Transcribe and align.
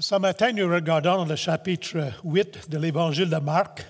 Ce 0.00 0.14
matin, 0.14 0.50
nous 0.52 0.66
regardons 0.66 1.26
le 1.26 1.36
chapitre 1.36 2.10
8 2.24 2.70
de 2.70 2.78
l'Évangile 2.78 3.28
de 3.28 3.36
Marc, 3.36 3.86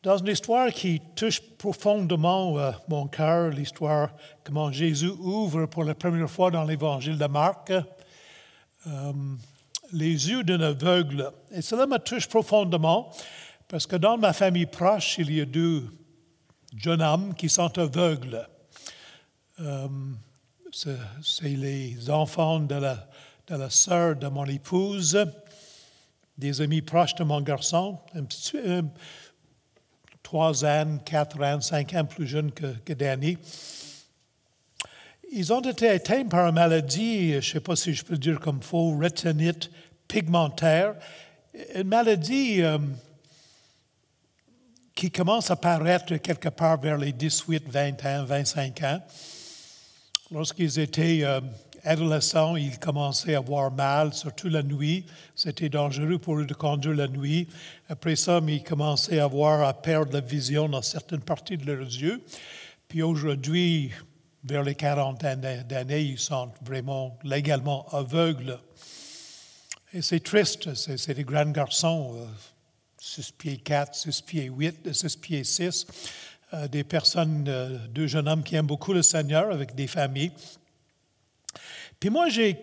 dans 0.00 0.16
une 0.16 0.28
histoire 0.28 0.70
qui 0.70 1.02
touche 1.16 1.40
profondément 1.58 2.56
euh, 2.56 2.70
mon 2.88 3.08
cœur, 3.08 3.50
l'histoire 3.50 4.10
comment 4.44 4.70
Jésus 4.70 5.08
ouvre 5.08 5.66
pour 5.66 5.82
la 5.82 5.96
première 5.96 6.30
fois 6.30 6.52
dans 6.52 6.62
l'Évangile 6.62 7.18
de 7.18 7.26
Marc 7.26 7.72
euh, 7.72 9.12
les 9.92 10.30
yeux 10.30 10.44
d'un 10.44 10.60
aveugle. 10.60 11.32
Et 11.50 11.62
cela 11.62 11.86
me 11.86 11.98
touche 11.98 12.28
profondément 12.28 13.10
parce 13.66 13.88
que 13.88 13.96
dans 13.96 14.16
ma 14.16 14.32
famille 14.32 14.66
proche, 14.66 15.18
il 15.18 15.34
y 15.34 15.40
a 15.40 15.44
deux 15.44 15.84
jeunes 16.76 17.02
hommes 17.02 17.34
qui 17.34 17.48
sont 17.48 17.76
aveugles. 17.76 18.48
Euh, 19.60 19.88
c'est 20.70 21.48
les 21.48 22.08
enfants 22.08 22.60
de 22.60 22.76
la 22.76 23.08
la 23.56 23.70
sœur 23.70 24.16
de 24.16 24.28
mon 24.28 24.46
épouse, 24.46 25.18
des 26.38 26.60
amis 26.60 26.82
proches 26.82 27.14
de 27.14 27.24
mon 27.24 27.40
garçon, 27.40 27.98
petit, 28.12 28.58
trois 30.22 30.64
ans, 30.64 30.98
quatre 31.04 31.42
ans, 31.42 31.60
cinq 31.60 31.94
ans 31.94 32.04
plus 32.04 32.26
jeune 32.26 32.52
que, 32.52 32.74
que 32.84 32.92
Danny. 32.92 33.36
Ils 35.30 35.52
ont 35.52 35.60
été 35.60 35.88
atteints 35.88 36.26
par 36.26 36.48
une 36.48 36.54
maladie, 36.54 37.32
je 37.32 37.36
ne 37.36 37.40
sais 37.40 37.60
pas 37.60 37.76
si 37.76 37.94
je 37.94 38.04
peux 38.04 38.18
dire 38.18 38.38
comme 38.38 38.62
faux, 38.62 38.96
rétinite 38.96 39.70
pigmentaire, 40.06 40.94
une 41.74 41.88
maladie 41.88 42.62
euh, 42.62 42.78
qui 44.94 45.10
commence 45.10 45.50
à 45.50 45.54
apparaître 45.54 46.16
quelque 46.16 46.48
part 46.48 46.80
vers 46.80 46.98
les 46.98 47.12
18, 47.12 47.68
20 47.68 48.04
ans, 48.04 48.24
25 48.24 48.82
ans. 48.82 49.00
Lorsqu'ils 50.30 50.78
étaient 50.78 51.20
euh, 51.22 51.40
adolescent, 51.84 52.56
il 52.56 52.78
commençait 52.78 53.34
à 53.34 53.38
avoir 53.38 53.70
mal, 53.70 54.12
surtout 54.14 54.48
la 54.48 54.62
nuit. 54.62 55.04
C'était 55.34 55.68
dangereux 55.68 56.18
pour 56.18 56.38
eux 56.38 56.46
de 56.46 56.54
conduire 56.54 56.94
la 56.94 57.08
nuit. 57.08 57.48
Après 57.88 58.16
ça, 58.16 58.40
ils 58.46 58.62
commençaient 58.62 59.18
à 59.18 59.24
avoir 59.24 59.66
à 59.66 59.74
perdre 59.74 60.12
la 60.12 60.20
vision 60.20 60.68
dans 60.68 60.82
certaines 60.82 61.22
parties 61.22 61.56
de 61.56 61.66
leurs 61.72 61.80
yeux. 61.80 62.22
Puis 62.88 63.02
aujourd'hui, 63.02 63.90
vers 64.44 64.62
les 64.62 64.74
40 64.74 65.20
d'années, 65.20 66.02
ils 66.02 66.18
sont 66.18 66.52
vraiment 66.64 67.18
légalement 67.22 67.86
aveugles. 67.90 68.58
Et 69.94 70.02
c'est 70.02 70.20
triste, 70.20 70.74
c'est 70.74 71.14
des 71.14 71.24
grands 71.24 71.50
garçons, 71.50 72.26
6 72.98 73.20
euh, 73.20 73.32
pieds 73.36 73.56
4, 73.58 73.94
6 73.94 74.22
pieds 74.22 74.44
8, 74.44 74.92
6 74.92 75.16
pieds 75.16 75.44
6, 75.44 75.86
euh, 76.54 76.68
des 76.68 76.82
personnes, 76.82 77.44
euh, 77.46 77.76
deux 77.88 78.06
jeunes 78.06 78.26
hommes 78.26 78.42
qui 78.42 78.56
aiment 78.56 78.66
beaucoup 78.66 78.94
le 78.94 79.02
Seigneur 79.02 79.52
avec 79.52 79.74
des 79.74 79.86
familles. 79.86 80.32
Puis 82.02 82.10
moi, 82.10 82.28
j'ai, 82.28 82.58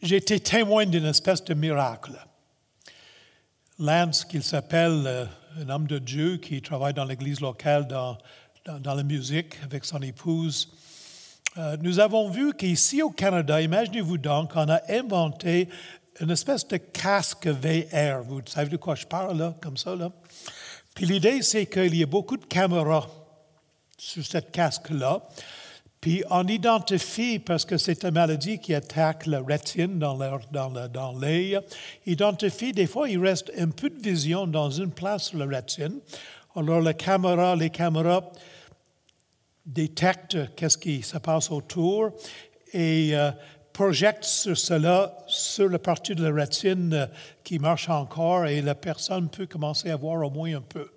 été 0.00 0.38
témoin 0.38 0.86
d'une 0.86 1.06
espèce 1.06 1.42
de 1.42 1.54
miracle. 1.54 2.12
Lance, 3.80 4.24
qu'il 4.24 4.44
s'appelle, 4.44 5.02
euh, 5.08 5.24
un 5.60 5.68
homme 5.70 5.88
de 5.88 5.98
Dieu 5.98 6.36
qui 6.36 6.62
travaille 6.62 6.94
dans 6.94 7.04
l'église 7.04 7.40
locale 7.40 7.88
dans, 7.88 8.16
dans, 8.64 8.94
la 8.94 9.02
musique 9.02 9.56
avec 9.64 9.84
son 9.84 10.00
épouse, 10.02 10.72
euh, 11.58 11.76
nous 11.80 11.98
avons 11.98 12.30
vu 12.30 12.54
qu'ici 12.54 13.02
au 13.02 13.10
Canada, 13.10 13.60
imaginez-vous 13.60 14.18
donc, 14.18 14.52
on 14.54 14.68
a 14.68 14.80
inventé 14.88 15.68
une 16.20 16.30
espèce 16.30 16.64
de 16.68 16.76
casque 16.76 17.48
VR. 17.48 18.22
Vous 18.22 18.40
savez 18.46 18.70
de 18.70 18.76
quoi 18.76 18.94
je 18.94 19.04
parle, 19.04 19.36
là, 19.36 19.52
comme 19.60 19.78
ça, 19.78 19.96
là? 19.96 20.12
Puis 20.94 21.06
l'idée, 21.06 21.42
c'est 21.42 21.66
qu'il 21.66 21.96
y 21.96 22.04
a 22.04 22.06
beaucoup 22.06 22.36
de 22.36 22.46
caméras 22.46 23.08
sur 23.98 24.24
cette 24.24 24.52
casque-là. 24.52 25.22
Puis 26.00 26.24
on 26.30 26.46
identifie, 26.46 27.38
parce 27.38 27.66
que 27.66 27.76
c'est 27.76 28.04
une 28.04 28.12
maladie 28.12 28.58
qui 28.58 28.74
attaque 28.74 29.26
la 29.26 29.42
rétine 29.42 29.98
dans 29.98 30.16
l'œil, 30.16 30.40
dans, 30.88 31.20
identifie, 32.06 32.72
des 32.72 32.86
fois, 32.86 33.10
il 33.10 33.18
reste 33.18 33.52
un 33.58 33.68
peu 33.68 33.90
de 33.90 34.00
vision 34.00 34.46
dans 34.46 34.70
une 34.70 34.92
place 34.92 35.24
sur 35.24 35.38
la 35.38 35.44
rétine. 35.44 36.00
Alors 36.56 36.80
la 36.80 36.94
caméra, 36.94 37.54
les 37.54 37.68
caméras 37.68 38.32
détectent 39.66 40.54
qu'est-ce 40.56 40.78
qui 40.78 41.02
se 41.02 41.18
passe 41.18 41.50
autour 41.50 42.12
et 42.72 43.10
euh, 43.14 43.30
projectent 43.72 44.24
sur 44.24 44.56
cela, 44.56 45.16
sur 45.28 45.68
la 45.68 45.78
partie 45.78 46.14
de 46.14 46.26
la 46.26 46.34
rétine 46.34 46.94
euh, 46.94 47.06
qui 47.44 47.58
marche 47.58 47.90
encore 47.90 48.46
et 48.46 48.62
la 48.62 48.74
personne 48.74 49.28
peut 49.28 49.46
commencer 49.46 49.90
à 49.90 49.96
voir 49.96 50.26
au 50.26 50.30
moins 50.30 50.56
un 50.56 50.62
peu. 50.62 50.90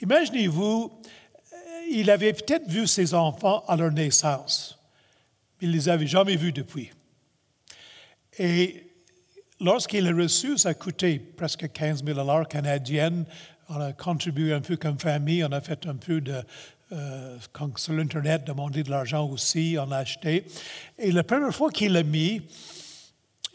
Imaginez-vous 0.00 0.98
il 1.90 2.10
avait 2.10 2.32
peut-être 2.32 2.68
vu 2.68 2.86
ses 2.86 3.14
enfants 3.14 3.64
à 3.66 3.76
leur 3.76 3.90
naissance, 3.92 4.78
mais 5.60 5.68
il 5.68 5.72
les 5.72 5.88
avait 5.88 6.06
jamais 6.06 6.36
vus 6.36 6.52
depuis. 6.52 6.90
Et 8.38 8.92
lorsqu'il 9.60 10.06
a 10.06 10.12
reçu, 10.12 10.58
ça 10.58 10.70
a 10.70 10.74
coûté 10.74 11.18
presque 11.18 11.70
15 11.72 12.04
000 12.04 12.16
dollars 12.16 12.46
canadiens. 12.48 13.24
On 13.68 13.80
a 13.80 13.92
contribué 13.92 14.52
un 14.52 14.60
peu 14.60 14.76
comme 14.76 14.98
famille, 14.98 15.44
on 15.44 15.52
a 15.52 15.60
fait 15.60 15.86
un 15.86 15.96
peu 15.96 16.20
de, 16.20 16.42
euh, 16.92 17.36
sur 17.76 17.92
l'Internet, 17.92 18.44
demandé 18.44 18.82
de 18.82 18.90
l'argent 18.90 19.28
aussi, 19.28 19.76
on 19.78 19.90
a 19.92 19.98
acheté. 19.98 20.46
Et 20.98 21.12
la 21.12 21.22
première 21.22 21.54
fois 21.54 21.70
qu'il 21.70 21.92
l'a 21.92 22.02
mis, 22.02 22.42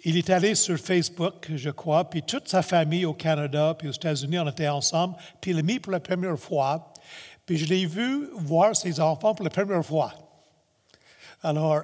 il 0.03 0.17
est 0.17 0.29
allé 0.29 0.53
sur 0.53 0.77
Facebook, 0.77 1.49
je 1.55 1.69
crois, 1.69 2.09
puis 2.09 2.21
toute 2.21 2.47
sa 2.47 2.61
famille 2.61 3.05
au 3.05 3.13
Canada, 3.13 3.73
puis 3.77 3.87
aux 3.87 3.93
États-Unis, 3.93 4.37
on 4.37 4.47
était 4.49 4.67
ensemble, 4.67 5.15
puis 5.41 5.51
il 5.51 5.57
l'a 5.57 5.63
mis 5.63 5.79
pour 5.79 5.91
la 5.91 5.99
première 5.99 6.37
fois. 6.37 6.92
Puis 7.45 7.57
je 7.57 7.65
l'ai 7.65 7.85
vu 7.85 8.29
voir 8.35 8.75
ses 8.75 8.99
enfants 8.99 9.35
pour 9.35 9.43
la 9.43 9.49
première 9.49 9.85
fois. 9.85 10.13
Alors, 11.41 11.83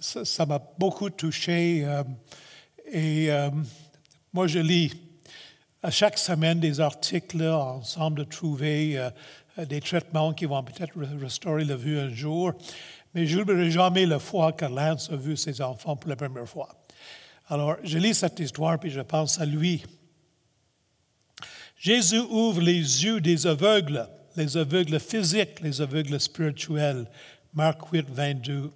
ça 0.00 0.44
m'a 0.44 0.58
beaucoup 0.78 1.08
touché. 1.08 1.82
Euh, 1.84 2.02
et 2.90 3.30
euh, 3.30 3.48
moi, 4.32 4.46
je 4.46 4.58
lis 4.58 4.92
à 5.82 5.90
chaque 5.90 6.18
semaine 6.18 6.60
des 6.60 6.80
articles 6.80 7.42
ensemble 7.42 8.18
de 8.18 8.24
trouver 8.24 8.98
euh, 8.98 9.10
des 9.64 9.80
traitements 9.80 10.34
qui 10.34 10.44
vont 10.44 10.62
peut-être 10.62 10.98
restaurer 11.18 11.64
la 11.64 11.76
vue 11.76 11.98
un 11.98 12.10
jour. 12.10 12.52
Mais 13.14 13.26
je 13.26 13.38
n'oublierai 13.38 13.70
jamais 13.70 14.04
la 14.04 14.18
fois 14.18 14.52
que 14.52 14.66
Lance 14.66 15.10
a 15.10 15.16
vu 15.16 15.36
ses 15.36 15.60
enfants 15.62 15.96
pour 15.96 16.10
la 16.10 16.16
première 16.16 16.48
fois. 16.48 16.68
Alors, 17.48 17.76
je 17.82 17.98
lis 17.98 18.14
cette 18.14 18.38
histoire, 18.40 18.78
puis 18.78 18.90
je 18.90 19.00
pense 19.00 19.40
à 19.40 19.46
lui. 19.46 19.84
Jésus 21.78 22.20
ouvre 22.20 22.60
les 22.60 23.04
yeux 23.04 23.20
des 23.20 23.46
aveugles 23.46 24.06
les 24.36 24.56
aveugles 24.56 24.98
physiques, 25.00 25.60
les 25.60 25.80
aveugles 25.80 26.18
spirituels. 26.20 27.06
Marc 27.54 27.90
8, 27.92 28.06
22 28.08 28.70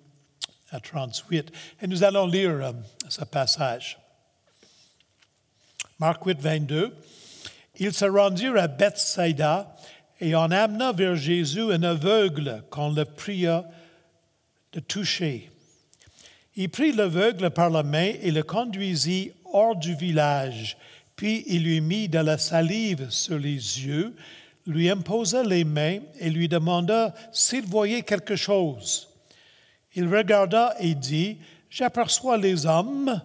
à 0.70 0.80
38. 0.80 1.52
Et 1.82 1.86
nous 1.86 2.04
allons 2.04 2.26
lire 2.26 2.50
euh, 2.50 2.72
ce 3.08 3.24
passage. 3.24 3.98
Marc 5.98 6.24
8, 6.24 6.38
22. 6.40 6.94
Ils 7.78 7.94
se 7.94 8.04
rendirent 8.04 8.56
à 8.56 8.68
Bethsaida 8.68 9.74
et 10.20 10.34
on 10.34 10.50
amena 10.50 10.92
vers 10.92 11.16
Jésus 11.16 11.72
un 11.72 11.82
aveugle 11.82 12.64
qu'on 12.70 12.92
le 12.92 13.04
pria 13.04 13.64
de 14.72 14.80
toucher. 14.80 15.50
Il 16.54 16.70
prit 16.70 16.92
l'aveugle 16.92 17.50
par 17.50 17.68
la 17.68 17.82
main 17.82 18.12
et 18.22 18.30
le 18.30 18.42
conduisit 18.42 19.32
hors 19.52 19.76
du 19.76 19.94
village, 19.94 20.78
puis 21.14 21.44
il 21.46 21.64
lui 21.64 21.80
mit 21.82 22.08
de 22.08 22.18
la 22.18 22.38
salive 22.38 23.10
sur 23.10 23.38
les 23.38 23.52
yeux 23.52 24.14
lui 24.66 24.90
imposa 24.90 25.42
les 25.42 25.64
mains 25.64 26.00
et 26.18 26.30
lui 26.30 26.48
demanda 26.48 27.14
s'il 27.32 27.64
voyait 27.66 28.02
quelque 28.02 28.36
chose. 28.36 29.08
Il 29.94 30.08
regarda 30.08 30.74
et 30.80 30.94
dit, 30.94 31.38
J'aperçois 31.70 32.38
les 32.38 32.64
hommes, 32.64 33.20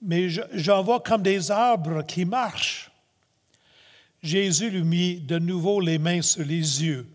mais 0.00 0.28
j'en 0.28 0.82
vois 0.82 1.00
comme 1.00 1.22
des 1.22 1.50
arbres 1.50 2.02
qui 2.02 2.24
marchent. 2.24 2.90
Jésus 4.22 4.70
lui 4.70 4.82
mit 4.82 5.16
de 5.20 5.38
nouveau 5.38 5.80
les 5.80 5.98
mains 5.98 6.22
sur 6.22 6.44
les 6.44 6.82
yeux, 6.82 7.06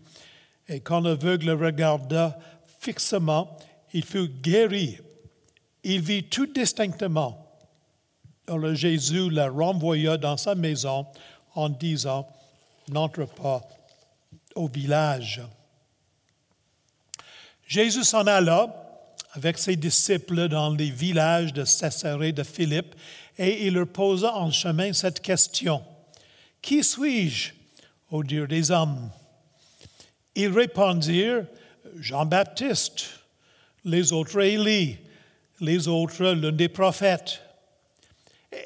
et 0.68 0.80
quand 0.80 1.00
l'aveugle 1.00 1.50
regarda 1.50 2.38
fixement, 2.78 3.58
il 3.92 4.04
fut 4.04 4.28
guéri. 4.28 4.98
Il 5.82 6.00
vit 6.02 6.22
tout 6.24 6.46
distinctement. 6.46 7.46
Alors 8.46 8.74
Jésus 8.74 9.28
la 9.30 9.48
renvoya 9.48 10.16
dans 10.16 10.36
sa 10.36 10.54
maison 10.54 11.06
en 11.54 11.68
disant, 11.68 12.28
n'entre 12.90 13.24
pas 13.26 13.62
au 14.54 14.68
village. 14.68 15.40
Jésus 17.66 18.04
s'en 18.04 18.26
alla 18.26 18.68
avec 19.32 19.58
ses 19.58 19.76
disciples 19.76 20.48
dans 20.48 20.70
les 20.70 20.90
villages 20.90 21.52
de 21.52 21.64
Césarée 21.64 22.32
de 22.32 22.42
Philippe 22.42 22.94
et 23.38 23.66
il 23.66 23.74
leur 23.74 23.86
posa 23.86 24.34
en 24.34 24.50
chemin 24.50 24.92
cette 24.92 25.20
question 25.20 25.82
Qui 26.60 26.82
suis-je, 26.82 27.52
au 28.10 28.24
Dieu 28.24 28.46
des 28.46 28.70
hommes? 28.70 29.10
Ils 30.34 30.48
répondirent 30.48 31.44
Jean-Baptiste, 31.96 33.06
les 33.84 34.12
autres 34.12 34.40
Élie, 34.40 34.98
les 35.60 35.88
autres 35.88 36.24
l'un 36.24 36.52
des 36.52 36.68
prophètes. 36.68 37.40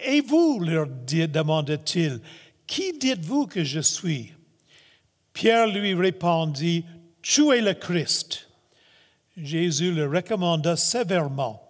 Et 0.06 0.20
vous, 0.22 0.60
leur 0.60 0.86
demanda-t-il, 0.86 2.20
qui 2.66 2.98
dites-vous 2.98 3.46
que 3.46 3.64
je 3.64 3.80
suis? 3.80 4.32
Pierre 5.32 5.66
lui 5.66 5.94
répondit, 5.94 6.84
Tu 7.22 7.50
es 7.52 7.60
le 7.60 7.74
Christ. 7.74 8.48
Jésus 9.36 9.92
le 9.92 10.08
recommanda 10.08 10.76
sévèrement 10.76 11.68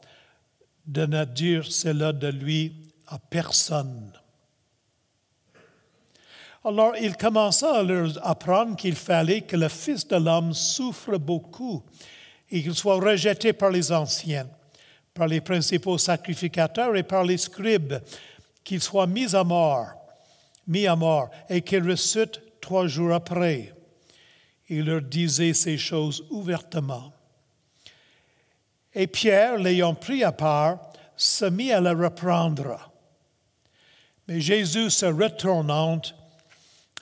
de 0.86 1.06
ne 1.06 1.24
dire 1.24 1.64
cela 1.64 2.12
de 2.12 2.28
lui 2.28 2.74
à 3.06 3.18
personne. 3.18 4.12
Alors 6.64 6.94
il 7.00 7.16
commença 7.16 7.78
à 7.78 7.82
leur 7.82 8.10
apprendre 8.26 8.76
qu'il 8.76 8.96
fallait 8.96 9.42
que 9.42 9.56
le 9.56 9.68
Fils 9.68 10.06
de 10.08 10.16
l'homme 10.16 10.54
souffre 10.54 11.18
beaucoup 11.18 11.82
et 12.50 12.62
qu'il 12.62 12.74
soit 12.74 12.96
rejeté 12.96 13.52
par 13.52 13.70
les 13.70 13.92
anciens, 13.92 14.48
par 15.12 15.26
les 15.26 15.40
principaux 15.40 15.98
sacrificateurs 15.98 16.96
et 16.96 17.02
par 17.02 17.24
les 17.24 17.36
scribes, 17.36 17.94
qu'il 18.62 18.80
soit 18.80 19.06
mis 19.06 19.34
à 19.34 19.44
mort, 19.44 19.88
mis 20.66 20.86
à 20.86 20.96
mort, 20.96 21.30
et 21.48 21.62
qu'il 21.62 21.88
ressuscite 21.88 22.40
trois 22.60 22.86
jours 22.86 23.12
après. 23.12 23.72
Il 24.68 24.86
leur 24.86 25.02
disait 25.02 25.52
ces 25.52 25.76
choses 25.76 26.24
ouvertement. 26.30 27.12
Et 28.94 29.06
Pierre, 29.06 29.58
l'ayant 29.58 29.94
pris 29.94 30.24
à 30.24 30.32
part, 30.32 30.78
se 31.16 31.44
mit 31.44 31.72
à 31.72 31.80
le 31.80 31.90
reprendre. 31.90 32.90
Mais 34.28 34.40
Jésus, 34.40 34.90
se 34.90 35.06
retournant, 35.06 36.00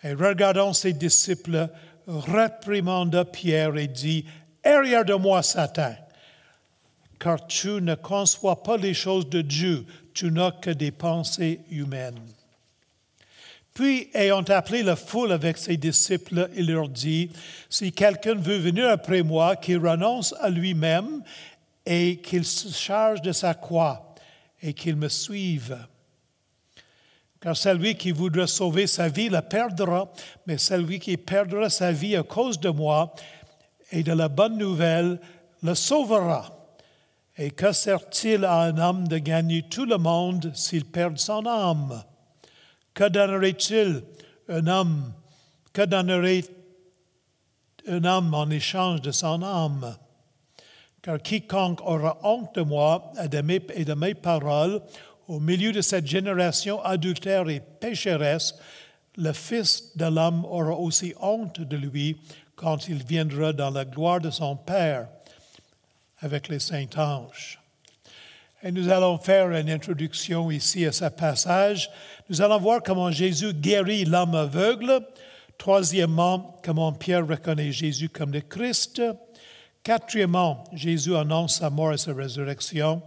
et 0.03 0.15
regardant 0.15 0.73
ses 0.73 0.93
disciples, 0.93 1.69
réprimanda 2.07 3.25
Pierre 3.25 3.77
et 3.77 3.87
dit, 3.87 4.25
Arrière 4.65 5.05
de 5.05 5.15
moi, 5.15 5.43
Satan, 5.43 5.95
car 7.19 7.47
tu 7.47 7.81
ne 7.81 7.95
conçois 7.95 8.63
pas 8.63 8.77
les 8.77 8.95
choses 8.95 9.29
de 9.29 9.41
Dieu, 9.41 9.87
tu 10.15 10.31
n'as 10.31 10.51
que 10.51 10.71
des 10.71 10.91
pensées 10.91 11.61
humaines. 11.71 12.21
Puis, 13.75 14.11
ayant 14.13 14.43
appelé 14.43 14.83
la 14.83 14.97
foule 14.97 15.33
avec 15.33 15.57
ses 15.57 15.79
disciples, 15.79 16.51
il 16.55 16.71
leur 16.71 16.89
dit, 16.89 17.31
Si 17.71 17.91
quelqu'un 17.91 18.35
veut 18.35 18.59
venir 18.59 18.89
après 18.89 19.23
moi, 19.23 19.57
qu'il 19.57 19.79
renonce 19.79 20.35
à 20.41 20.51
lui-même 20.51 21.23
et 21.87 22.19
qu'il 22.19 22.45
se 22.45 22.73
charge 22.73 23.23
de 23.23 23.33
sa 23.33 23.55
croix 23.55 24.15
et 24.61 24.75
qu'il 24.75 24.97
me 24.97 25.09
suive. 25.09 25.79
Car 27.41 27.57
celui 27.57 27.97
qui 27.97 28.13
voudra 28.13 28.47
sauver 28.47 28.87
sa 28.87 29.09
vie 29.09 29.29
la 29.29 29.43
perdra, 29.43 30.13
mais 30.47 30.59
celui 30.59 31.01
qui 31.01 31.17
perdra 31.17 31.71
sa 31.71 31.91
vie 31.91 32.15
à 32.15 32.23
cause 32.23 32.61
de 32.61 32.69
moi 32.69 33.15
et 33.91 34.03
de 34.03 34.13
la 34.13 34.29
bonne 34.29 34.59
nouvelle 34.59 35.19
le 35.63 35.75
sauvera. 35.75 36.51
Et 37.39 37.51
que 37.51 37.73
sert-il 37.73 38.45
à 38.45 38.61
un 38.61 38.77
homme 38.77 39.09
de 39.09 39.19
gagner 39.19 39.63
tout 39.63 39.87
le 39.87 39.97
monde 39.97 40.53
s'il 40.55 40.85
perd 40.85 41.19
son 41.19 41.47
âme? 41.47 42.05
Que 42.95 43.09
donnerait-il 43.09 44.03
un 44.49 44.67
homme? 44.67 45.13
Que 45.73 45.83
donnerait 45.83 46.45
un 47.89 48.05
homme 48.05 48.35
en 48.35 48.51
échange 48.51 49.01
de 49.01 49.11
son 49.11 49.43
âme? 49.43 49.97
Car 51.03 51.21
quiconque 51.21 51.81
aura 51.81 52.19
honte 52.23 52.55
de 52.55 52.63
moi 52.63 53.13
et 53.23 53.29
de 53.29 53.41
mes, 53.41 53.61
et 53.75 53.85
de 53.85 53.95
mes 53.95 54.15
paroles 54.15 54.81
au 55.29 55.41
milieu 55.41 55.73
de 55.73 55.81
cette 55.81 56.07
génération 56.07 56.83
adultère 56.83 57.49
et 57.49 57.61
pécheresse, 57.61 58.55
le 59.17 59.33
Fils 59.33 59.97
de 59.97 60.07
l'homme 60.07 60.45
aura 60.45 60.75
aussi 60.75 61.15
honte 61.21 61.61
de 61.61 61.77
lui 61.77 62.17
quand 62.55 62.89
il 62.89 63.05
viendra 63.05 63.53
dans 63.53 63.71
la 63.71 63.85
gloire 63.85 64.21
de 64.21 64.31
son 64.31 64.57
Père 64.57 65.09
avec 66.21 66.49
les 66.49 66.61
saints 66.61 66.87
anges. 66.97 67.62
Et 68.65 68.71
nous 68.71 68.89
allons 68.89 69.19
faire 69.19 69.51
une 69.51 69.69
introduction 69.69 70.49
ici 70.49 70.87
à 70.87 70.93
ce 70.93 71.07
passage. 71.07 71.91
Nous 72.29 72.41
allons 72.43 72.61
voir 72.61 72.81
comment 72.81 73.11
Jésus 73.11 73.53
guérit 73.53 74.05
l'homme 74.05 74.37
aveugle. 74.37 75.01
Troisièmement, 75.59 76.61
comment 76.65 76.93
Pierre 76.93 77.27
reconnaît 77.27 77.73
Jésus 77.73 78.09
comme 78.09 78.33
le 78.33 78.41
Christ. 78.41 79.03
Quatrièmement, 79.83 80.63
Jésus 80.73 81.17
annonce 81.17 81.59
sa 81.59 81.71
mort 81.71 81.93
et 81.93 81.99
sa 81.99 82.15
résurrection. 82.15 83.03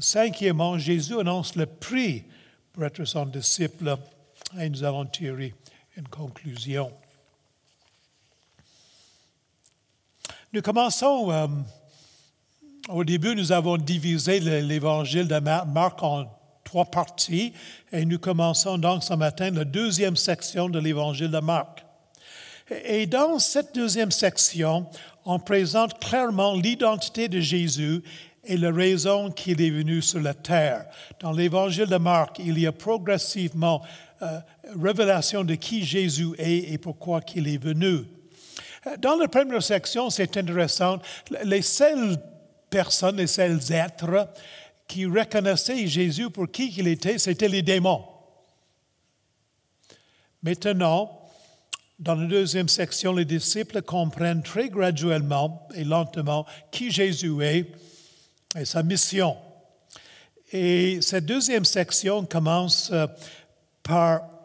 Cinquièmement, 0.00 0.78
Jésus 0.78 1.20
annonce 1.20 1.54
le 1.54 1.66
prix 1.66 2.24
pour 2.72 2.84
être 2.84 3.04
son 3.04 3.26
disciple 3.26 3.96
et 4.58 4.68
nous 4.68 4.82
allons 4.82 5.06
tirer 5.06 5.54
une 5.96 6.08
conclusion. 6.08 6.92
Nous 10.52 10.62
commençons, 10.62 11.30
euh, 11.30 11.46
au 12.88 13.04
début, 13.04 13.34
nous 13.34 13.52
avons 13.52 13.76
divisé 13.76 14.40
l'évangile 14.40 15.28
de 15.28 15.38
Marc 15.38 16.02
en 16.02 16.26
trois 16.64 16.86
parties 16.86 17.52
et 17.92 18.04
nous 18.04 18.18
commençons 18.18 18.78
donc 18.78 19.02
ce 19.02 19.14
matin 19.14 19.50
la 19.50 19.64
deuxième 19.64 20.16
section 20.16 20.68
de 20.68 20.78
l'évangile 20.78 21.30
de 21.30 21.38
Marc. 21.38 21.84
Et 22.84 23.06
dans 23.06 23.38
cette 23.38 23.74
deuxième 23.74 24.10
section, 24.10 24.86
on 25.24 25.38
présente 25.38 25.98
clairement 26.00 26.54
l'identité 26.54 27.28
de 27.28 27.40
Jésus 27.40 28.02
et 28.44 28.56
la 28.56 28.70
raison 28.70 29.30
qu'il 29.30 29.60
est 29.60 29.70
venu 29.70 30.02
sur 30.02 30.20
la 30.20 30.34
terre. 30.34 30.86
Dans 31.20 31.32
l'évangile 31.32 31.86
de 31.86 31.96
Marc, 31.96 32.38
il 32.38 32.58
y 32.58 32.66
a 32.66 32.72
progressivement 32.72 33.82
euh, 34.22 34.40
révélation 34.78 35.44
de 35.44 35.54
qui 35.54 35.84
Jésus 35.84 36.28
est 36.38 36.72
et 36.72 36.78
pourquoi 36.78 37.20
il 37.34 37.48
est 37.48 37.62
venu. 37.62 38.04
Dans 39.00 39.16
la 39.16 39.28
première 39.28 39.62
section, 39.62 40.08
c'est 40.08 40.36
intéressant, 40.36 40.98
les 41.44 41.62
seules 41.62 42.16
personnes, 42.70 43.16
les 43.16 43.26
seuls 43.26 43.60
êtres 43.72 44.28
qui 44.86 45.06
reconnaissaient 45.06 45.86
Jésus 45.86 46.30
pour 46.30 46.50
qui 46.50 46.74
il 46.76 46.88
était, 46.88 47.18
c'était 47.18 47.48
les 47.48 47.62
démons. 47.62 48.04
Maintenant, 50.42 51.18
dans 51.98 52.14
la 52.14 52.26
deuxième 52.26 52.68
section, 52.68 53.12
les 53.12 53.24
disciples 53.24 53.82
comprennent 53.82 54.42
très 54.42 54.68
graduellement 54.68 55.68
et 55.74 55.84
lentement 55.84 56.46
qui 56.70 56.90
Jésus 56.90 57.42
est 57.42 57.66
et 58.56 58.64
sa 58.64 58.82
mission. 58.82 59.36
Et 60.52 61.00
cette 61.02 61.26
deuxième 61.26 61.64
section 61.64 62.24
commence 62.24 62.90
euh, 62.92 63.06
par 63.82 64.37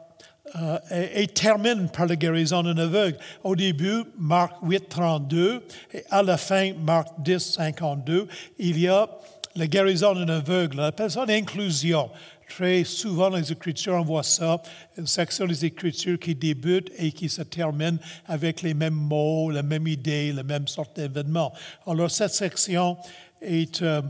euh, 0.55 0.77
et, 0.91 1.27
termine 1.27 1.89
par 1.89 2.05
la 2.05 2.15
guérison 2.15 2.61
d'un 2.61 2.77
aveugle. 2.77 3.17
Au 3.43 3.55
début, 3.55 4.03
Marc 4.19 4.57
8, 4.61 4.87
32, 4.87 5.63
et 5.93 6.03
à 6.11 6.21
la 6.21 6.37
fin, 6.37 6.73
Marc 6.73 7.07
10, 7.19 7.39
52, 7.39 8.27
il 8.59 8.79
y 8.79 8.87
a 8.87 9.09
la 9.55 9.67
guérison 9.67 10.13
d'un 10.13 10.29
aveugle. 10.29 10.79
On 10.79 10.83
appelle 10.83 11.09
ça 11.09 11.25
l'inclusion. 11.25 12.09
Très 12.49 12.83
souvent, 12.83 13.31
dans 13.31 13.37
les 13.37 13.51
Écritures, 13.51 13.95
on 13.95 14.03
voit 14.03 14.21
ça, 14.21 14.61
une 14.95 15.07
section 15.07 15.47
des 15.47 15.65
Écritures 15.65 16.19
qui 16.19 16.35
débute 16.35 16.91
et 16.99 17.11
qui 17.11 17.29
se 17.29 17.41
termine 17.41 17.97
avec 18.27 18.61
les 18.61 18.75
mêmes 18.75 18.93
mots, 18.93 19.49
la 19.49 19.63
même 19.63 19.87
idée, 19.87 20.31
la 20.33 20.43
même 20.43 20.67
sorte 20.67 20.95
d'événement. 20.95 21.51
Alors, 21.87 22.11
cette 22.11 22.33
section 22.33 22.97
euh, 23.41 24.01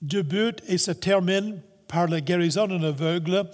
débute 0.00 0.62
et 0.68 0.78
se 0.78 0.92
termine 0.92 1.58
par 1.88 2.08
la 2.08 2.20
guérison 2.20 2.66
d'un 2.66 2.82
aveugle. 2.82 3.44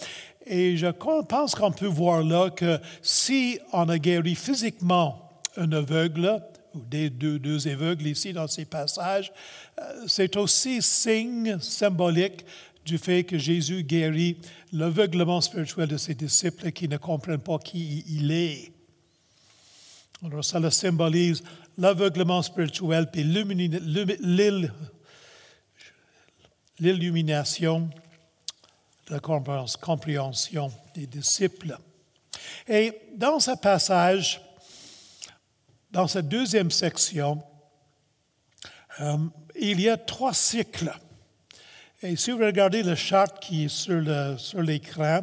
Et 0.49 0.77
je 0.77 0.87
pense 0.87 1.55
qu'on 1.55 1.71
peut 1.71 1.87
voir 1.87 2.23
là 2.23 2.51
que 2.51 2.79
si 3.03 3.59
on 3.73 3.89
a 3.89 3.99
guéri 3.99 4.35
physiquement 4.35 5.31
un 5.57 5.71
aveugle, 5.73 6.43
ou 6.75 6.81
des 6.81 7.11
deux, 7.11 7.39
deux 7.39 7.69
aveugles 7.69 8.07
ici 8.07 8.33
dans 8.33 8.47
ces 8.47 8.65
passages, 8.65 9.33
euh, 9.79 10.05
c'est 10.07 10.37
aussi 10.37 10.81
signe 10.81 11.59
symbolique 11.61 12.45
du 12.85 12.97
fait 12.97 13.25
que 13.25 13.37
Jésus 13.37 13.83
guérit 13.83 14.39
l'aveuglement 14.73 15.41
spirituel 15.43 15.89
de 15.89 15.99
ses 15.99 16.15
disciples 16.15 16.73
qui 16.73 16.89
ne 16.89 16.97
comprennent 16.97 17.41
pas 17.41 17.59
qui 17.59 18.05
il 18.09 18.31
est. 18.33 18.73
Alors 20.25 20.45
ça 20.45 20.59
le 20.59 20.71
symbolise 20.71 21.43
l'aveuglement 21.77 22.43
spirituel 22.43 23.11
puis 23.11 23.23
l'illumination 26.81 27.91
la 29.11 29.21
compréhension 29.21 30.71
des 30.95 31.07
disciples. 31.07 31.77
Et 32.67 32.93
dans 33.17 33.41
ce 33.41 33.53
passage, 33.53 34.41
dans 35.91 36.07
cette 36.07 36.29
deuxième 36.29 36.71
section, 36.71 37.43
euh, 39.01 39.17
il 39.59 39.81
y 39.81 39.89
a 39.89 39.97
trois 39.97 40.35
cycles. 40.35 40.93
Et 42.03 42.17
si 42.17 42.31
vous 42.31 42.39
regardez 42.39 42.83
le 42.83 42.95
charte 42.95 43.41
qui 43.41 43.65
est 43.65 43.69
sur 43.69 44.63
l'écran, 44.63 45.23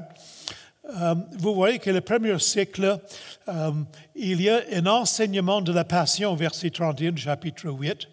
euh, 0.89 1.15
vous 1.39 1.55
voyez 1.55 1.79
que 1.79 1.89
le 1.89 2.01
premier 2.01 2.37
cycle, 2.39 2.99
euh, 3.47 3.71
il 4.15 4.41
y 4.41 4.49
a 4.49 4.61
un 4.73 4.85
enseignement 4.85 5.61
de 5.61 5.71
la 5.71 5.83
passion, 5.83 6.35
verset 6.35 6.69
31 6.69 7.11
du 7.11 7.21
chapitre 7.21 7.69
8, 7.69 8.07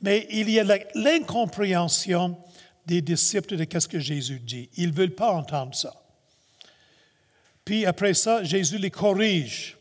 mais 0.00 0.26
il 0.30 0.50
y 0.50 0.60
a 0.60 0.64
l'incompréhension 0.94 2.36
des 2.86 3.00
disciples 3.00 3.56
de 3.56 3.80
ce 3.80 3.88
que 3.88 3.98
Jésus 3.98 4.38
dit. 4.38 4.68
Ils 4.76 4.90
ne 4.90 4.94
veulent 4.94 5.14
pas 5.14 5.32
entendre 5.32 5.74
ça. 5.74 5.92
Puis 7.64 7.86
après 7.86 8.14
ça, 8.14 8.44
Jésus 8.44 8.78
les 8.78 8.90
corrige, 8.90 9.76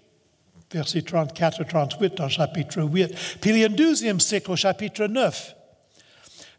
versets 0.72 1.02
34 1.02 1.62
et 1.62 1.66
38 1.66 2.16
dans 2.16 2.30
chapitre 2.30 2.82
8. 2.82 3.40
Puis 3.42 3.50
il 3.52 3.58
y 3.58 3.64
a 3.64 3.68
un 3.68 3.70
deuxième 3.70 4.20
cycle 4.20 4.52
au 4.52 4.56
chapitre 4.56 5.06
9. 5.06 5.56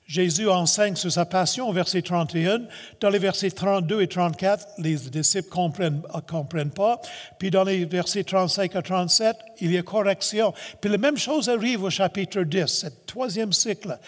Jésus 0.06 0.48
enseigne 0.48 0.96
sur 0.96 1.10
sa 1.10 1.24
passion 1.24 1.72
verset 1.72 2.02
31. 2.02 2.64
Dans 3.00 3.08
les 3.08 3.18
versets 3.18 3.50
32 3.50 4.02
et 4.02 4.06
34, 4.06 4.66
les 4.78 4.96
disciples 4.96 5.48
ne 5.48 5.54
comprennent, 5.54 6.02
comprennent, 6.28 6.70
pas. 6.70 7.00
Puis 7.38 7.50
dans 7.50 7.64
les 7.64 7.86
versets 7.86 8.22
35 8.22 8.76
à 8.76 8.82
37, 8.82 9.36
il 9.62 9.72
y 9.72 9.78
a 9.78 9.82
correction. 9.82 10.52
Puis 10.80 10.90
la 10.90 10.98
même 10.98 11.16
chose 11.16 11.48
arrive 11.48 11.84
au 11.84 11.90
chapitre 11.90 12.42
10, 12.42 12.66
ce 12.66 12.86
troisième 13.06 13.54
cycle 13.54 13.98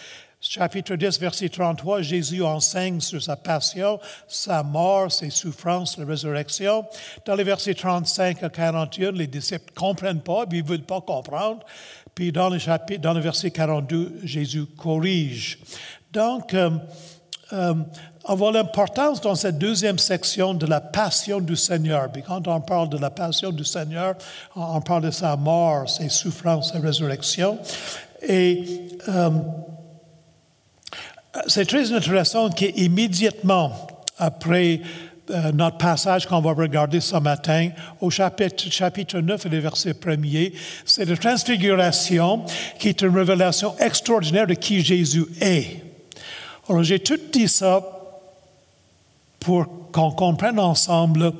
chapitre 0.48 0.96
10, 0.96 1.18
verset 1.20 1.48
33, 1.48 2.02
Jésus 2.02 2.42
enseigne 2.42 3.00
sur 3.00 3.22
sa 3.22 3.36
passion, 3.36 3.98
sa 4.28 4.62
mort, 4.62 5.10
ses 5.10 5.30
souffrances, 5.30 5.98
la 5.98 6.04
résurrection. 6.04 6.84
Dans 7.24 7.34
les 7.34 7.44
versets 7.44 7.74
35 7.74 8.42
à 8.42 8.48
41, 8.48 9.12
les 9.12 9.26
disciples 9.26 9.72
ne 9.74 9.80
comprennent 9.80 10.20
pas, 10.20 10.44
ils 10.50 10.62
ne 10.62 10.68
veulent 10.68 10.82
pas 10.82 11.00
comprendre. 11.00 11.60
Puis 12.14 12.32
dans 12.32 12.48
le, 12.48 12.58
chapitre, 12.58 13.02
dans 13.02 13.12
le 13.12 13.20
verset 13.20 13.50
42, 13.50 14.20
Jésus 14.24 14.66
corrige. 14.66 15.58
Donc, 16.12 16.54
euh, 16.54 16.70
euh, 17.52 17.74
on 18.24 18.34
voit 18.34 18.50
l'importance 18.50 19.20
dans 19.20 19.34
cette 19.34 19.58
deuxième 19.58 19.98
section 19.98 20.54
de 20.54 20.66
la 20.66 20.80
passion 20.80 21.40
du 21.40 21.54
Seigneur. 21.54 22.10
Puis 22.10 22.22
quand 22.22 22.48
on 22.48 22.60
parle 22.60 22.88
de 22.88 22.98
la 22.98 23.10
passion 23.10 23.52
du 23.52 23.64
Seigneur, 23.64 24.16
on 24.56 24.80
parle 24.80 25.02
de 25.02 25.10
sa 25.10 25.36
mort, 25.36 25.88
ses 25.88 26.08
souffrances, 26.08 26.72
sa 26.72 26.80
résurrection. 26.80 27.58
Et 28.22 28.96
euh, 29.08 29.30
c'est 31.46 31.66
très 31.66 31.92
intéressant 31.92 32.50
qu'immédiatement 32.50 33.72
après 34.18 34.80
euh, 35.30 35.50
notre 35.52 35.78
passage 35.78 36.26
qu'on 36.26 36.40
va 36.40 36.52
regarder 36.52 37.00
ce 37.00 37.16
matin, 37.16 37.70
au 38.00 38.10
chapitre, 38.10 38.70
chapitre 38.70 39.18
9 39.18 39.46
et 39.46 39.48
le 39.48 39.58
verset 39.58 39.92
1er, 39.92 40.52
c'est 40.84 41.04
la 41.04 41.16
transfiguration 41.16 42.44
qui 42.78 42.88
est 42.88 43.02
une 43.02 43.16
révélation 43.16 43.74
extraordinaire 43.78 44.46
de 44.46 44.54
qui 44.54 44.82
Jésus 44.82 45.26
est. 45.40 45.82
Alors 46.68 46.82
j'ai 46.82 47.00
tout 47.00 47.18
dit 47.32 47.48
ça 47.48 47.82
pour 49.40 49.66
qu'on 49.92 50.12
comprenne 50.12 50.60
ensemble 50.60 51.32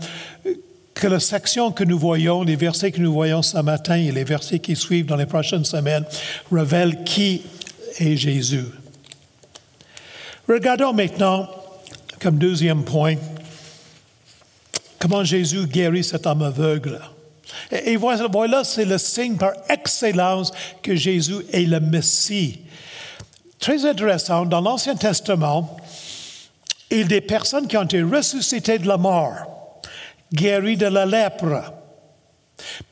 que 0.94 1.06
la 1.06 1.20
section 1.20 1.70
que 1.70 1.84
nous 1.84 1.98
voyons, 1.98 2.42
les 2.42 2.56
versets 2.56 2.90
que 2.90 3.00
nous 3.00 3.12
voyons 3.12 3.42
ce 3.42 3.58
matin 3.58 3.96
et 3.96 4.10
les 4.10 4.24
versets 4.24 4.58
qui 4.58 4.74
suivent 4.74 5.06
dans 5.06 5.16
les 5.16 5.26
prochaines 5.26 5.64
semaines 5.64 6.04
révèlent 6.50 7.04
qui 7.04 7.42
est 7.98 8.16
Jésus. 8.16 8.64
Regardons 10.48 10.92
maintenant, 10.92 11.48
comme 12.20 12.38
deuxième 12.38 12.84
point, 12.84 13.16
comment 14.98 15.24
Jésus 15.24 15.66
guérit 15.66 16.04
cet 16.04 16.26
homme 16.26 16.42
aveugle. 16.42 17.00
Et 17.70 17.96
voilà, 17.96 18.64
c'est 18.64 18.84
le 18.84 18.98
signe 18.98 19.36
par 19.36 19.52
excellence 19.68 20.52
que 20.82 20.94
Jésus 20.94 21.44
est 21.52 21.62
le 21.64 21.80
Messie. 21.80 22.60
Très 23.58 23.84
intéressant, 23.86 24.44
dans 24.44 24.60
l'Ancien 24.60 24.94
Testament, 24.94 25.76
il 26.90 26.98
y 26.98 27.02
a 27.02 27.06
des 27.06 27.20
personnes 27.20 27.66
qui 27.66 27.76
ont 27.76 27.82
été 27.82 28.02
ressuscitées 28.02 28.78
de 28.78 28.86
la 28.86 28.96
mort, 28.96 29.80
guéries 30.32 30.76
de 30.76 30.86
la 30.86 31.06
lèpre. 31.06 31.72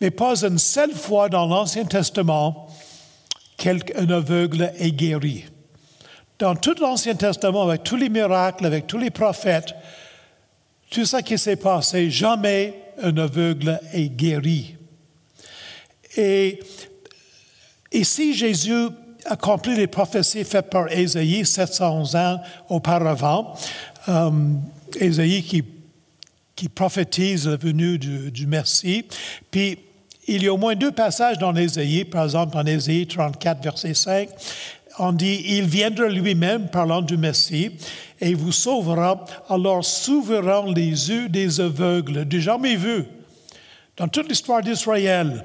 Mais 0.00 0.11
pas 0.11 0.42
une 0.42 0.58
seule 0.58 0.94
fois 0.94 1.28
dans 1.28 1.46
l'Ancien 1.46 1.84
Testament 1.84 2.68
qu'un 3.56 3.78
aveugle 4.11 4.73
est 4.78 4.90
guéri. 4.90 5.44
Dans 6.45 6.55
tout 6.55 6.75
l'Ancien 6.79 7.15
Testament, 7.15 7.63
avec 7.63 7.85
tous 7.85 7.97
les 7.97 8.11
miracles, 8.11 8.67
avec 8.67 8.87
tous 8.87 8.99
les 8.99 9.09
prophètes, 9.09 9.75
tout 10.91 11.07
ce 11.07 11.17
qui 11.23 11.39
s'est 11.39 11.57
passé, 11.57 12.11
jamais 12.11 12.75
un 13.03 13.17
aveugle 13.17 13.81
est 13.95 14.11
guéri. 14.11 14.77
Et 16.19 16.61
ici, 17.91 18.35
Jésus 18.35 18.89
accomplit 19.25 19.75
les 19.75 19.87
prophéties 19.87 20.45
faites 20.45 20.69
par 20.69 20.93
Ésaïe 20.93 21.47
700 21.47 22.15
ans 22.15 22.39
auparavant. 22.69 23.55
Euh, 24.11 24.31
Ésaïe 25.01 25.43
qui, 25.43 26.69
prophétise 26.69 27.49
la 27.49 27.57
venue 27.57 27.97
du, 27.99 28.31
du 28.31 28.47
Messie. 28.47 29.07
Puis, 29.51 29.79
il 30.27 30.43
y 30.43 30.49
a 30.49 30.53
au 30.53 30.59
moins 30.59 30.75
deux 30.75 30.93
passages 30.93 31.39
dans 31.39 31.57
Ésaïe, 31.57 32.05
par 32.05 32.25
exemple 32.25 32.53
dans 32.53 32.67
Ésaïe 32.67 33.07
34, 33.07 33.63
verset 33.63 33.95
5, 33.95 34.29
on 34.99 35.13
dit, 35.13 35.43
il 35.47 35.65
viendra 35.67 36.09
lui-même, 36.09 36.69
parlant 36.69 37.03
du 37.03 37.17
Messie, 37.17 37.73
et 38.21 38.35
vous 38.35 38.53
sauvera, 38.53 39.25
alors 39.49 39.85
s'ouvriront 39.85 40.73
les 40.73 41.11
yeux 41.11 41.29
des 41.29 41.61
aveugles, 41.61 42.25
du 42.25 42.41
jamais 42.41 42.77
vu 42.77 43.05
dans 43.97 44.09
toute 44.09 44.29
l'histoire 44.29 44.63
d'Israël. 44.63 45.45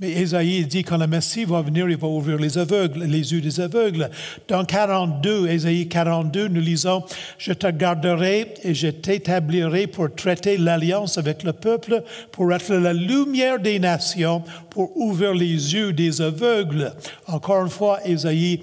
Mais 0.00 0.12
Ésaïe 0.12 0.64
dit 0.64 0.84
quand 0.84 0.96
le 0.96 1.08
Messie 1.08 1.44
va 1.44 1.60
venir, 1.60 1.90
il 1.90 1.96
va 1.96 2.06
ouvrir 2.06 2.38
les 2.38 2.56
aveugles, 2.56 3.02
les 3.02 3.32
yeux 3.32 3.40
des 3.40 3.58
aveugles. 3.58 4.08
Dans 4.46 4.64
42, 4.64 5.48
Ésaïe 5.48 5.88
42, 5.88 6.46
nous 6.46 6.60
lisons 6.60 7.02
Je 7.36 7.52
te 7.52 7.66
garderai 7.66 8.54
et 8.62 8.74
je 8.74 8.86
t'établirai 8.86 9.88
pour 9.88 10.14
traiter 10.14 10.56
l'alliance 10.56 11.18
avec 11.18 11.42
le 11.42 11.52
peuple, 11.52 12.04
pour 12.30 12.52
être 12.52 12.74
la 12.74 12.92
lumière 12.92 13.58
des 13.58 13.80
nations, 13.80 14.44
pour 14.70 14.96
ouvrir 14.96 15.34
les 15.34 15.74
yeux 15.74 15.92
des 15.92 16.22
aveugles. 16.22 16.92
Encore 17.26 17.64
une 17.64 17.70
fois, 17.70 17.98
Ésaïe 18.06 18.60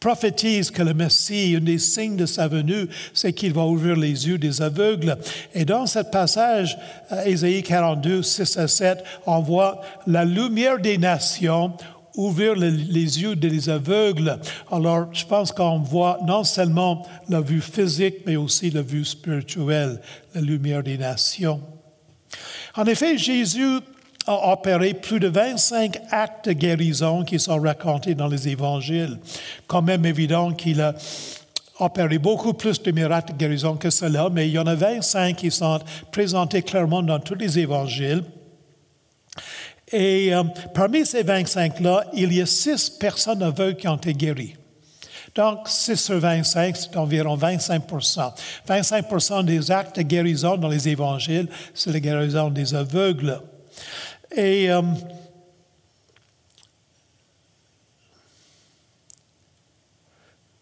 prophétise 0.00 0.70
que 0.70 0.82
le 0.82 0.94
Messie, 0.94 1.54
un 1.56 1.60
des 1.60 1.78
signes 1.78 2.16
de 2.16 2.26
sa 2.26 2.48
venue, 2.48 2.88
c'est 3.12 3.32
qu'il 3.32 3.52
va 3.52 3.64
ouvrir 3.64 3.96
les 3.96 4.28
yeux 4.28 4.38
des 4.38 4.62
aveugles. 4.62 5.16
Et 5.54 5.64
dans 5.64 5.86
ce 5.86 6.00
passage, 6.00 6.78
Ésaïe 7.26 7.62
42, 7.62 8.22
6 8.22 8.56
à 8.58 8.68
7, 8.68 9.04
on 9.26 9.40
voit 9.40 9.80
la 10.06 10.24
lumière 10.24 10.78
des 10.78 10.98
nations 10.98 11.74
ouvrir 12.18 12.56
les, 12.56 13.22
yeux 13.22 13.36
des 13.36 13.70
aveugles. 13.70 14.38
Alors, 14.72 15.06
je 15.14 15.24
pense 15.24 15.52
qu'on 15.52 15.78
voit 15.78 16.18
non 16.26 16.42
seulement 16.42 17.06
la 17.28 17.40
vue 17.40 17.60
physique, 17.60 18.16
mais 18.26 18.34
aussi 18.34 18.70
la 18.70 18.82
vue 18.82 19.04
spirituelle, 19.04 20.00
la 20.34 20.40
lumière 20.40 20.82
des 20.82 20.98
nations. 20.98 21.62
En 22.74 22.84
effet, 22.86 23.16
Jésus 23.16 23.78
a 24.28 24.52
opéré 24.52 24.92
plus 24.92 25.18
de 25.18 25.28
25 25.28 25.98
actes 26.10 26.48
de 26.48 26.52
guérison 26.52 27.24
qui 27.24 27.40
sont 27.40 27.58
racontés 27.58 28.14
dans 28.14 28.28
les 28.28 28.46
évangiles. 28.48 29.18
Quand 29.66 29.80
même 29.80 30.04
évident 30.04 30.52
qu'il 30.52 30.82
a 30.82 30.94
opéré 31.78 32.18
beaucoup 32.18 32.52
plus 32.52 32.82
de 32.82 32.90
miracles 32.90 33.32
de 33.32 33.38
guérison 33.38 33.76
que 33.76 33.88
cela, 33.88 34.28
mais 34.30 34.48
il 34.48 34.52
y 34.52 34.58
en 34.58 34.66
a 34.66 34.74
25 34.74 35.34
qui 35.34 35.50
sont 35.50 35.80
présentés 36.12 36.60
clairement 36.60 37.02
dans 37.02 37.18
tous 37.18 37.36
les 37.36 37.58
évangiles. 37.58 38.22
Et 39.90 40.34
euh, 40.34 40.42
parmi 40.74 41.06
ces 41.06 41.24
25-là, 41.24 42.04
il 42.12 42.34
y 42.34 42.42
a 42.42 42.46
six 42.46 42.90
personnes 42.90 43.42
aveugles 43.42 43.76
qui 43.76 43.88
ont 43.88 43.96
été 43.96 44.12
guéries. 44.12 44.56
Donc, 45.34 45.68
6 45.68 45.96
sur 45.96 46.18
25, 46.18 46.76
c'est 46.76 46.96
environ 46.96 47.36
25% 47.36 48.32
25% 48.68 49.44
des 49.44 49.70
actes 49.70 49.96
de 49.96 50.02
guérison 50.02 50.58
dans 50.58 50.68
les 50.68 50.88
évangiles, 50.88 51.48
c'est 51.72 51.92
la 51.92 52.00
guérison 52.00 52.50
des 52.50 52.74
aveugles. 52.74 53.40
Et 54.30 54.70
euh, 54.70 54.82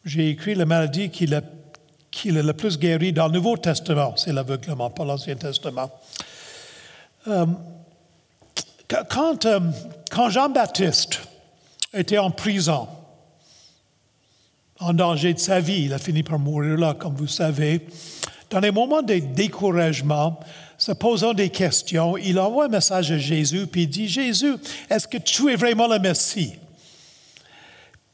j'ai 0.05 0.31
écrit 0.31 0.55
la 0.55 0.67
maladie 0.67 1.11
qui 1.11 1.25
est, 1.25 1.45
qui 2.11 2.29
est 2.29 2.43
le 2.43 2.53
plus 2.53 2.79
guérie 2.79 3.13
dans 3.13 3.27
le 3.27 3.33
Nouveau 3.33 3.57
Testament, 3.57 4.15
c'est 4.17 4.33
l'aveuglement, 4.33 4.89
pas 4.91 5.05
l'Ancien 5.05 5.35
Testament. 5.35 5.91
Euh, 7.27 7.47
quand, 9.11 9.45
euh, 9.47 9.61
quand 10.11 10.31
Jean-Baptiste 10.31 11.21
était 11.93 12.19
en 12.19 12.31
prison, 12.31 12.87
en 14.79 14.93
danger 14.93 15.35
de 15.35 15.39
sa 15.39 15.59
vie, 15.59 15.87
il 15.87 15.93
a 15.93 15.99
fini 15.99 16.23
par 16.23 16.39
mourir 16.39 16.77
là, 16.77 16.95
comme 16.95 17.17
vous 17.17 17.27
savez, 17.27 17.87
dans 18.51 18.61
les 18.61 18.71
moments 18.71 19.03
de 19.03 19.19
découragement, 19.19 20.39
se 20.79 20.93
posant 20.93 21.35
des 21.35 21.49
questions, 21.49 22.17
il 22.17 22.39
envoie 22.39 22.67
un 22.67 22.69
message 22.69 23.11
à 23.11 23.19
Jésus, 23.19 23.67
puis 23.67 23.83
il 23.83 23.89
dit, 23.89 24.09
Jésus, 24.09 24.55
est-ce 24.91 25.09
que 25.09 25.19
tu 25.19 25.51
es 25.51 25.57
vraiment 25.57 25.89
le 25.89 25.99
Messie? 25.99 26.55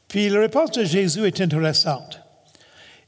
Puis 0.07 0.29
la 0.29 0.41
réponse 0.41 0.71
de 0.71 0.83
Jésus 0.83 1.25
est 1.25 1.41
intéressante. 1.41 2.19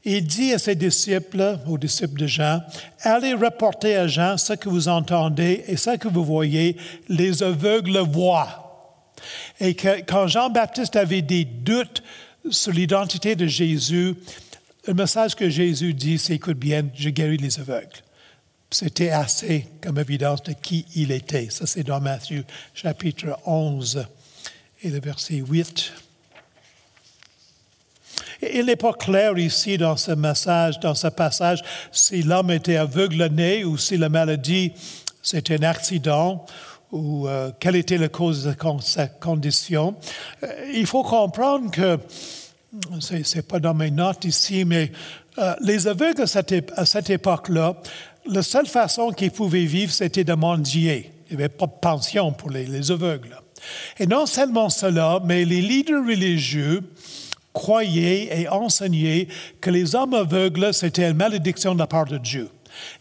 Il 0.04 0.24
dit 0.24 0.52
à 0.52 0.58
ses 0.58 0.76
disciples, 0.76 1.58
aux 1.66 1.78
disciples 1.78 2.20
de 2.20 2.26
Jean, 2.26 2.62
allez 3.00 3.34
rapporter 3.34 3.96
à 3.96 4.06
Jean 4.06 4.36
ce 4.36 4.52
que 4.52 4.68
vous 4.68 4.88
entendez 4.88 5.64
et 5.66 5.76
ce 5.76 5.96
que 5.96 6.06
vous 6.06 6.24
voyez, 6.24 6.76
les 7.08 7.42
aveugles 7.42 7.98
voient. 7.98 8.92
Et 9.58 9.74
quand 9.74 10.28
Jean-Baptiste 10.28 10.94
avait 10.94 11.22
des 11.22 11.44
doutes 11.44 12.02
sur 12.50 12.72
l'identité 12.72 13.34
de 13.34 13.46
Jésus, 13.46 14.14
le 14.86 14.94
message 14.94 15.34
que 15.34 15.50
Jésus 15.50 15.94
dit, 15.94 16.18
c'est 16.18 16.34
écoute 16.34 16.58
bien, 16.58 16.86
je 16.94 17.08
guéris 17.08 17.38
les 17.38 17.58
aveugles. 17.58 18.05
C'était 18.78 19.08
assez 19.08 19.66
comme 19.80 19.98
évidence 19.98 20.42
de 20.42 20.52
qui 20.52 20.84
il 20.94 21.10
était. 21.10 21.48
Ça, 21.48 21.64
c'est 21.64 21.82
dans 21.82 21.98
Matthieu 21.98 22.44
chapitre 22.74 23.38
11 23.46 24.06
et 24.82 24.90
le 24.90 25.00
verset 25.00 25.36
8. 25.36 25.92
il 28.42 28.66
n'est 28.66 28.76
pas 28.76 28.92
clair 28.92 29.38
ici 29.38 29.78
dans 29.78 29.96
ce 29.96 30.12
message, 30.12 30.78
dans 30.78 30.94
ce 30.94 31.06
passage, 31.06 31.62
si 31.90 32.22
l'homme 32.22 32.50
était 32.50 32.76
aveugle-né 32.76 33.64
ou 33.64 33.78
si 33.78 33.96
la 33.96 34.10
maladie, 34.10 34.74
c'était 35.22 35.58
un 35.58 35.62
accident 35.62 36.44
ou 36.92 37.26
euh, 37.28 37.52
quelle 37.58 37.76
était 37.76 37.96
la 37.96 38.10
cause 38.10 38.44
de 38.44 38.54
sa 38.82 39.06
condition. 39.06 39.96
Euh, 40.42 40.70
il 40.74 40.84
faut 40.84 41.02
comprendre 41.02 41.70
que, 41.70 41.98
ce 43.00 43.14
n'est 43.14 43.42
pas 43.42 43.58
dans 43.58 43.72
mes 43.72 43.90
notes 43.90 44.26
ici, 44.26 44.66
mais 44.66 44.92
euh, 45.38 45.54
les 45.62 45.86
aveugles 45.86 46.24
à 46.76 46.84
cette 46.84 47.10
époque-là 47.10 47.74
la 48.28 48.42
seule 48.42 48.66
façon 48.66 49.10
qu'ils 49.10 49.30
pouvaient 49.30 49.64
vivre, 49.64 49.92
c'était 49.92 50.24
de 50.24 50.34
mendier. 50.34 51.12
Il 51.30 51.36
n'y 51.36 51.42
avait 51.42 51.48
pas 51.48 51.66
de 51.66 51.72
pension 51.80 52.32
pour 52.32 52.50
les, 52.50 52.90
aveugles. 52.90 53.36
Et 53.98 54.06
non 54.06 54.26
seulement 54.26 54.68
cela, 54.68 55.20
mais 55.24 55.44
les 55.44 55.60
leaders 55.60 56.04
religieux 56.04 56.82
croyait 57.52 58.40
et 58.40 58.48
enseignait 58.48 59.28
que 59.60 59.70
les 59.70 59.94
hommes 59.94 60.14
aveugles, 60.14 60.72
c'était 60.74 61.08
une 61.08 61.16
malédiction 61.16 61.74
de 61.74 61.78
la 61.78 61.86
part 61.86 62.04
de 62.04 62.18
Dieu. 62.18 62.50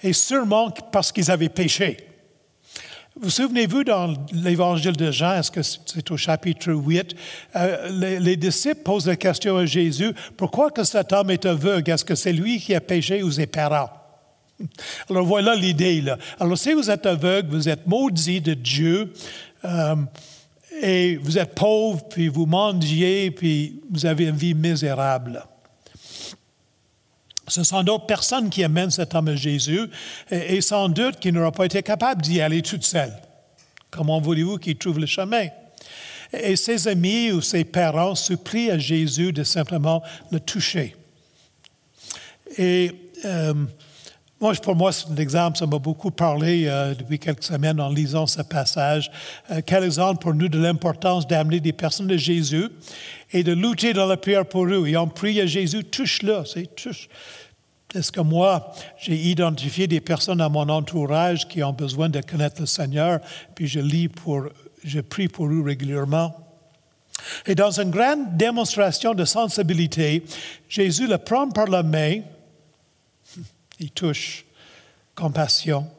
Et 0.02 0.14
sûrement 0.14 0.72
parce 0.92 1.12
qu'ils 1.12 1.30
avaient 1.30 1.50
péché. 1.50 1.98
Vous 3.20 3.30
souvenez-vous 3.30 3.84
dans 3.86 4.14
l'évangile 4.34 4.96
de 4.96 5.10
Jean, 5.12 5.40
est-ce 5.40 5.52
que 5.52 5.62
c'est 5.62 6.12
au 6.12 6.18
chapitre 6.18 6.74
8, 6.74 7.16
euh, 7.56 7.90
les, 7.90 8.20
les, 8.20 8.36
disciples 8.36 8.82
posent 8.82 9.08
la 9.08 9.16
question 9.16 9.56
à 9.56 9.66
Jésus, 9.66 10.14
pourquoi 10.36 10.70
que 10.70 10.84
cet 10.84 11.14
homme 11.14 11.32
est 11.32 11.46
aveugle? 11.46 11.92
Est-ce 11.92 12.04
que 12.04 12.16
c'est 12.16 12.34
lui 12.34 12.60
qui 12.60 12.76
a 12.76 12.82
péché 12.82 13.24
ou 13.24 13.32
ses 13.32 13.48
parents? 13.48 13.90
Alors 15.10 15.26
voilà 15.26 15.56
l'idée 15.56 16.02
là. 16.02 16.18
Alors 16.40 16.58
si 16.58 16.74
vous 16.74 16.90
êtes 16.90 17.06
aveugle, 17.06 17.50
vous 17.50 17.70
êtes 17.70 17.86
maudit 17.88 18.42
de 18.42 18.54
Dieu 18.54 19.14
euh, 19.64 19.96
et 20.82 21.18
vous 21.18 21.38
êtes 21.38 21.56
pauvre, 21.56 22.04
puis 22.10 22.28
vous 22.28 22.46
mendiez, 22.46 23.32
puis 23.32 23.82
vous 23.90 24.06
avez 24.06 24.26
une 24.26 24.36
vie 24.36 24.54
misérable. 24.54 25.44
Ce 27.48 27.64
sont 27.64 27.84
d'autres 27.84 28.08
personnes 28.08 28.50
qui 28.50 28.64
amènent 28.64 28.92
cet 28.92 29.14
homme 29.14 29.28
à 29.28 29.36
Jésus 29.36 29.88
et, 30.32 30.62
sans 30.62 30.90
doute 30.90 31.20
qu'il 31.20 31.34
n'aura 31.34 31.52
pas 31.52 31.66
été 31.66 31.84
capable 31.84 32.22
d'y 32.22 32.42
aller 32.42 32.62
toute 32.62 32.84
seule. 32.84 33.14
Comment 33.92 34.20
voulez-vous 34.20 34.58
qu'il 34.58 34.76
trouve 34.78 35.00
le 35.00 35.06
chemin? 35.06 35.48
Et 36.34 36.56
ses 36.56 36.88
amis 36.88 37.32
ou 37.32 37.42
ses 37.42 37.64
parents 37.64 38.16
supplient 38.16 38.72
à 38.72 38.80
Jésus 38.80 39.32
de 39.32 39.44
simplement 39.44 40.02
le 40.32 40.40
toucher. 40.40 40.96
Et 42.58 42.92
euh, 43.26 43.54
pour 44.64 44.76
moi, 44.76 44.92
c'est 44.92 45.10
un 45.10 45.16
exemple, 45.16 45.58
ça 45.58 45.66
m'a 45.66 45.80
beaucoup 45.80 46.12
parlé 46.12 46.66
euh, 46.68 46.94
depuis 46.94 47.20
quelques 47.20 47.44
semaines 47.44 47.80
en 47.80 47.90
lisant 47.90 48.28
ce 48.28 48.42
passage. 48.42 49.12
Euh, 49.52 49.62
quel 49.66 49.84
exemple 49.84 50.22
pour 50.22 50.34
nous 50.34 50.48
de 50.48 50.60
l'importance 50.60 51.28
d'amener 51.28 51.60
des 51.60 51.74
personnes 51.74 52.08
de 52.08 52.18
Jésus 52.18 52.70
et 53.32 53.44
de 53.44 53.54
lutter 53.54 53.94
dans 53.94 54.06
la 54.06 54.18
prière 54.18 54.46
pour 54.46 54.66
eux. 54.66 54.88
Et 54.88 54.96
on 54.98 55.08
prie 55.08 55.42
à 55.42 55.46
Jésus, 55.46 55.84
touche-le, 55.84 56.44
c'est 56.46 56.76
touche. 56.76 57.10
Est-ce 57.94 58.12
que 58.12 58.22
moi, 58.22 58.74
j'ai 58.98 59.16
identifié 59.16 59.88
des 59.88 60.02
personnes 60.02 60.42
à 60.42 60.50
mon 60.50 60.68
entourage 60.70 61.48
qui 61.48 61.64
ont 61.64 61.74
besoin 61.74 62.10
de 62.10 62.20
connaître 62.22 62.60
le 62.60 62.68
Seigneur, 62.68 63.20
puis 63.56 63.68
je 63.68 63.80
lis 63.80 64.10
pour, 64.10 64.44
je 64.84 65.00
prie 65.00 65.28
pour 65.28 65.48
eux 65.48 65.64
régulièrement? 65.64 66.36
Et 67.46 67.56
dans 67.56 67.80
une 67.80 67.92
grande 67.92 68.36
démonstration 68.38 69.14
de 69.14 69.26
sensibilité, 69.26 70.24
Jésus 70.68 71.08
le 71.08 71.18
prend 71.18 71.50
par 71.50 71.68
la 71.68 71.84
main, 71.84 72.20
il 73.80 73.92
touche, 73.92 74.46
compassion, 75.16 75.90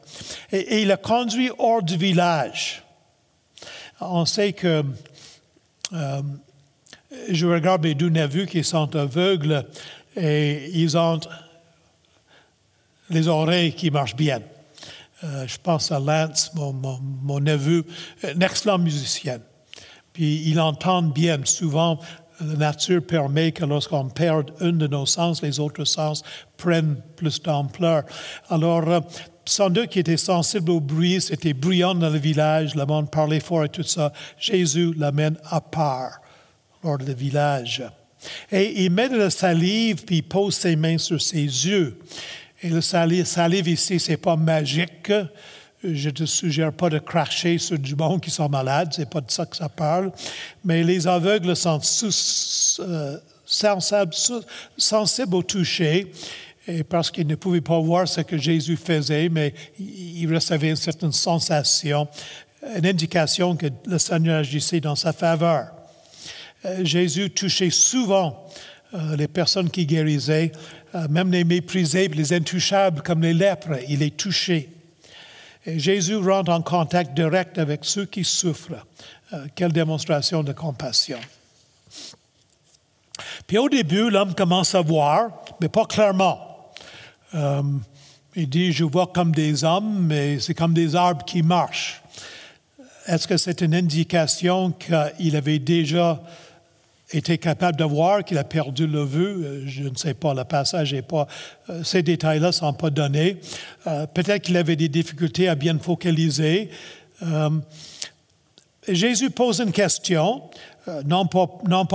et, 0.51 0.81
il 0.81 0.89
le 0.89 0.97
conduit 0.97 1.51
hors 1.57 1.83
du 1.83 1.97
village. 1.97 2.83
On 3.99 4.25
sait 4.25 4.53
que 4.53 4.83
euh, 5.93 6.21
je 7.29 7.47
regarde 7.47 7.83
mes 7.83 7.95
deux 7.95 8.09
neveux 8.09 8.45
qui 8.45 8.63
sont 8.63 8.95
aveugles 8.95 9.65
et 10.15 10.69
ils 10.73 10.97
ont 10.97 11.19
les 13.09 13.27
oreilles 13.27 13.73
qui 13.73 13.89
marchent 13.89 14.15
bien. 14.15 14.41
Euh, 15.23 15.47
je 15.47 15.57
pense 15.57 15.91
à 15.91 15.99
Lance, 15.99 16.51
mon, 16.53 17.39
neveu, 17.39 17.85
un 18.23 18.39
excellent 18.41 18.77
musicien. 18.77 19.39
Puis 20.13 20.43
il 20.47 20.59
entend 20.59 21.01
bien. 21.01 21.39
Souvent, 21.45 21.99
la 22.39 22.55
nature 22.55 23.01
permet 23.01 23.51
que 23.51 23.65
lorsqu'on 23.65 24.09
perd 24.09 24.51
un 24.59 24.71
de 24.71 24.87
nos 24.87 25.05
sens, 25.05 25.41
les 25.41 25.59
autres 25.59 25.85
sens 25.85 26.23
prennent 26.57 27.01
plus 27.15 27.41
d'ampleur. 27.41 28.03
Alors, 28.49 28.87
euh, 28.87 28.99
sans 29.45 29.69
doute 29.69 29.87
qui 29.87 29.99
était 29.99 30.17
sensible 30.17 30.71
au 30.71 30.79
bruit, 30.79 31.21
c'était 31.21 31.53
bruyant 31.53 31.95
dans 31.95 32.09
le 32.09 32.19
village, 32.19 32.75
le 32.75 32.85
monde 32.85 33.09
parlait 33.09 33.39
fort 33.39 33.63
et 33.63 33.69
tout 33.69 33.83
ça. 33.83 34.11
Jésus 34.37 34.93
l'amène 34.97 35.37
à 35.49 35.61
part 35.61 36.19
hors 36.83 36.97
du 36.97 37.13
village. 37.13 37.83
Et 38.51 38.83
il 38.83 38.91
met 38.91 39.09
de 39.09 39.17
la 39.17 39.29
salive, 39.29 40.03
puis 40.03 40.17
il 40.17 40.23
pose 40.23 40.55
ses 40.55 40.75
mains 40.75 40.97
sur 40.97 41.21
ses 41.21 41.43
yeux. 41.43 41.99
Et 42.61 42.69
le 42.69 42.81
salive, 42.81 43.25
salive 43.25 43.67
ici, 43.67 43.99
ce 43.99 44.11
n'est 44.11 44.17
pas 44.17 44.35
magique. 44.35 45.11
Je 45.83 46.09
ne 46.09 46.25
suggère 46.25 46.73
pas 46.73 46.89
de 46.89 46.97
cracher 46.97 47.59
sur 47.59 47.77
du 47.77 47.95
monde 47.95 48.19
qui 48.19 48.31
sont 48.31 48.49
malades, 48.49 48.93
ce 48.93 49.01
n'est 49.01 49.05
pas 49.05 49.21
de 49.21 49.29
ça 49.29 49.45
que 49.45 49.55
ça 49.55 49.69
parle. 49.69 50.11
Mais 50.65 50.83
les 50.83 51.07
aveugles 51.07 51.55
sont 51.55 51.79
euh, 52.79 53.17
sensibles, 53.45 55.35
au 55.35 55.43
toucher, 55.43 56.11
parce 56.89 57.11
qu'ils 57.11 57.27
ne 57.27 57.35
pouvaient 57.35 57.61
pas 57.61 57.79
voir 57.79 58.07
ce 58.07 58.21
que 58.21 58.39
Jésus 58.39 58.75
faisait, 58.75 59.29
mais 59.29 59.53
ils 59.79 60.33
recevaient 60.33 60.71
une 60.71 60.75
certaine 60.75 61.11
sensation, 61.11 62.07
une 62.75 62.87
indication 62.87 63.55
que 63.55 63.67
le 63.85 63.99
Seigneur 63.99 64.39
agissait 64.39 64.79
dans 64.79 64.95
sa 64.95 65.13
faveur. 65.13 65.67
Euh, 66.65 66.83
Jésus 66.83 67.29
touchait 67.29 67.69
souvent 67.69 68.47
euh, 68.95 69.15
les 69.15 69.27
personnes 69.27 69.69
qui 69.69 69.85
guérissaient, 69.85 70.51
même 71.11 71.31
les 71.31 71.43
méprisés, 71.43 72.07
les 72.07 72.33
intouchables 72.33 73.03
comme 73.03 73.21
les 73.21 73.33
lèpres, 73.33 73.77
il 73.87 73.99
les 73.99 74.09
touchait. 74.09 74.69
Jésus 75.75 76.15
rentre 76.15 76.51
en 76.51 76.61
contact 76.61 77.13
direct 77.13 77.57
avec 77.57 77.81
ceux 77.83 78.05
qui 78.05 78.23
souffrent. 78.23 78.85
quelle 79.55 79.73
démonstration 79.73 80.41
de 80.41 80.53
compassion. 80.53 81.19
Puis 83.45 83.57
au 83.57 83.67
début, 83.67 84.09
l'homme 84.09 84.33
commence 84.33 84.73
à 84.75 84.81
voir, 84.81 85.29
mais 85.59 85.67
pas 85.67 85.85
clairement. 85.85 86.71
il 87.33 88.49
dit, 88.49 88.71
je 88.71 88.85
vois 88.85 89.07
comme 89.07 89.33
des 89.33 89.63
hommes, 89.63 90.05
mais 90.05 90.39
c'est 90.39 90.53
comme 90.53 90.73
des 90.73 90.95
arbres 90.95 91.25
qui 91.25 91.43
marchent. 91.43 92.01
Est-ce 93.05 93.27
que 93.27 93.37
c'est 93.37 93.61
une 93.61 93.73
indication 93.73 94.71
qu'il 94.71 95.35
avait 95.35 95.59
déjà 95.59 96.21
était 97.11 97.37
capable 97.37 97.77
de 97.77 97.83
voir 97.83 98.23
qu'il 98.23 98.37
a 98.37 98.43
perdu 98.43 98.85
le 98.85 99.03
vue. 99.03 99.45
Euh, 99.45 99.63
je 99.65 99.83
ne 99.83 99.95
sais 99.95 100.13
pas, 100.13 100.33
le 100.33 100.43
passage 100.43 100.93
n'est 100.93 101.01
pas. 101.01 101.27
Euh, 101.69 101.83
ces 101.83 102.03
détails-là 102.03 102.47
ne 102.47 102.51
sont 102.51 102.73
pas 102.73 102.89
donnés. 102.89 103.37
Euh, 103.87 104.05
peut-être 104.07 104.43
qu'il 104.43 104.57
avait 104.57 104.75
des 104.75 104.89
difficultés 104.89 105.47
à 105.47 105.55
bien 105.55 105.77
focaliser. 105.79 106.69
Jésus 108.87 109.31
pose 109.31 109.59
une 109.59 109.71
question, 109.71 110.43
non 111.05 111.25
pas, 111.25 111.47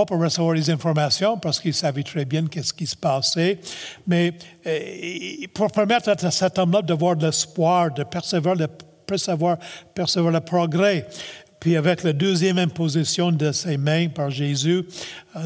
pour 0.05 0.18
recevoir 0.18 0.57
des 0.57 0.68
informations, 0.68 1.38
parce 1.38 1.61
qu'il 1.61 1.72
savait 1.72 2.03
très 2.03 2.25
bien 2.25 2.44
qu'est-ce 2.46 2.75
qui 2.75 2.87
se 2.87 2.96
passait, 2.96 3.61
mais 4.07 4.35
pour 5.55 5.70
permettre 5.70 6.11
à 6.11 6.31
cet 6.31 6.59
homme-là 6.59 6.83
de 6.83 6.92
voir 6.92 7.14
l'espoir, 7.14 7.94
de 7.94 8.03
percevoir 8.03 8.57
le, 8.57 8.66
percevoir, 9.07 9.59
percevoir 9.94 10.33
le 10.33 10.40
progrès. 10.40 11.07
Puis 11.62 11.77
avec 11.77 12.03
la 12.03 12.12
deuxième 12.12 12.59
imposition 12.59 13.31
de 13.31 13.53
ses 13.53 13.77
mains 13.77 14.09
par 14.09 14.31
Jésus, 14.31 14.83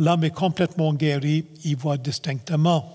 l'homme 0.00 0.24
est 0.24 0.30
complètement 0.30 0.94
guéri, 0.94 1.44
il 1.62 1.76
voit 1.76 1.98
distinctement. 1.98 2.90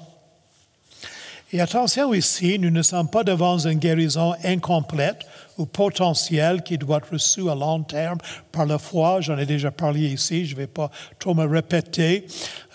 Et 1.54 1.62
attention 1.62 2.16
ici, 2.16 2.58
nous 2.58 2.72
ne 2.72 2.82
sommes 2.82 3.12
pas 3.12 3.24
devant 3.24 3.60
une 3.60 3.78
guérison 3.78 4.34
incomplète 4.44 5.20
ou 5.60 5.68
potentielle 5.68 6.64
qui 6.64 6.80
doit 6.80 6.98
être 6.98 7.12
reçue 7.12 7.48
à 7.48 7.54
long 7.54 7.84
terme 7.84 8.18
par 8.52 8.66
la 8.66 8.80
foi. 8.80 9.22
J'en 9.22 9.38
ai 9.38 9.46
déjà 9.46 9.70
parlé 9.70 10.00
ici, 10.00 10.48
je 10.48 10.56
ne 10.56 10.62
vais 10.62 10.68
pas 10.68 10.90
trop 11.20 11.36
me 11.36 11.46
répéter. 11.46 12.26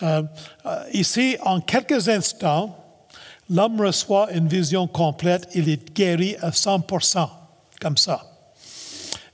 Euh, 0.04 0.22
ici, 0.92 1.36
en 1.44 1.60
quelques 1.60 2.08
instants, 2.08 2.84
l'homme 3.50 3.80
reçoit 3.80 4.30
une 4.32 4.46
vision 4.46 4.86
complète, 4.86 5.48
il 5.56 5.68
est 5.68 5.92
guéri 5.92 6.36
à 6.40 6.50
100%, 6.50 7.28
comme 7.80 7.96
ça. 7.96 8.35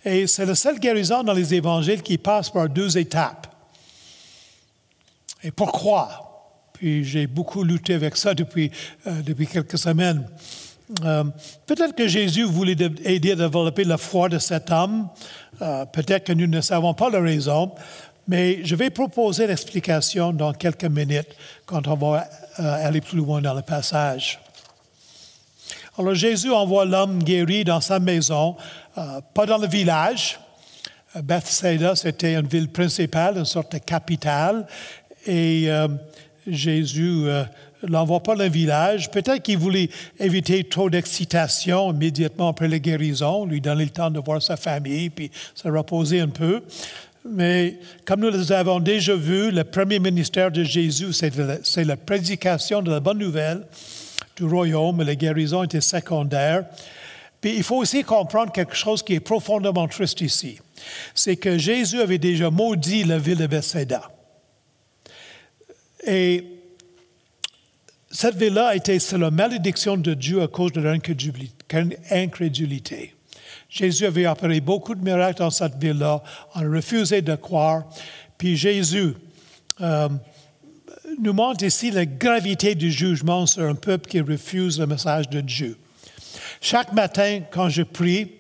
Et 0.04 0.26
c'est 0.26 0.46
la 0.46 0.54
seule 0.54 0.78
guérison 0.78 1.22
dans 1.22 1.32
les 1.32 1.54
évangiles 1.54 2.02
qui 2.02 2.18
passe 2.18 2.50
par 2.50 2.68
deux 2.68 2.98
étapes. 2.98 3.46
Et 5.44 5.50
pourquoi? 5.50 6.32
Puis 6.72 7.04
j'ai 7.04 7.26
beaucoup 7.26 7.62
lutté 7.62 7.94
avec 7.94 8.16
ça 8.16 8.34
depuis, 8.34 8.70
euh, 9.06 9.22
depuis 9.22 9.46
quelques 9.46 9.78
semaines. 9.78 10.26
Euh, 11.04 11.24
peut-être 11.66 11.94
que 11.94 12.08
Jésus 12.08 12.44
voulait 12.44 12.76
aider 13.04 13.32
à 13.32 13.36
développer 13.36 13.84
la 13.84 13.96
foi 13.96 14.28
de 14.28 14.38
cet 14.38 14.70
homme. 14.70 15.08
Euh, 15.60 15.84
peut-être 15.86 16.24
que 16.24 16.32
nous 16.32 16.46
ne 16.46 16.60
savons 16.60 16.94
pas 16.94 17.08
la 17.08 17.20
raison. 17.20 17.72
Mais 18.28 18.64
je 18.64 18.76
vais 18.76 18.90
proposer 18.90 19.46
l'explication 19.46 20.32
dans 20.32 20.52
quelques 20.52 20.84
minutes 20.84 21.34
quand 21.66 21.88
on 21.88 21.96
va 21.96 22.28
aller 22.56 23.00
plus 23.00 23.16
loin 23.16 23.40
dans 23.40 23.54
le 23.54 23.62
passage. 23.62 24.38
Alors 25.98 26.14
Jésus 26.14 26.50
envoie 26.50 26.86
l'homme 26.86 27.22
guéri 27.22 27.64
dans 27.64 27.82
sa 27.82 28.00
maison, 28.00 28.56
euh, 28.96 29.20
pas 29.34 29.44
dans 29.44 29.58
le 29.58 29.68
village. 29.68 30.40
Euh, 31.14 31.20
Bethsaida, 31.20 31.94
c'était 31.96 32.34
une 32.34 32.46
ville 32.46 32.68
principale, 32.68 33.36
une 33.36 33.44
sorte 33.44 33.72
de 33.72 33.78
capitale. 33.78 34.66
Et 35.26 35.64
euh, 35.66 35.88
Jésus 36.46 37.26
l'envoie 37.82 38.22
pas 38.22 38.34
dans 38.34 38.44
le 38.44 38.48
village. 38.48 39.10
Peut-être 39.10 39.42
qu'il 39.42 39.58
voulait 39.58 39.90
éviter 40.18 40.64
trop 40.64 40.88
d'excitation 40.88 41.92
immédiatement 41.92 42.48
après 42.48 42.68
la 42.68 42.78
guérison, 42.78 43.44
lui 43.44 43.60
donner 43.60 43.84
le 43.84 43.90
temps 43.90 44.10
de 44.10 44.18
voir 44.18 44.42
sa 44.42 44.56
famille, 44.56 45.10
puis 45.10 45.30
se 45.54 45.68
reposer 45.68 46.20
un 46.20 46.28
peu. 46.28 46.62
Mais 47.28 47.78
comme 48.06 48.20
nous 48.20 48.30
les 48.30 48.50
avons 48.50 48.80
déjà 48.80 49.14
vu, 49.14 49.50
le 49.50 49.62
premier 49.62 49.98
ministère 49.98 50.50
de 50.50 50.64
Jésus, 50.64 51.12
c'est 51.12 51.84
la 51.84 51.96
prédication 51.98 52.80
de 52.80 52.90
la 52.90 53.00
bonne 53.00 53.18
nouvelle 53.18 53.66
du 54.42 54.52
royaume 54.52 55.00
et 55.00 55.04
la 55.04 55.14
guérison 55.14 55.62
était 55.62 55.80
secondaire. 55.80 56.64
Puis 57.40 57.56
il 57.56 57.62
faut 57.62 57.76
aussi 57.76 58.02
comprendre 58.02 58.52
quelque 58.52 58.74
chose 58.74 59.02
qui 59.02 59.14
est 59.14 59.20
profondément 59.20 59.86
triste 59.88 60.20
ici. 60.20 60.58
C'est 61.14 61.36
que 61.36 61.58
Jésus 61.58 62.00
avait 62.00 62.18
déjà 62.18 62.50
maudit 62.50 63.04
la 63.04 63.18
ville 63.18 63.38
de 63.38 63.46
Bethsaida. 63.46 64.10
Et 66.06 66.44
cette 68.10 68.36
ville-là 68.36 68.74
été 68.74 68.98
sous 68.98 69.16
la 69.16 69.30
malédiction 69.30 69.96
de 69.96 70.14
Dieu 70.14 70.42
à 70.42 70.48
cause 70.48 70.72
de 70.72 70.80
l'incrédulité. 70.80 73.14
Jésus 73.68 74.04
avait 74.04 74.26
opéré 74.26 74.60
beaucoup 74.60 74.94
de 74.94 75.02
miracles 75.02 75.38
dans 75.38 75.50
cette 75.50 75.76
ville-là. 75.76 76.22
On 76.54 76.60
a 76.60 76.76
refusé 76.76 77.22
de 77.22 77.34
croire. 77.36 77.84
Puis 78.36 78.56
Jésus 78.56 79.14
euh, 79.80 80.08
nous 81.20 81.32
montre 81.32 81.64
ici 81.64 81.90
la 81.90 82.06
gravité 82.06 82.74
du 82.74 82.90
jugement 82.90 83.46
sur 83.46 83.64
un 83.64 83.74
peuple 83.74 84.08
qui 84.08 84.20
refuse 84.20 84.78
le 84.78 84.86
message 84.86 85.28
de 85.28 85.40
Dieu. 85.40 85.76
Chaque 86.60 86.92
matin, 86.92 87.40
quand 87.50 87.68
je 87.68 87.82
prie, 87.82 88.32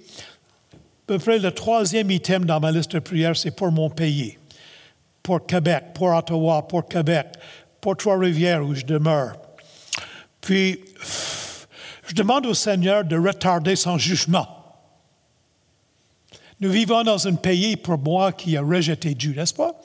à 0.72 0.76
peu 1.06 1.18
près 1.18 1.38
le 1.38 1.50
troisième 1.50 2.10
item 2.10 2.44
dans 2.44 2.60
ma 2.60 2.70
liste 2.70 2.92
de 2.92 2.98
prières, 2.98 3.36
c'est 3.36 3.50
pour 3.50 3.72
mon 3.72 3.90
pays, 3.90 4.38
pour 5.22 5.44
Québec, 5.46 5.86
pour 5.94 6.08
Ottawa, 6.14 6.66
pour 6.66 6.86
Québec, 6.86 7.26
pour 7.80 7.96
Trois-Rivières 7.96 8.64
où 8.64 8.74
je 8.74 8.84
demeure. 8.84 9.36
Puis, 10.40 10.80
je 12.08 12.14
demande 12.14 12.46
au 12.46 12.54
Seigneur 12.54 13.04
de 13.04 13.16
retarder 13.16 13.76
son 13.76 13.98
jugement. 13.98 14.46
Nous 16.60 16.70
vivons 16.70 17.02
dans 17.02 17.26
un 17.26 17.34
pays, 17.34 17.76
pour 17.76 17.98
moi, 17.98 18.32
qui 18.32 18.56
a 18.56 18.62
rejeté 18.62 19.14
Dieu, 19.14 19.34
n'est-ce 19.34 19.54
pas? 19.54 19.80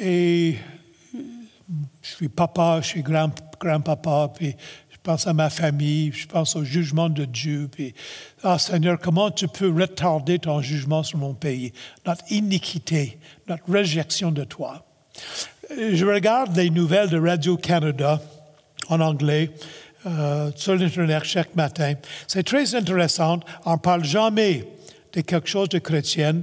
Et 0.00 0.56
je 2.02 2.08
suis 2.08 2.28
papa, 2.28 2.80
je 2.82 2.86
suis 2.86 3.02
grand, 3.02 3.30
grand-papa, 3.60 4.32
puis 4.34 4.54
je 4.90 4.96
pense 5.02 5.26
à 5.26 5.32
ma 5.32 5.50
famille, 5.50 6.12
je 6.12 6.26
pense 6.26 6.56
au 6.56 6.64
jugement 6.64 7.08
de 7.08 7.24
Dieu, 7.24 7.68
puis, 7.70 7.94
ah 8.42 8.58
Seigneur, 8.58 8.98
comment 8.98 9.30
tu 9.30 9.48
peux 9.48 9.70
retarder 9.70 10.38
ton 10.38 10.60
jugement 10.60 11.02
sur 11.02 11.18
mon 11.18 11.34
pays, 11.34 11.72
notre 12.06 12.24
iniquité, 12.30 13.18
notre 13.48 13.70
réjection 13.70 14.32
de 14.32 14.44
toi. 14.44 14.84
Je 15.70 16.04
regarde 16.06 16.56
les 16.56 16.70
nouvelles 16.70 17.10
de 17.10 17.18
Radio-Canada 17.18 18.20
en 18.88 19.00
anglais 19.00 19.50
euh, 20.06 20.50
sur 20.56 20.76
l'Internet 20.76 21.24
chaque 21.24 21.54
matin. 21.54 21.94
C'est 22.26 22.44
très 22.44 22.74
intéressant. 22.74 23.40
On 23.64 23.72
ne 23.72 23.78
parle 23.78 24.04
jamais 24.04 24.64
de 25.12 25.20
quelque 25.20 25.48
chose 25.48 25.68
de 25.68 25.78
chrétien, 25.78 26.42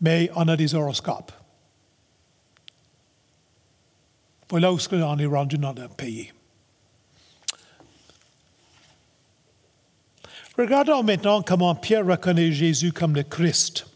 mais 0.00 0.30
on 0.34 0.48
a 0.48 0.56
des 0.56 0.74
horoscopes. 0.74 1.32
Voilà 4.48 4.72
où 4.72 4.78
on 4.92 5.18
est 5.18 5.26
rendu 5.26 5.58
dans 5.58 5.72
le 5.72 5.88
pays. 5.88 6.32
Regardons 10.56 11.02
maintenant 11.02 11.42
comment 11.42 11.74
Pierre 11.74 12.06
reconnaît 12.06 12.52
Jésus 12.52 12.92
comme 12.92 13.14
le 13.14 13.24
Christ. 13.24 13.86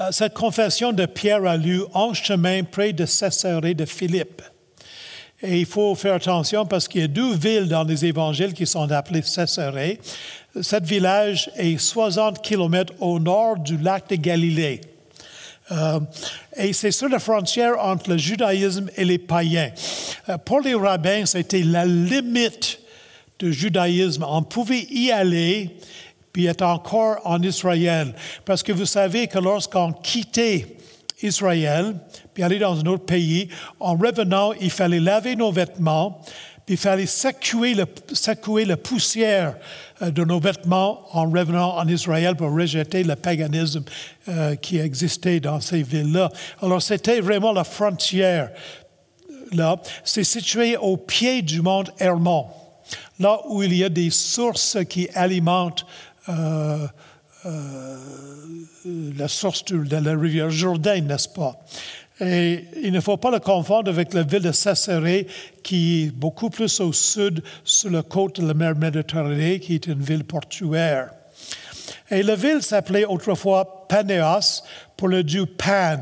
Euh, 0.00 0.12
cette 0.12 0.34
confession 0.34 0.92
de 0.92 1.06
Pierre 1.06 1.44
a 1.44 1.56
lieu 1.56 1.86
en 1.92 2.12
chemin 2.14 2.62
près 2.62 2.92
de 2.92 3.06
Césarée 3.06 3.74
de 3.74 3.84
Philippe. 3.84 4.42
Et 5.42 5.60
il 5.60 5.66
faut 5.66 5.94
faire 5.94 6.14
attention 6.14 6.66
parce 6.66 6.86
qu'il 6.86 7.00
y 7.00 7.04
a 7.04 7.08
deux 7.08 7.34
villes 7.34 7.68
dans 7.68 7.82
les 7.82 8.04
évangiles 8.04 8.54
qui 8.54 8.66
sont 8.66 8.90
appelées 8.92 9.22
Césarée. 9.22 10.00
Cet 10.62 10.84
village 10.84 11.50
est 11.56 11.76
60 11.76 12.42
kilomètres 12.42 12.92
au 13.00 13.18
nord 13.18 13.58
du 13.58 13.76
lac 13.76 14.08
de 14.08 14.16
Galilée. 14.16 14.80
Euh, 15.72 16.00
et 16.56 16.72
c'est 16.72 16.92
sur 16.92 17.08
la 17.08 17.18
frontière 17.18 17.78
entre 17.80 18.10
le 18.10 18.16
judaïsme 18.16 18.88
et 18.96 19.04
les 19.04 19.18
païens. 19.18 19.70
Euh, 20.28 20.38
pour 20.38 20.60
les 20.60 20.74
rabbins, 20.74 21.26
c'était 21.26 21.62
la 21.62 21.84
limite 21.84 22.78
du 23.38 23.52
judaïsme. 23.52 24.24
On 24.28 24.42
pouvait 24.42 24.86
y 24.90 25.10
aller 25.10 25.76
puis 26.36 26.44
être 26.44 26.62
encore 26.66 27.18
en 27.24 27.42
Israël. 27.42 28.14
Parce 28.44 28.62
que 28.62 28.70
vous 28.70 28.84
savez 28.84 29.26
que 29.26 29.38
lorsqu'on 29.38 29.92
quittait 29.92 30.76
Israël, 31.22 31.96
puis 32.34 32.42
aller 32.42 32.58
dans 32.58 32.78
un 32.78 32.84
autre 32.84 33.06
pays, 33.06 33.48
en 33.80 33.96
revenant, 33.96 34.52
il 34.60 34.70
fallait 34.70 35.00
laver 35.00 35.34
nos 35.34 35.50
vêtements, 35.50 36.20
il 36.68 36.76
fallait 36.76 37.06
secouer, 37.06 37.74
la 38.64 38.76
poussière 38.76 39.56
euh, 40.02 40.10
de 40.10 40.24
nos 40.24 40.40
vêtements 40.40 41.06
en 41.12 41.30
revenant 41.30 41.76
en 41.76 41.86
Israël 41.86 42.34
pour 42.34 42.50
rejeter 42.52 43.04
le 43.04 43.14
paganisme 43.14 43.84
euh, 44.28 44.56
qui 44.56 44.78
existait 44.78 45.38
dans 45.38 45.60
ces 45.60 45.82
villes-là. 45.82 46.30
Alors 46.60 46.82
c'était 46.82 47.20
vraiment 47.20 47.52
la 47.52 47.64
frontière. 47.64 48.50
Là, 49.52 49.76
c'est 50.02 50.24
situé 50.24 50.76
au 50.76 50.96
pied 50.96 51.40
du 51.42 51.62
mont 51.62 51.84
Hermon, 52.00 52.48
là 53.20 53.38
où 53.48 53.62
il 53.62 53.72
y 53.72 53.84
a 53.84 53.88
des 53.88 54.10
sources 54.10 54.78
qui 54.88 55.08
alimentent 55.14 55.86
euh, 56.28 56.84
la 59.16 59.28
source 59.28 59.64
de 59.64 59.96
la 59.96 60.18
rivière 60.18 60.50
Jourdain, 60.50 61.00
n'est-ce 61.00 61.28
pas? 61.28 61.54
Et 62.20 62.64
il 62.82 62.92
ne 62.92 63.00
faut 63.00 63.18
pas 63.18 63.30
le 63.30 63.40
confondre 63.40 63.90
avec 63.90 64.14
la 64.14 64.22
ville 64.22 64.42
de 64.42 64.52
Césarée, 64.52 65.26
qui 65.62 66.04
est 66.04 66.10
beaucoup 66.10 66.48
plus 66.48 66.80
au 66.80 66.92
sud, 66.92 67.42
sur 67.62 67.90
la 67.90 68.02
côte 68.02 68.40
de 68.40 68.46
la 68.46 68.54
mer 68.54 68.74
Méditerranée, 68.74 69.60
qui 69.60 69.74
est 69.74 69.86
une 69.86 70.00
ville 70.00 70.24
portuaire. 70.24 71.10
Et 72.10 72.22
la 72.22 72.36
ville 72.36 72.62
s'appelait 72.62 73.04
autrefois 73.04 73.86
Panéos 73.88 74.62
pour 74.96 75.08
le 75.08 75.22
dieu 75.24 75.44
Pan, 75.44 75.98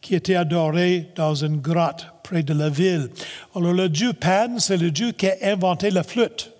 qui 0.00 0.14
était 0.14 0.34
adoré 0.34 1.08
dans 1.16 1.34
une 1.34 1.56
grotte 1.56 2.06
près 2.22 2.42
de 2.42 2.52
la 2.52 2.68
ville. 2.68 3.08
Alors 3.54 3.72
le 3.72 3.88
dieu 3.88 4.12
Pan, 4.12 4.58
c'est 4.58 4.76
le 4.76 4.90
dieu 4.90 5.12
qui 5.12 5.28
a 5.28 5.36
inventé 5.42 5.90
la 5.90 6.02
flûte. 6.02 6.52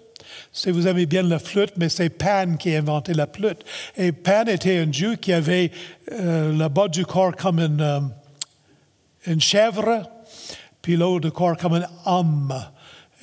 Si 0.53 0.71
vous 0.71 0.89
aimez 0.89 1.07
bien 1.07 1.23
la 1.23 1.39
flûte, 1.39 1.75
mais 1.77 1.89
c'est 1.89 2.09
Pan 2.09 2.57
qui 2.59 2.75
a 2.75 2.79
inventé 2.79 3.13
la 3.13 3.27
flûte. 3.27 3.63
Et 3.97 4.13
Pan 4.13 4.45
était 4.47 4.79
un 4.79 4.87
dieu 4.87 5.17
qui 5.17 5.33
avait 5.33 5.71
euh, 6.13 6.53
le 6.53 6.69
bas 6.69 6.89
du 6.89 7.05
corps 7.05 7.37
comme 7.37 7.61
une... 7.61 7.81
Euh, 7.81 8.01
une 9.27 9.41
chèvre, 9.41 10.03
puis 10.83 10.97
l'autre 10.97 11.31
corps 11.31 11.57
comme 11.57 11.75
un 11.75 11.87
homme. 12.07 12.55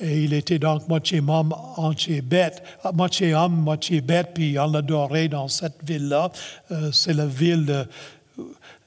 Et 0.00 0.22
il 0.24 0.32
était 0.32 0.58
donc 0.58 0.88
moitié 0.88 1.18
homme, 1.18 1.54
moitié 1.76 2.20
bête, 2.20 2.62
moitié 2.94 3.34
homme, 3.34 3.56
moitié 3.56 4.00
bête, 4.00 4.30
puis 4.34 4.58
on 4.58 4.70
l'adorait 4.70 5.28
dans 5.28 5.48
cette 5.48 5.82
ville-là. 5.82 6.30
Euh, 6.70 6.92
c'est 6.92 7.14
la 7.14 7.26
ville 7.26 7.66
de... 7.66 7.86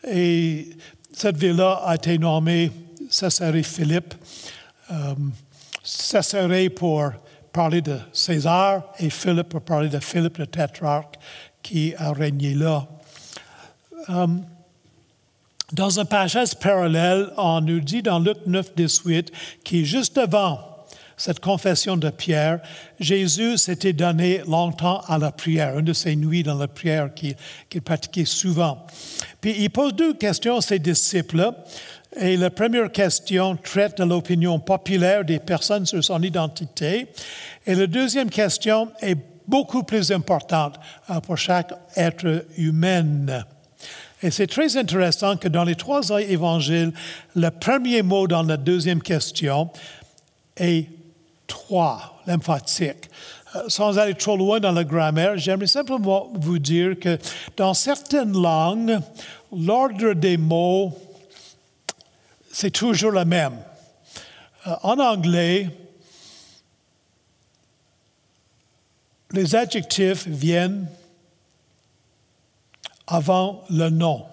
Et 0.09 0.69
cette 1.11 1.37
ville-là 1.37 1.81
a 1.85 1.95
été 1.95 2.17
nommée 2.17 2.71
Césarée 3.09 3.63
Philippe. 3.63 4.13
Euh, 4.89 5.15
Césarée 5.83 6.69
pour 6.69 7.11
parler 7.51 7.81
de 7.81 7.97
César 8.13 8.83
et 8.99 9.09
Philippe 9.09 9.49
pour 9.49 9.61
parler 9.61 9.89
de 9.89 9.99
Philippe 9.99 10.37
le 10.37 10.47
tétrarque 10.47 11.15
qui 11.61 11.93
a 11.97 12.13
régné 12.13 12.53
là. 12.53 12.87
Euh, 14.09 14.27
dans 15.73 15.99
un 15.99 16.05
passage 16.05 16.55
parallèle, 16.55 17.29
on 17.37 17.61
nous 17.61 17.79
dit 17.79 18.01
dans 18.01 18.19
Luc 18.19 18.37
9, 18.45 18.75
18, 18.75 19.31
qui 19.63 19.85
juste 19.85 20.17
avant 20.17 20.59
cette 21.17 21.39
confession 21.39 21.97
de 21.97 22.09
Pierre, 22.09 22.61
Jésus 22.99 23.57
s'était 23.57 23.93
donné 23.93 24.41
longtemps 24.47 25.01
à 25.07 25.17
la 25.17 25.31
prière, 25.31 25.77
une 25.77 25.85
de 25.85 25.93
ses 25.93 26.15
nuits 26.15 26.43
dans 26.43 26.57
la 26.57 26.67
prière 26.67 27.09
qu'il 27.13 27.81
pratiquait 27.81 28.25
souvent. 28.25 28.85
Puis 29.39 29.55
il 29.59 29.69
pose 29.69 29.93
deux 29.93 30.15
questions 30.15 30.57
à 30.57 30.61
ses 30.61 30.79
disciples. 30.79 31.51
Et 32.19 32.35
la 32.35 32.49
première 32.49 32.91
question 32.91 33.55
traite 33.55 33.99
de 33.99 34.03
l'opinion 34.03 34.59
populaire 34.59 35.23
des 35.23 35.39
personnes 35.39 35.85
sur 35.85 36.03
son 36.03 36.21
identité. 36.23 37.07
Et 37.65 37.75
la 37.75 37.87
deuxième 37.87 38.29
question 38.29 38.91
est 38.99 39.17
beaucoup 39.47 39.83
plus 39.83 40.11
importante 40.11 40.75
pour 41.23 41.37
chaque 41.37 41.71
être 41.95 42.45
humain. 42.57 43.43
Et 44.23 44.29
c'est 44.29 44.47
très 44.47 44.77
intéressant 44.77 45.35
que 45.35 45.47
dans 45.47 45.63
les 45.63 45.75
trois 45.75 46.07
évangiles, 46.09 46.93
le 47.35 47.49
premier 47.49 48.03
mot 48.03 48.27
dans 48.27 48.43
la 48.43 48.57
deuxième 48.57 49.01
question 49.01 49.69
est 50.57 50.87
trois, 51.47 52.21
l'emphatique. 52.27 53.09
Euh, 53.55 53.63
sans 53.67 53.97
aller 53.97 54.13
trop 54.13 54.37
loin 54.37 54.59
dans 54.59 54.71
la 54.71 54.83
grammaire, 54.83 55.37
j'aimerais 55.37 55.67
simplement 55.67 56.31
vous 56.35 56.59
dire 56.59 56.97
que 56.99 57.17
dans 57.57 57.73
certaines 57.73 58.39
langues, 58.39 58.99
l'ordre 59.51 60.13
des 60.13 60.37
mots, 60.37 60.93
c'est 62.51 62.71
toujours 62.71 63.11
le 63.11 63.25
même. 63.25 63.57
Euh, 64.67 64.75
en 64.83 64.99
anglais, 64.99 65.67
les 69.31 69.55
adjectifs 69.55 70.27
viennent 70.27 70.87
avant 73.07 73.63
le 73.69 73.89
nom. 73.89 74.25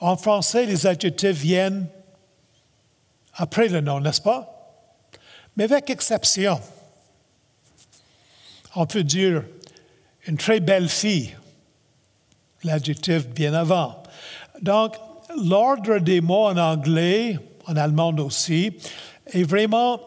En 0.00 0.16
français, 0.16 0.66
les 0.66 0.86
adjectifs 0.86 1.36
viennent 1.36 1.86
après 3.34 3.68
le 3.68 3.80
nom, 3.80 4.00
n'est-ce 4.00 4.20
pas? 4.20 4.78
Mais 5.56 5.64
avec 5.64 5.90
exception. 5.90 6.60
On 8.74 8.86
peut 8.86 9.02
dire 9.02 9.44
une 10.26 10.36
très 10.36 10.60
belle 10.60 10.88
fille. 10.88 11.36
L'adjectif 12.62 13.26
vient 13.34 13.54
avant. 13.54 14.02
Donc, 14.62 14.96
l'ordre 15.42 15.98
des 15.98 16.20
mots 16.20 16.46
en 16.46 16.56
anglais, 16.56 17.38
en 17.66 17.76
allemand 17.76 18.14
aussi, 18.18 18.72
est 19.32 19.44
vraiment 19.44 20.00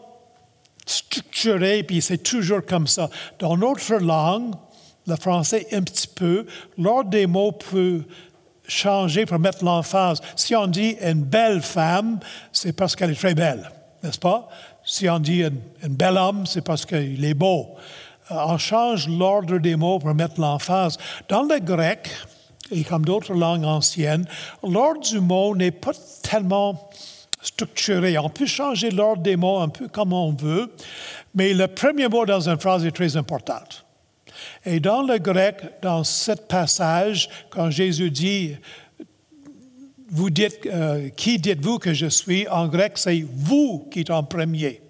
structuré, 0.86 1.82
puis 1.82 2.02
c'est 2.02 2.22
toujours 2.22 2.64
comme 2.64 2.86
ça. 2.86 3.10
Dans 3.38 3.56
notre 3.56 3.94
langue, 3.94 4.54
le 5.06 5.16
français 5.16 5.66
un 5.72 5.82
petit 5.82 6.08
peu, 6.08 6.46
l'ordre 6.78 7.10
des 7.10 7.26
mots 7.26 7.52
peut 7.52 8.02
changer 8.66 9.26
pour 9.26 9.38
mettre 9.38 9.64
l'emphase. 9.64 10.20
Si 10.36 10.56
on 10.56 10.66
dit 10.66 10.96
une 11.02 11.22
belle 11.22 11.60
femme, 11.60 12.18
c'est 12.52 12.72
parce 12.72 12.96
qu'elle 12.96 13.10
est 13.10 13.20
très 13.20 13.34
belle, 13.34 13.70
n'est-ce 14.02 14.18
pas? 14.18 14.48
Si 14.84 15.08
on 15.08 15.18
dit 15.18 15.44
un, 15.44 15.50
bel 15.88 16.16
homme, 16.16 16.46
c'est 16.46 16.62
parce 16.62 16.84
qu'il 16.84 17.24
est 17.24 17.34
beau. 17.34 17.68
Euh, 18.30 18.36
on 18.46 18.58
change 18.58 19.08
l'ordre 19.08 19.58
des 19.58 19.76
mots 19.76 19.98
pour 19.98 20.14
mettre 20.14 20.40
l'emphase. 20.40 20.98
Dans 21.28 21.42
le 21.42 21.58
grec, 21.58 22.10
et 22.70 22.84
comme 22.84 23.04
d'autres 23.04 23.34
langues 23.34 23.64
anciennes, 23.64 24.26
l'ordre 24.62 25.00
du 25.00 25.20
mot 25.20 25.54
n'est 25.54 25.70
pas 25.70 25.92
tellement 26.22 26.90
structuré. 27.40 28.16
On 28.18 28.30
peut 28.30 28.46
changer 28.46 28.90
l'ordre 28.90 29.22
des 29.22 29.36
mots 29.36 29.58
un 29.58 29.68
peu 29.68 29.88
comme 29.88 30.12
on 30.12 30.32
veut, 30.32 30.72
mais 31.34 31.52
le 31.52 31.66
premier 31.68 32.08
mot 32.08 32.24
dans 32.24 32.48
une 32.48 32.58
phrase 32.58 32.84
est 32.86 32.92
très 32.92 33.16
important. 33.16 33.60
Et 34.64 34.80
dans 34.80 35.02
le 35.02 35.18
grec, 35.18 35.56
dans 35.82 36.04
ce 36.04 36.32
passage, 36.32 37.28
quand 37.50 37.70
Jésus 37.70 38.10
dit, 38.10 38.56
vous 40.08 40.30
dites, 40.30 40.66
euh, 40.66 41.08
qui 41.10 41.38
dites-vous 41.38 41.78
que 41.78 41.92
je 41.92 42.06
suis? 42.06 42.46
En 42.48 42.68
grec, 42.68 42.92
c'est 42.96 43.24
vous 43.34 43.88
qui 43.90 44.00
êtes 44.00 44.10
en 44.10 44.22
premier. 44.22 44.80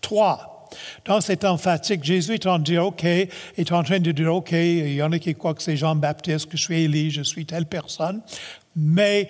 Toi. 0.00 0.50
Dans 1.04 1.20
cet 1.20 1.44
emphatique, 1.44 2.02
Jésus 2.02 2.34
est 2.34 2.46
en, 2.46 2.58
dire, 2.58 2.84
OK, 2.84 3.04
est 3.04 3.72
en 3.72 3.82
train 3.84 4.00
de 4.00 4.10
dire, 4.10 4.34
OK, 4.34 4.52
il 4.52 4.94
y 4.94 5.02
en 5.02 5.12
a 5.12 5.18
qui 5.18 5.34
croient 5.34 5.54
que 5.54 5.62
c'est 5.62 5.76
Jean-Baptiste, 5.76 6.46
que 6.46 6.56
je 6.56 6.62
suis 6.62 6.82
Élie, 6.82 7.10
je 7.10 7.22
suis 7.22 7.46
telle 7.46 7.66
personne. 7.66 8.20
Mais 8.74 9.28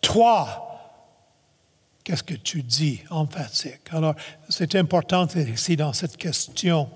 toi, 0.00 0.80
qu'est-ce 2.02 2.24
que 2.24 2.34
tu 2.34 2.62
dis 2.62 3.00
emphatique? 3.10 3.80
Alors, 3.92 4.14
c'est 4.48 4.74
important 4.74 5.26
ici 5.26 5.76
dans 5.76 5.92
cette 5.92 6.16
question. 6.16 6.88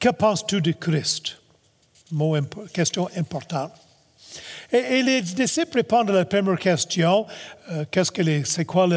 Que 0.00 0.08
penses-tu 0.08 0.62
de 0.62 0.72
Christ? 0.72 1.36
Question 2.72 3.08
importante. 3.16 3.72
Et, 4.72 5.02
les 5.02 5.20
disciples 5.20 5.78
répondent 5.78 6.10
à 6.10 6.14
la 6.14 6.24
première 6.24 6.58
question, 6.58 7.26
euh, 7.70 7.84
qu'est-ce 7.90 8.10
que 8.10 8.44
c'est 8.44 8.64
quoi 8.64 8.88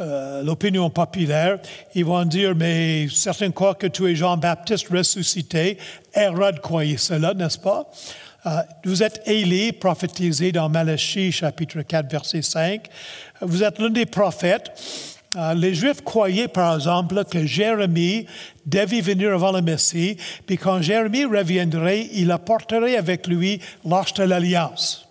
euh, 0.00 0.42
l'opinion 0.42 0.88
populaire? 0.88 1.58
Ils 1.94 2.06
vont 2.06 2.24
dire, 2.24 2.54
mais 2.54 3.06
certains 3.08 3.50
croient 3.50 3.74
que 3.74 3.88
tu 3.88 4.10
es 4.10 4.14
Jean-Baptiste 4.14 4.88
ressuscité. 4.88 5.76
Hérode 6.14 6.60
croyait 6.60 6.96
cela, 6.96 7.34
n'est-ce 7.34 7.58
pas? 7.58 7.90
Euh, 8.46 8.62
vous 8.84 9.02
êtes 9.02 9.20
Élie, 9.26 9.72
prophétisé 9.72 10.52
dans 10.52 10.70
Malachie, 10.70 11.32
chapitre 11.32 11.82
4, 11.82 12.10
verset 12.10 12.42
5. 12.42 12.88
Vous 13.42 13.62
êtes 13.62 13.78
l'un 13.78 13.90
des 13.90 14.06
prophètes. 14.06 14.72
Euh, 15.36 15.52
les 15.52 15.74
Juifs 15.74 16.02
croyaient, 16.02 16.48
par 16.48 16.76
exemple, 16.76 17.22
que 17.24 17.44
Jérémie 17.44 18.26
devait 18.64 19.02
venir 19.02 19.34
avant 19.34 19.52
le 19.52 19.60
Messie, 19.60 20.16
puis 20.46 20.56
quand 20.56 20.80
Jérémie 20.80 21.26
reviendrait, 21.26 22.08
il 22.12 22.30
apporterait 22.30 22.96
avec 22.96 23.26
lui 23.26 23.60
l'arche 23.84 24.14
de 24.14 24.22
l'Alliance. 24.22 25.06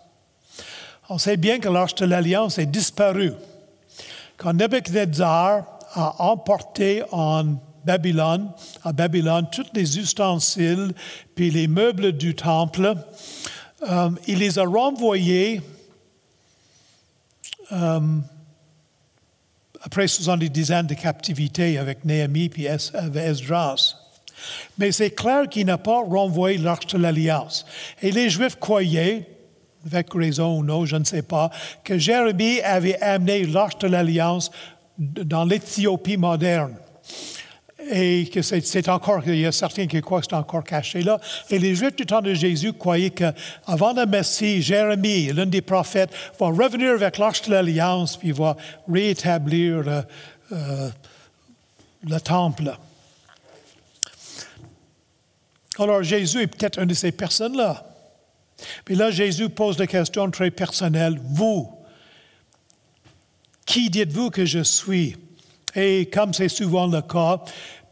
On 1.10 1.20
sait 1.20 1.38
bien 1.38 1.60
que 1.60 1.70
l'arche 1.70 1.94
de 1.96 2.06
l'Alliance 2.06 2.58
est 2.58 2.66
disparue. 2.66 3.34
Quand 4.38 4.54
Nebuchadnezzar 4.54 5.66
a 5.94 6.16
emporté 6.24 7.04
en 7.12 7.58
Babylone, 7.86 8.50
à 8.84 8.92
Babylone, 8.92 9.48
tous 9.52 9.68
les 9.74 10.00
ustensiles 10.00 10.92
puis 11.36 11.52
les 11.52 11.68
meubles 11.68 12.14
du 12.14 12.34
temple, 12.34 12.96
euh, 13.88 14.10
il 14.26 14.40
les 14.40 14.58
a 14.58 14.66
renvoyés 14.66 15.62
euh, 17.72 18.00
après 19.86 20.08
70 20.08 20.72
ans 20.72 20.84
de 20.84 20.96
captivité 20.96 21.78
avec 21.78 22.04
Néhémie 22.06 22.50
et 22.58 22.66
Esdras. 22.66 23.96
Mais 24.80 24.92
c'est 24.92 25.12
clair 25.12 25.48
qu'il 25.48 25.68
n'a 25.68 25.78
pas 25.78 26.02
renvoyé 26.02 26.58
l'arche 26.58 26.88
de 26.88 26.98
l'Alliance. 26.98 27.66
Et 28.02 28.12
les 28.12 28.30
Juifs 28.30 28.58
croyaient, 28.60 29.30
avec 29.86 30.12
raison 30.14 30.58
ou 30.58 30.64
non, 30.64 30.86
je 30.86 30.96
ne 30.96 31.04
sais 31.04 31.22
pas, 31.22 31.52
que 31.84 32.00
Jérémie 32.00 32.62
avait 32.62 33.00
amené 33.00 33.46
l'arche 33.46 33.78
de 33.78 33.88
l'Alliance 33.88 34.52
dans 34.98 35.46
l'Éthiopie 35.46 36.18
moderne 36.18 36.76
et 37.90 38.28
que 38.28 38.42
c'est 38.42 38.90
encore, 38.90 39.22
il 39.28 39.40
y 39.40 39.46
a 39.46 39.52
certains 39.52 39.88
qui 39.88 40.02
croient 40.02 40.22
que 40.22 40.28
c'est 40.30 40.36
encore 40.36 40.64
caché 40.64 41.02
là. 41.02 41.20
Et 41.50 41.60
les 41.60 41.76
Juifs 41.76 41.96
du 41.96 42.06
temps 42.06 42.22
de 42.22 42.34
Jésus 42.34 42.74
croyaient 42.74 43.12
qu'avant 43.12 43.94
le 43.94 44.06
Messie, 44.06 44.62
Jérémie, 44.62 45.32
l'un 45.34 45.46
des 45.46 45.62
prophètes, 45.62 46.10
va 46.40 46.48
revenir 46.48 46.92
avec 46.92 47.18
l'arche 47.18 47.44
de 47.44 47.52
l'Alliance, 47.52 48.18
puis 48.18 48.32
va 48.32 48.58
rétablir 48.92 49.82
le, 49.82 50.02
euh, 50.52 50.90
le 52.04 52.20
temple? 52.20 52.76
Alors 55.78 56.04
Jésus 56.04 56.42
est 56.42 56.48
peut-être 56.48 56.80
une 56.80 56.88
de 56.88 56.94
ces 56.94 57.12
personnes-là. 57.12 57.86
Puis 58.86 58.96
là, 58.96 59.12
Jésus 59.12 59.50
pose 59.50 59.78
la 59.78 59.88
question 59.88 60.30
très 60.32 60.50
personnelle. 60.50 61.20
Vous, 61.24 61.70
qui 63.66 63.90
dites-vous 63.90 64.30
que 64.30 64.46
je 64.46 64.64
suis? 64.64 65.18
Et 65.76 66.06
comme 66.08 66.34
c'est 66.34 66.50
souvent 66.50 66.88
le 66.88 67.02
cas, 67.02 67.42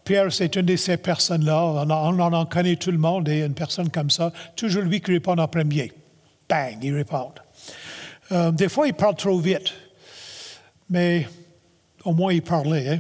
Pierre, 0.04 0.32
c'est 0.32 0.56
une 0.56 0.66
de 0.66 0.76
ces 0.76 0.98
personnes-là. 0.98 1.86
On, 1.88 2.20
en 2.20 2.46
connaît 2.46 2.76
tout 2.76 2.92
le 2.92 2.98
monde 2.98 3.30
et 3.30 3.44
une 3.44 3.54
personne 3.54 3.90
comme 3.90 4.10
ça, 4.10 4.32
toujours 4.56 4.84
lui 4.84 5.02
qui 5.02 5.12
répond 5.12 5.38
en 5.38 5.48
premier. 5.48 5.92
Bang, 6.50 6.78
il 6.82 6.94
répond. 6.94 7.32
Euh, 8.32 8.52
des 8.52 8.70
fois, 8.70 8.88
il 8.88 8.94
parle 8.94 9.16
trop 9.16 9.38
vite, 9.40 9.74
mais 10.90 11.28
au 12.04 12.14
moins 12.14 12.34
il 12.34 12.42
parlait. 12.42 12.90
Hein. 12.90 13.00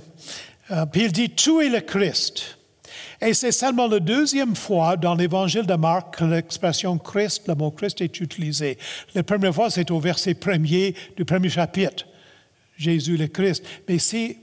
Euh, 0.71 0.85
puis 0.85 1.05
il 1.05 1.11
dit 1.11 1.29
Tu 1.29 1.61
es 1.65 1.69
le 1.69 1.81
Christ. 1.81 2.57
Et 3.21 3.33
c'est 3.33 3.53
seulement 3.53 3.87
la 3.87 3.99
deuxième 3.99 4.55
fois 4.55 4.97
dans 4.97 5.15
l'évangile 5.15 5.65
de 5.65 5.75
Marc 5.75 6.17
que 6.17 6.25
l'expression 6.25 6.97
Christ, 6.97 7.47
le 7.47 7.55
mot 7.55 7.71
Christ 7.71 8.01
est 8.01 8.19
utilisé. 8.19 8.77
La 9.15 9.23
première 9.23 9.55
fois, 9.55 9.69
c'est 9.69 9.91
au 9.91 9.99
verset 9.99 10.33
premier 10.33 10.93
du 11.15 11.23
premier 11.23 11.47
chapitre. 11.47 12.05
Jésus 12.77 13.15
le 13.15 13.27
Christ. 13.27 13.63
Mais 13.87 13.99
si 13.99 14.37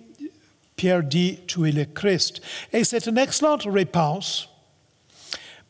Pierre 0.80 1.02
dit, 1.02 1.40
tu 1.46 1.68
es 1.68 1.72
le 1.72 1.84
Christ. 1.84 2.40
Et 2.72 2.84
c'est 2.84 3.06
une 3.06 3.18
excellente 3.18 3.64
réponse. 3.70 4.48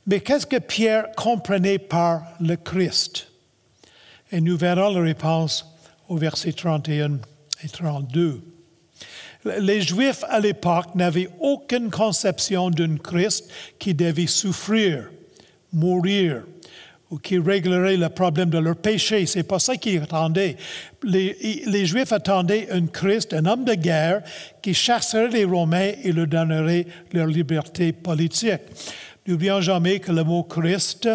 Mais 0.06 0.20
qu'est-ce 0.20 0.46
que 0.46 0.58
Pierre 0.58 1.08
comprenait 1.16 1.80
par 1.80 2.22
le 2.38 2.54
Christ? 2.54 3.26
Et 4.30 4.40
nous 4.40 4.56
verrons 4.56 4.94
la 4.94 5.00
réponse 5.00 5.66
au 6.08 6.16
verset 6.16 6.52
31 6.52 7.18
et 7.64 7.68
32. 7.68 8.40
Les 9.58 9.82
Juifs 9.82 10.22
à 10.28 10.38
l'époque 10.38 10.94
n'avaient 10.94 11.30
aucune 11.40 11.90
conception 11.90 12.70
d'un 12.70 12.96
Christ 12.96 13.50
qui 13.80 13.94
devait 13.94 14.28
souffrir, 14.28 15.10
mourir, 15.72 16.44
ou 17.10 17.18
qui 17.18 17.38
réglerait 17.38 17.96
le 17.96 18.08
problème 18.08 18.50
de 18.50 18.58
leur 18.58 18.76
péché. 18.76 19.26
C'est 19.26 19.42
pas 19.42 19.58
ça 19.58 19.76
qu'ils 19.76 20.02
attendaient. 20.02 20.56
Les, 21.02 21.86
Juifs 21.86 22.12
attendaient 22.12 22.68
un 22.70 22.86
Christ, 22.86 23.34
un 23.34 23.46
homme 23.46 23.64
de 23.64 23.74
guerre, 23.74 24.22
qui 24.62 24.74
chasserait 24.74 25.28
les 25.28 25.44
Romains 25.44 25.92
et 26.02 26.12
leur 26.12 26.28
donnerait 26.28 26.86
leur 27.12 27.26
liberté 27.26 27.92
politique. 27.92 28.60
N'oublions 29.26 29.60
jamais 29.60 29.98
que 29.98 30.12
le 30.12 30.22
mot 30.22 30.44
Christ 30.44 31.08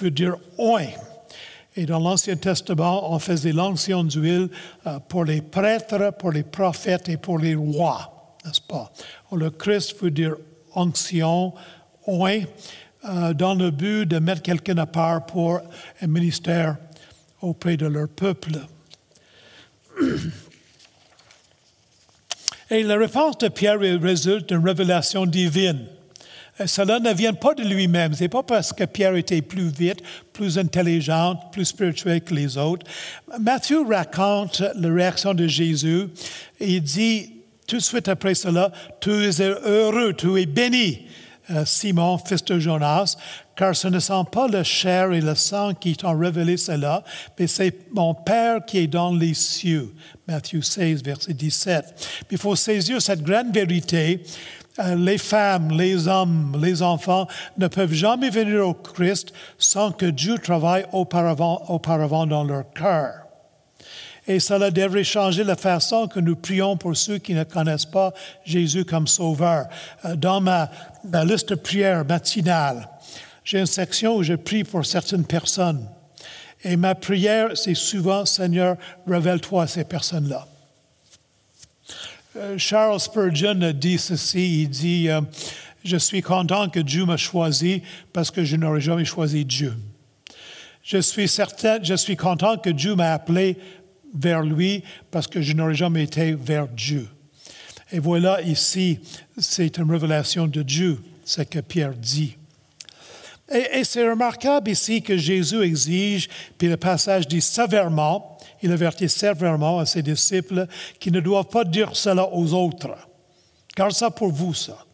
veut 0.00 0.10
dire 0.10 0.36
oint. 0.58 0.86
Et 1.76 1.86
dans 1.86 1.98
l'Ancien 1.98 2.36
Testament, 2.36 3.12
on 3.12 3.18
faisait 3.18 3.52
l'ancien 3.52 4.02
d'huile 4.04 4.48
euh, 4.86 4.98
pour 5.08 5.24
les 5.24 5.40
prêtres, 5.40 6.12
pour 6.18 6.32
les 6.32 6.42
prophètes 6.42 7.08
et 7.08 7.16
pour 7.16 7.38
les 7.38 7.54
rois, 7.54 8.36
n'est-ce 8.44 8.60
pas? 8.60 8.92
Le 9.30 9.50
Christ 9.50 9.94
veut 10.00 10.10
dire 10.10 10.34
onction, 10.74 11.54
oint. 12.06 12.40
Euh, 13.04 13.32
dans 13.32 13.54
le 13.54 13.70
but 13.70 14.06
de 14.06 14.18
mettre 14.18 14.42
quelqu'un 14.42 14.76
à 14.78 14.86
part 14.86 15.24
pour 15.24 15.60
un 16.02 16.06
ministère 16.08 16.78
auprès 17.40 17.76
de 17.76 17.86
leur 17.86 18.08
peuple. 18.08 18.50
Et 22.70 22.82
la 22.82 22.96
réponse 22.96 23.38
de 23.38 23.48
Pierre 23.48 23.78
résulte 23.78 24.48
d'une 24.48 24.66
révélation 24.66 25.26
divine. 25.26 25.86
cela 26.66 26.98
ne 26.98 27.14
vient 27.14 27.34
pas 27.34 27.54
de 27.54 27.62
lui-même. 27.62 28.14
Ce 28.14 28.24
n'est 28.24 28.28
pas 28.28 28.42
parce 28.42 28.72
que 28.72 28.82
Pierre 28.82 29.14
était 29.14 29.42
plus 29.42 29.68
vite, 29.68 30.02
plus 30.32 30.58
intelligent, 30.58 31.36
plus 31.52 31.66
spirituel 31.66 32.20
que 32.20 32.34
les 32.34 32.58
autres. 32.58 32.84
Matthieu 33.38 33.86
raconte 33.88 34.60
la 34.74 34.92
réaction 34.92 35.34
de 35.34 35.46
Jésus. 35.46 36.08
Il 36.58 36.82
dit 36.82 37.32
tout 37.68 37.76
de 37.76 37.82
suite 37.82 38.08
après 38.08 38.34
cela, 38.34 38.72
tu 39.00 39.10
es 39.10 39.40
heureux, 39.40 40.14
tu 40.14 40.40
es 40.40 40.46
béni 40.46 41.02
euh, 41.04 41.07
Simon, 41.64 42.18
fils 42.18 42.44
de 42.44 42.58
Jonas, 42.58 43.16
car 43.56 43.74
ce 43.74 43.88
ne 43.88 43.98
sont 43.98 44.24
pas 44.24 44.48
le 44.48 44.62
chair 44.62 45.12
et 45.12 45.20
le 45.20 45.34
sang 45.34 45.74
qui 45.74 45.96
t'ont 45.96 46.16
révélé 46.16 46.56
cela, 46.56 47.02
mais 47.38 47.46
c'est 47.46 47.92
mon 47.92 48.14
Père 48.14 48.64
qui 48.64 48.78
est 48.78 48.86
dans 48.86 49.14
les 49.14 49.34
cieux. 49.34 49.94
Matthieu 50.26 50.62
16, 50.62 51.02
verset 51.02 51.34
17. 51.34 52.26
Il 52.30 52.38
faut 52.38 52.56
saisir 52.56 53.00
cette 53.00 53.22
grande 53.22 53.52
vérité. 53.52 54.22
Euh, 54.78 54.94
les 54.94 55.18
femmes, 55.18 55.72
les 55.72 56.06
hommes, 56.06 56.56
les 56.62 56.82
enfants 56.82 57.26
ne 57.56 57.66
peuvent 57.66 57.92
jamais 57.92 58.30
venir 58.30 58.68
au 58.68 58.74
Christ 58.74 59.32
sans 59.58 59.90
que 59.90 60.06
Dieu 60.06 60.38
travaille 60.38 60.86
auparavant, 60.92 61.64
auparavant 61.68 62.26
dans 62.26 62.44
leur 62.44 62.70
cœur. 62.72 63.27
Et 64.28 64.40
cela 64.40 64.70
devrait 64.70 65.04
changer 65.04 65.42
la 65.42 65.56
façon 65.56 66.06
que 66.06 66.20
nous 66.20 66.36
prions 66.36 66.76
pour 66.76 66.94
ceux 66.94 67.16
qui 67.16 67.32
ne 67.32 67.44
connaissent 67.44 67.86
pas 67.86 68.12
Jésus 68.44 68.84
comme 68.84 69.06
Sauveur. 69.06 69.66
Euh, 70.04 70.16
dans 70.16 70.42
ma, 70.42 70.70
liste 71.24 71.48
de 71.48 71.54
prières 71.54 72.04
matinale, 72.04 72.86
j'ai 73.42 73.58
une 73.58 73.66
section 73.66 74.16
où 74.16 74.22
je 74.22 74.34
prie 74.34 74.64
pour 74.64 74.84
certaines 74.84 75.24
personnes. 75.24 75.88
Et 76.62 76.76
ma 76.76 76.94
prière, 76.94 77.56
c'est 77.56 77.74
souvent, 77.74 78.26
Seigneur, 78.26 78.76
révèle-toi 79.06 79.62
à 79.62 79.66
ces 79.66 79.84
personnes-là. 79.84 80.46
Euh, 82.36 82.58
Charles 82.58 83.00
Spurgeon 83.00 83.62
a 83.62 83.72
dit 83.72 83.96
ceci, 83.96 84.62
il 84.62 84.68
dit, 84.68 85.08
euh, 85.08 85.22
je 85.84 85.96
suis 85.96 86.20
content 86.20 86.68
que 86.68 86.80
Dieu 86.80 87.06
m'a 87.06 87.16
choisi 87.16 87.80
parce 88.12 88.30
que 88.30 88.44
je 88.44 88.56
n'aurais 88.56 88.82
jamais 88.82 89.06
choisi 89.06 89.46
Dieu. 89.46 89.72
Je 90.82 90.98
suis 90.98 91.28
certain, 91.28 91.82
je 91.82 91.94
suis 91.94 92.16
content 92.16 92.56
que 92.56 92.70
Dieu 92.70 92.94
m'a 92.94 93.12
appelé 93.12 93.58
vers 94.14 94.42
lui 94.42 94.82
parce 95.10 95.26
que 95.26 95.40
je 95.40 95.52
n'aurais 95.52 95.74
jamais 95.74 96.04
été 96.04 96.32
vers 96.32 96.68
Dieu. 96.68 97.08
Et 97.90 97.98
voilà 97.98 98.42
ici, 98.42 99.00
c'est 99.38 99.78
une 99.78 99.90
révélation 99.90 100.46
de 100.46 100.62
Dieu, 100.62 100.98
ce 101.24 101.42
que 101.42 101.60
Pierre 101.60 101.94
dit. 101.94 102.36
Et, 103.50 103.82
c'est 103.84 104.06
remarquable 104.06 104.70
ici 104.70 105.00
que 105.00 105.16
Jésus 105.16 105.62
exige, 105.62 106.28
puis 106.58 106.68
le 106.68 106.76
passage 106.76 107.26
dit 107.26 107.40
sévèrement, 107.40 108.36
il 108.62 108.70
avertit 108.72 109.08
sévèrement 109.08 109.78
à 109.78 109.86
ses 109.86 110.02
disciples 110.02 110.66
qui 111.00 111.10
ne 111.10 111.20
doivent 111.20 111.48
pas 111.48 111.64
dire 111.64 111.96
cela 111.96 112.28
aux 112.30 112.52
autres. 112.52 112.94
Garde 113.74 113.92
ça 113.92 114.10
pour 114.10 114.32
vous, 114.32 114.52
ça. 114.52 114.84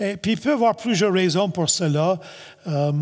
Et 0.00 0.16
puis 0.16 0.32
il 0.32 0.40
peut 0.40 0.50
y 0.50 0.52
avoir 0.52 0.74
plusieurs 0.76 1.12
raisons 1.12 1.50
pour 1.50 1.70
cela. 1.70 2.18
Euh, 2.66 2.92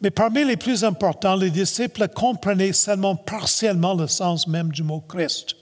mais 0.00 0.10
parmi 0.10 0.44
les 0.44 0.56
plus 0.56 0.84
importants, 0.84 1.36
les 1.36 1.50
disciples 1.50 2.08
comprenaient 2.08 2.72
seulement 2.72 3.16
partiellement 3.16 3.94
le 3.94 4.06
sens 4.06 4.46
même 4.46 4.70
du 4.70 4.82
mot 4.82 5.00
Christ 5.00 5.56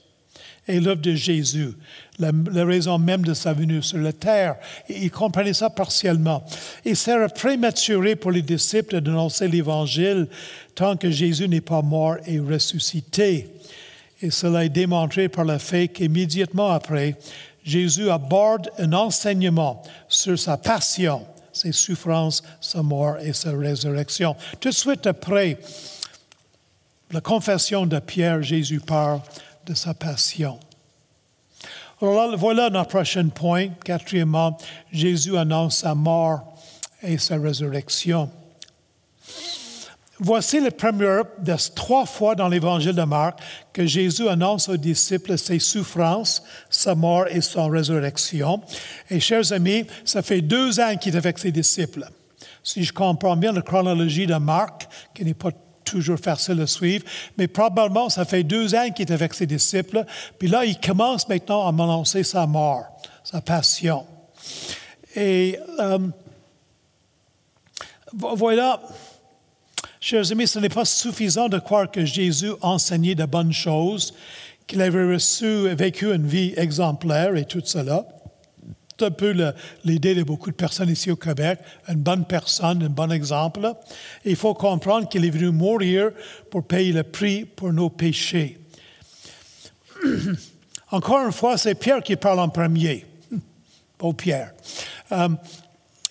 et 0.69 0.79
l'œuvre 0.79 1.01
de 1.01 1.15
Jésus, 1.15 1.71
la, 2.19 2.31
raison 2.63 2.99
même 2.99 3.23
de 3.23 3.33
sa 3.33 3.53
venue 3.53 3.81
sur 3.81 3.97
la 3.97 4.13
terre. 4.13 4.55
Ils 4.87 5.09
comprenaient 5.09 5.53
ça 5.53 5.69
partiellement. 5.69 6.43
Il 6.85 6.95
serait 6.95 7.27
prématuré 7.29 8.15
pour 8.15 8.31
les 8.31 8.43
disciples 8.43 9.01
d'annoncer 9.01 9.47
l'Évangile 9.47 10.27
tant 10.75 10.95
que 10.95 11.09
Jésus 11.09 11.49
n'est 11.49 11.59
pas 11.59 11.81
mort 11.81 12.17
et 12.25 12.39
ressuscité. 12.39 13.49
Et 14.21 14.29
cela 14.29 14.65
est 14.65 14.69
démontré 14.69 15.27
par 15.27 15.45
le 15.45 15.57
fait 15.57 15.87
qu'immédiatement 15.87 16.69
après, 16.69 17.15
Jésus 17.63 18.09
aborde 18.09 18.69
un 18.77 18.93
enseignement 18.93 19.81
sur 20.07 20.37
sa 20.37 20.57
passion, 20.57 21.25
ses 21.59 21.71
souffrances, 21.71 22.41
sa 22.61 22.81
mort 22.81 23.17
et 23.19 23.33
sa 23.33 23.51
résurrection. 23.51 24.35
Tout 24.59 24.69
de 24.69 24.73
suite 24.73 25.05
après 25.07 25.57
la 27.11 27.21
confession 27.21 27.85
de 27.85 27.99
Pierre, 27.99 28.41
Jésus 28.41 28.79
parle 28.79 29.21
de 29.65 29.73
sa 29.73 29.93
passion. 29.93 30.59
Voilà 31.99 32.69
notre 32.69 32.89
prochain 32.89 33.27
point. 33.27 33.69
Quatrièmement, 33.83 34.57
Jésus 34.91 35.37
annonce 35.37 35.79
sa 35.79 35.95
mort 35.95 36.55
et 37.01 37.17
sa 37.17 37.37
résurrection. 37.37 38.29
Voici 40.21 40.59
le 40.59 40.69
premier 40.69 41.21
des 41.39 41.55
trois 41.73 42.05
fois 42.05 42.35
dans 42.35 42.49
l'évangile 42.49 42.93
de 42.93 43.03
Marc 43.03 43.39
que 43.71 43.85
Jésus 43.85 44.27
annonce 44.27 44.67
aux 44.67 44.75
disciples 44.75 45.37
ses 45.37 45.59
souffrances, 45.59 46.43
sa 46.69 46.93
mort 46.93 47.27
et 47.29 47.39
son 47.39 47.69
résurrection. 47.69 48.61
Et 49.09 49.21
chers 49.21 49.53
amis, 49.53 49.85
ça 50.03 50.21
fait 50.21 50.41
deux 50.41 50.81
ans 50.81 50.97
qu'il 50.97 51.15
est 51.15 51.17
avec 51.17 51.37
ses 51.37 51.53
disciples. 51.53 52.05
Si 52.61 52.83
je 52.83 52.91
comprends 52.91 53.37
bien 53.37 53.53
la 53.53 53.61
chronologie 53.61 54.27
de 54.27 54.35
Marc, 54.35 54.89
qui 55.13 55.23
n'est 55.23 55.33
pas 55.33 55.51
toujours 55.85 56.19
facile 56.19 56.59
à 56.59 56.67
suivre, 56.67 57.05
mais 57.37 57.47
probablement 57.47 58.09
ça 58.09 58.25
fait 58.25 58.43
deux 58.43 58.75
ans 58.75 58.89
qu'il 58.91 59.09
est 59.09 59.13
avec 59.13 59.33
ses 59.33 59.45
disciples, 59.45 60.03
puis 60.37 60.49
là, 60.49 60.65
il 60.65 60.77
commence 60.81 61.29
maintenant 61.29 61.65
à 61.65 61.71
m'annoncer 61.71 62.23
sa 62.23 62.45
mort, 62.45 62.83
sa 63.23 63.39
passion. 63.39 64.05
Et 65.15 65.57
euh, 65.79 65.97
voilà, 68.13 68.81
Chers 70.09 70.31
amis, 70.31 70.47
ce 70.47 70.57
n'est 70.57 70.69
pas 70.69 70.85
suffisant 70.85 71.49
de 71.49 71.59
croire 71.59 71.91
que 71.91 72.03
Jésus 72.03 72.49
enseignait 72.61 73.13
de 73.13 73.25
bonnes 73.25 73.53
choses, 73.53 74.15
qu'il 74.65 74.81
avait 74.81 75.05
reçu, 75.05 75.67
vécu 75.75 76.11
une 76.11 76.25
vie 76.25 76.51
exemplaire 76.57 77.35
et 77.35 77.45
tout 77.45 77.61
cela. 77.63 78.07
C'est 78.89 79.05
un 79.05 79.11
peu 79.11 79.53
l'idée 79.83 80.15
de 80.15 80.23
beaucoup 80.23 80.49
de 80.49 80.55
personnes 80.55 80.89
ici 80.89 81.11
au 81.11 81.15
Québec, 81.15 81.59
une 81.87 82.01
bonne 82.01 82.25
personne, 82.25 82.81
un 82.81 82.89
bon 82.89 83.11
exemple. 83.11 83.71
il 84.25 84.35
faut 84.35 84.55
comprendre 84.55 85.07
qu'il 85.07 85.25
est 85.25 85.29
venu 85.29 85.51
mourir 85.51 86.09
pour 86.49 86.65
payer 86.65 86.91
le 86.91 87.03
prix 87.03 87.45
pour 87.45 87.71
nos 87.71 87.91
péchés. 87.91 88.57
Encore 90.89 91.23
une 91.23 91.31
fois, 91.31 91.55
c'est 91.55 91.75
Pierre 91.75 92.01
qui 92.01 92.15
parle 92.15 92.39
en 92.39 92.49
premier. 92.49 93.05
Pas 93.99 94.13
Pierre. 94.13 94.53
Euh, 95.11 95.29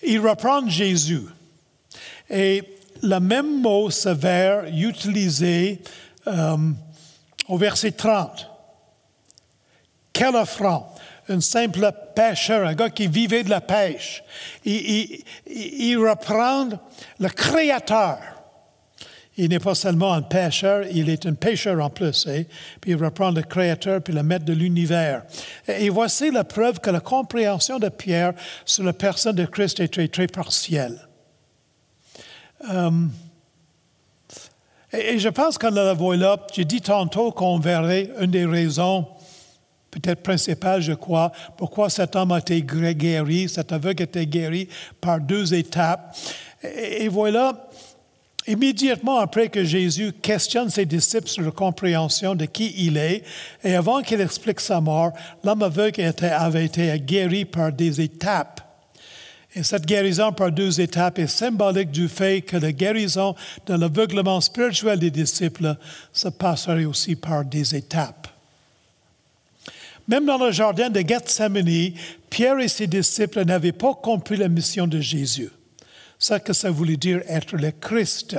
il 0.01 0.21
reprend 0.21 0.65
Jésus. 0.69 1.25
Et 2.29 2.78
le 3.01 3.19
même 3.19 3.61
mot 3.61 3.89
sévère 3.89 4.65
utilisé 4.65 5.81
euh, 6.27 6.57
au 7.47 7.57
verset 7.57 7.91
30. 7.91 8.49
Quel 10.13 10.35
offrant! 10.35 10.93
Un 11.31 11.41
simple 11.41 11.91
pêcheur, 12.15 12.67
un 12.67 12.73
gars 12.73 12.89
qui 12.89 13.07
vivait 13.07 13.43
de 13.43 13.51
la 13.51 13.61
pêche. 13.61 14.23
Il, 14.65 15.23
il 15.45 15.95
reprend 15.97 16.69
le 17.19 17.29
Créateur. 17.29 18.17
Il 19.37 19.49
n'est 19.49 19.59
pas 19.59 19.75
seulement 19.75 20.13
un 20.13 20.23
pêcheur, 20.23 20.85
il 20.91 21.07
est 21.07 21.25
un 21.27 21.35
pêcheur 21.35 21.81
en 21.81 21.89
plus. 21.89 22.27
Hein? 22.27 22.43
Puis 22.81 22.91
il 22.91 23.01
reprend 23.01 23.29
le 23.31 23.43
Créateur 23.43 24.01
puis 24.01 24.13
le 24.13 24.23
Maître 24.23 24.43
de 24.43 24.53
l'univers. 24.53 25.23
Et 25.67 25.89
voici 25.89 26.31
la 26.31 26.43
preuve 26.43 26.79
que 26.79 26.89
la 26.89 26.99
compréhension 26.99 27.77
de 27.77 27.89
Pierre 27.89 28.33
sur 28.65 28.83
la 28.83 28.91
personne 28.91 29.35
de 29.35 29.45
Christ 29.45 29.79
est 29.79 29.93
très, 29.93 30.07
très 30.07 30.27
partielle. 30.27 31.08
Euh, 32.69 32.91
et, 34.91 35.19
je 35.19 35.29
pense 35.29 35.57
qu'en 35.57 35.69
la 35.69 35.93
voilà, 35.93 36.37
j'ai 36.53 36.65
dit 36.65 36.81
tantôt 36.81 37.31
qu'on 37.31 37.59
verrait 37.59 38.09
une 38.19 38.31
des 38.31 38.45
raisons, 38.45 39.07
peut-être 39.91 40.21
principales, 40.21 40.81
je 40.81 40.93
crois, 40.93 41.31
pourquoi 41.57 41.89
cet 41.89 42.15
homme 42.15 42.31
a 42.31 42.39
été 42.39 42.61
guéri, 42.61 43.47
cet 43.49 43.71
aveugle 43.71 44.03
a 44.03 44.05
été 44.05 44.25
guéri 44.25 44.67
par 44.99 45.19
deux 45.19 45.53
étapes. 45.53 46.15
Et, 46.63 47.07
voilà, 47.07 47.69
immédiatement 48.47 49.17
après 49.19 49.49
que 49.49 49.63
Jésus 49.63 50.11
questionne 50.11 50.69
ses 50.69 50.85
disciples 50.85 51.27
sur 51.27 51.43
la 51.43 51.51
compréhension 51.51 52.35
de 52.35 52.45
qui 52.45 52.73
il 52.77 52.97
est, 52.97 53.23
et 53.63 53.75
avant 53.75 54.01
qu'il 54.01 54.21
explique 54.21 54.59
sa 54.59 54.81
mort, 54.81 55.13
l'homme 55.43 55.63
aveugle 55.63 56.11
avait 56.21 56.65
été 56.65 56.99
guéri 56.99 57.45
par 57.45 57.71
des 57.71 58.01
étapes. 58.01 58.68
Et 59.55 59.63
cette 59.63 59.85
guérison 59.85 60.31
par 60.31 60.51
deux 60.51 60.79
étapes 60.79 61.17
est 61.17 61.27
symbolique 61.27 61.89
du 61.89 62.07
fait 62.07 62.41
que 62.41 62.57
la 62.57 62.71
guérison 62.71 63.35
de 63.65 63.73
l'aveuglement 63.73 64.39
spirituel 64.41 64.99
des 64.99 65.09
disciples 65.09 65.75
se 66.13 66.27
passerait 66.27 66.85
aussi 66.85 67.15
par 67.15 67.43
des 67.43 67.75
étapes. 67.75 68.27
Même 70.07 70.25
dans 70.25 70.37
le 70.37 70.51
jardin 70.51 70.89
de 70.89 71.01
Gethsemane, 71.01 71.93
Pierre 72.29 72.59
et 72.59 72.67
ses 72.67 72.87
disciples 72.87 73.43
n'avaient 73.43 73.71
pas 73.71 73.93
compris 73.93 74.37
la 74.37 74.47
mission 74.47 74.87
de 74.87 74.99
Jésus, 74.99 75.49
ce 76.19 76.35
que 76.35 76.53
ça 76.53 76.69
voulait 76.69 76.97
dire 76.97 77.21
être 77.27 77.55
le 77.55 77.71
Christ. 77.71 78.37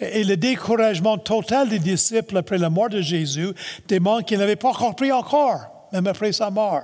Et 0.00 0.24
le 0.24 0.36
découragement 0.36 1.18
total 1.18 1.68
des 1.68 1.78
disciples 1.78 2.36
après 2.36 2.58
la 2.58 2.70
mort 2.70 2.88
de 2.88 3.00
Jésus 3.00 3.48
démontre 3.86 4.26
qu'ils 4.26 4.38
n'avaient 4.38 4.56
pas 4.56 4.72
compris 4.72 5.12
encore, 5.12 5.88
même 5.92 6.06
après 6.08 6.32
sa 6.32 6.50
mort. 6.50 6.82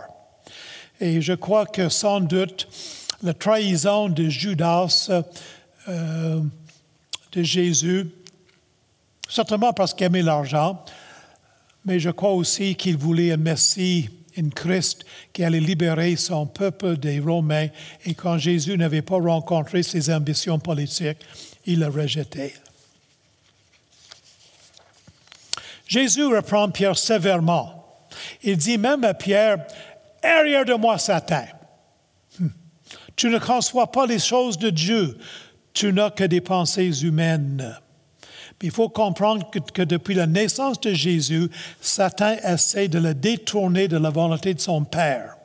Et 1.01 1.21
je 1.21 1.33
crois 1.33 1.67
que 1.67 1.89
sans 1.89 2.21
doute, 2.21 2.69
la 3.23 3.35
trahison 3.35 4.09
de 4.09 4.29
Judas 4.29 5.11
euh, 5.89 6.41
de 7.33 7.43
Jésus, 7.43 8.11
certainement 9.29 9.73
parce 9.73 9.93
qu'il 9.93 10.07
aimait 10.07 10.23
l'argent, 10.23 10.85
mais 11.85 11.99
je 11.99 12.11
crois 12.11 12.33
aussi 12.33 12.75
qu'il 12.75 12.97
voulait 12.97 13.33
un 13.33 13.37
Messie, 13.37 14.09
un 14.37 14.51
Christ 14.51 15.05
qui 15.33 15.43
allait 15.43 15.61
libérer 15.61 16.17
son 16.17 16.47
peuple 16.47 16.97
des 16.97 17.19
Romains. 17.19 17.69
Et 18.05 18.15
quand 18.15 18.39
Jésus 18.39 18.77
n'avait 18.77 19.03
pas 19.03 19.17
rencontré 19.17 19.83
ses 19.83 20.13
ambitions 20.13 20.59
politiques, 20.59 21.19
il 21.67 21.81
l'a 21.81 21.89
rejeté. 21.89 22.55
Jésus 25.87 26.25
reprend 26.27 26.71
Pierre 26.71 26.99
sévèrement. 26.99 27.99
Il 28.43 28.57
dit 28.57 28.79
même 28.79 29.05
à 29.05 29.15
Pierre, 29.15 29.67
Arrière 30.23 30.65
de 30.65 30.75
moi, 30.75 30.99
Satan. 30.99 31.47
Tu 33.19 33.29
ne 33.31 33.41
conçois 33.41 33.91
pas 33.91 34.07
les 34.07 34.21
choses 34.21 34.59
de 34.59 34.71
Dieu. 34.71 35.19
Tu 35.75 35.93
n'as 35.93 36.11
que 36.11 36.23
des 36.23 36.41
pensées 36.41 37.03
humaines. 37.03 37.77
il 38.63 38.71
faut 38.71 38.89
comprendre 38.89 39.51
que, 39.51 39.83
depuis 39.83 40.15
la 40.15 40.29
naissance 40.29 40.81
de 40.81 40.95
Jésus, 40.95 41.51
Satan 41.81 42.37
essaie 42.45 42.87
de 42.87 43.01
le 43.01 43.15
détourner 43.15 43.89
de 43.89 43.97
la 43.97 44.11
volonté 44.11 44.55
de 44.55 44.61
son 44.61 44.85
Père. 44.85 45.37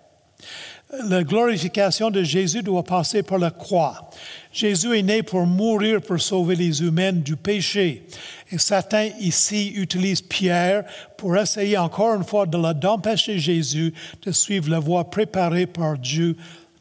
La 1.08 1.24
glorification 1.24 2.12
de 2.12 2.22
Jésus 2.22 2.62
doit 2.62 2.84
passer 2.84 3.24
par 3.24 3.40
la 3.40 3.50
croix. 3.50 4.12
Jésus 4.52 4.96
est 4.96 5.02
né 5.02 5.24
pour 5.24 5.48
mourir 5.48 6.02
pour 6.02 6.22
sauver 6.22 6.56
les 6.56 6.84
humains 6.84 7.14
du 7.14 7.36
péché. 7.36 8.04
Et 8.52 8.60
Satan 8.60 9.08
ici 9.20 9.74
utilise 9.76 10.22
Pierre 10.22 10.84
pour 11.18 11.36
essayer 11.36 11.80
encore 11.80 12.14
une 12.14 12.24
fois 12.24 12.46
d'empêcher 12.46 13.40
Jésus 13.40 13.96
de 14.22 14.32
suivre 14.32 14.70
la 14.70 14.78
voie 14.78 15.10
préparée 15.10 15.66
par 15.66 15.98
Dieu 15.98 16.38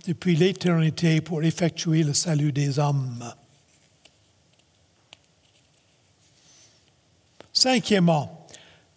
depuis 0.06 0.36
l'éternité 0.36 1.20
pour 1.20 1.42
effectuer 1.42 2.02
le 2.02 2.14
salut 2.14 2.52
des 2.52 2.78
hommes. 2.78 3.32
Cinquièmement, 7.52 8.48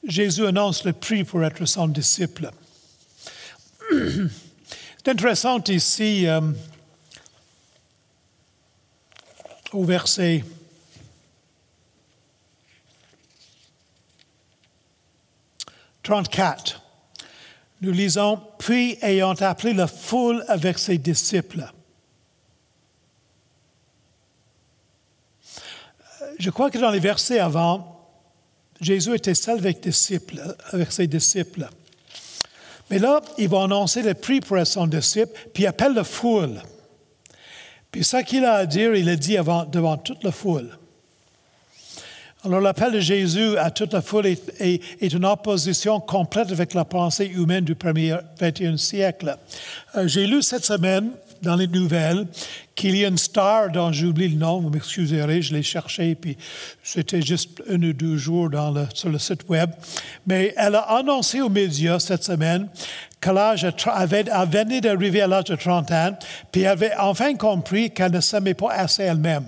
Jésus 0.07 0.45
annonce 0.45 0.83
le 0.85 0.93
prix 0.93 1.23
pour 1.23 1.43
être 1.43 1.65
son 1.65 1.87
disciple. 1.87 2.51
C'est 3.91 5.11
intéressant 5.11 5.61
ici 5.67 6.25
euh, 6.27 6.41
au 9.71 9.83
verset 9.83 10.43
34. 16.05 16.84
Nous 17.85 17.91
lisons, 17.91 18.41
puis 18.57 18.97
ayant 19.03 19.35
appelé 19.41 19.71
la 19.71 19.85
foule 19.85 20.43
avec 20.47 20.79
ses 20.79 20.97
disciples. 20.97 21.71
Je 26.39 26.49
crois 26.49 26.71
que 26.71 26.79
dans 26.79 26.89
les 26.89 26.99
versets 26.99 27.37
avant, 27.37 28.09
Jésus 28.81 29.13
était 29.13 29.35
seul 29.35 29.59
avec 29.59 30.91
ses 30.91 31.05
disciples. 31.05 31.69
Mais 32.89 32.97
là, 32.97 33.21
il 33.37 33.49
va 33.49 33.61
annoncer 33.65 34.01
le 34.01 34.15
prix 34.15 34.39
pour 34.41 34.65
son 34.65 34.87
disciple, 34.87 35.39
puis 35.53 35.61
il 35.61 35.67
appelle 35.67 35.93
la 35.93 36.03
foule. 36.03 36.63
Puis 37.91 38.03
ce 38.03 38.17
qu'il 38.23 38.45
a 38.45 38.55
à 38.55 38.65
dire, 38.65 38.95
il 38.95 39.05
le 39.05 39.15
dit 39.15 39.35
devant 39.35 39.97
toute 39.97 40.23
la 40.23 40.31
foule. 40.31 40.75
Alors 42.45 42.61
l'appel 42.61 42.91
de 42.91 42.99
Jésus 42.99 43.57
à 43.57 43.71
toute 43.71 43.93
la 43.93 44.03
foule 44.03 44.27
est, 44.27 45.13
une 45.13 45.25
opposition 45.25 45.99
complète 45.99 46.51
avec 46.51 46.75
la 46.75 46.85
pensée 46.85 47.25
humaine 47.25 47.63
du 47.63 47.73
premier 47.73 48.13
21e 48.39 48.77
siècle. 48.77 49.35
Euh, 49.95 50.07
j'ai 50.07 50.27
lu 50.27 50.43
cette 50.43 50.63
semaine 50.63 51.09
dans 51.41 51.55
les 51.55 51.65
nouvelles 51.65 52.27
qu'il 52.75 52.95
y 52.95 53.03
a 53.03 53.07
une 53.07 53.17
star 53.17 53.71
dont 53.71 53.91
j'oublie 53.91 54.27
le 54.27 54.37
nom, 54.37 54.61
vous 54.61 54.69
m'excuserez, 54.69 55.41
je 55.41 55.55
l'ai 55.55 55.63
cherché, 55.63 56.13
puis 56.13 56.37
c'était 56.83 57.23
juste 57.23 57.63
un 57.67 57.81
ou 57.81 57.93
deux 57.93 58.17
jours 58.17 58.51
sur 58.93 59.09
le 59.09 59.17
site 59.17 59.49
web. 59.49 59.71
Mais 60.27 60.53
elle 60.55 60.75
a 60.75 60.81
annoncé 60.81 61.41
aux 61.41 61.49
médias 61.49 61.97
cette 61.97 62.23
semaine 62.23 62.69
qu'elle 63.19 63.39
avait, 63.39 64.23
venait 64.23 64.81
d'arriver 64.81 65.21
à 65.21 65.27
l'âge 65.27 65.45
de 65.45 65.55
30 65.55 65.91
ans, 65.91 66.17
puis 66.51 66.61
elle 66.61 66.67
avait 66.67 66.95
enfin 66.99 67.33
compris 67.35 67.89
qu'elle 67.89 68.11
ne 68.11 68.21
s'aimait 68.21 68.53
pas 68.53 68.71
assez 68.71 69.01
elle-même. 69.01 69.45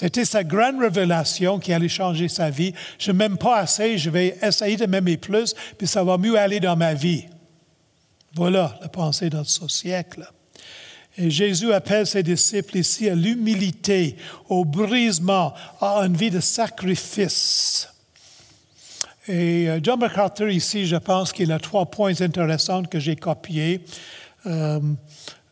C'était 0.00 0.24
sa 0.24 0.44
grande 0.44 0.78
révélation 0.78 1.58
qui 1.58 1.72
allait 1.72 1.88
changer 1.88 2.28
sa 2.28 2.50
vie. 2.50 2.72
Je 3.00 3.10
ne 3.10 3.16
m'aime 3.16 3.36
pas 3.36 3.58
assez, 3.58 3.98
je 3.98 4.10
vais 4.10 4.38
essayer 4.40 4.76
de 4.76 4.86
m'aimer 4.86 5.16
plus, 5.16 5.56
puis 5.76 5.88
ça 5.88 6.04
va 6.04 6.16
mieux 6.16 6.38
aller 6.38 6.60
dans 6.60 6.76
ma 6.76 6.94
vie. 6.94 7.24
Voilà 8.32 8.78
la 8.80 8.86
pensée 8.86 9.28
de 9.28 9.42
ce 9.42 9.66
siècle. 9.66 10.30
Et 11.16 11.30
Jésus 11.30 11.72
appelle 11.72 12.06
ses 12.06 12.22
disciples 12.22 12.78
ici 12.78 13.08
à 13.08 13.16
l'humilité, 13.16 14.16
au 14.48 14.64
brisement, 14.64 15.52
à 15.80 15.96
une 16.06 16.16
vie 16.16 16.30
de 16.30 16.38
sacrifice. 16.38 17.88
Et 19.26 19.68
euh, 19.68 19.80
John 19.82 19.98
MacArthur 19.98 20.48
ici, 20.48 20.86
je 20.86 20.94
pense 20.94 21.32
qu'il 21.32 21.50
a 21.50 21.58
trois 21.58 21.86
points 21.86 22.20
intéressants 22.20 22.84
que 22.84 23.00
j'ai 23.00 23.16
copiés. 23.16 23.84
Euh, 24.46 24.78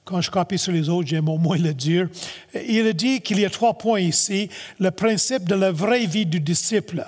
quand 0.07 0.21
je 0.21 0.31
copie 0.31 0.57
sur 0.57 0.73
les 0.73 0.89
autres, 0.89 1.09
j'aime 1.09 1.29
au 1.29 1.37
moins 1.37 1.59
le 1.59 1.75
dire. 1.75 2.09
Il 2.55 2.95
dit 2.95 3.21
qu'il 3.21 3.41
y 3.41 3.45
a 3.45 3.51
trois 3.51 3.75
points 3.75 4.01
ici. 4.01 4.49
Le 4.79 4.93
principe 4.93 5.49
de 5.49 5.57
la 5.57 5.73
vraie 5.73 6.07
vie 6.07 6.25
du 6.25 6.39
disciple. 6.39 7.05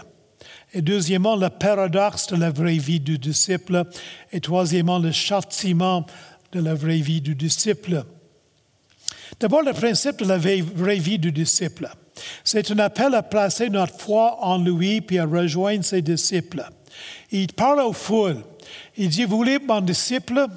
Et 0.75 0.83
deuxièmement, 0.83 1.37
le 1.37 1.49
paradoxe 1.49 2.27
de 2.27 2.37
la 2.37 2.51
vraie 2.51 2.77
vie 2.77 2.99
du 2.99 3.17
disciple. 3.17 3.85
Et 4.33 4.41
troisièmement, 4.41 4.99
le 4.99 5.13
châtiment 5.13 6.07
de 6.51 6.61
la 6.61 6.75
vraie 6.75 6.99
vie 6.99 7.21
du 7.21 7.37
disciple. 7.37 8.05
D'abord, 9.39 9.63
le 9.63 9.75
principe 9.75 10.19
de 10.19 10.25
la 10.25 10.39
vraie 10.39 10.99
vie 10.99 11.21
du 11.21 11.31
disciple. 11.31 11.89
C'est 12.43 12.69
un 12.73 12.81
appel 12.81 13.15
à 13.15 13.23
placer 13.23 13.71
notre 13.71 13.97
foi 13.97 14.45
en 14.45 14.59
lui 14.59 15.01
puis 15.03 15.21
à 15.21 15.25
rejoindre 15.25 15.85
ses 15.85 16.03
disciples. 16.03 16.69
Il 17.31 17.47
parle 17.53 17.79
aux 17.79 17.93
foules. 17.93 18.43
Il 18.97 19.09
dit, 19.09 19.25
vous 19.25 19.37
voulez 19.37 19.61
mon 19.61 19.81
disciple? 19.81 20.49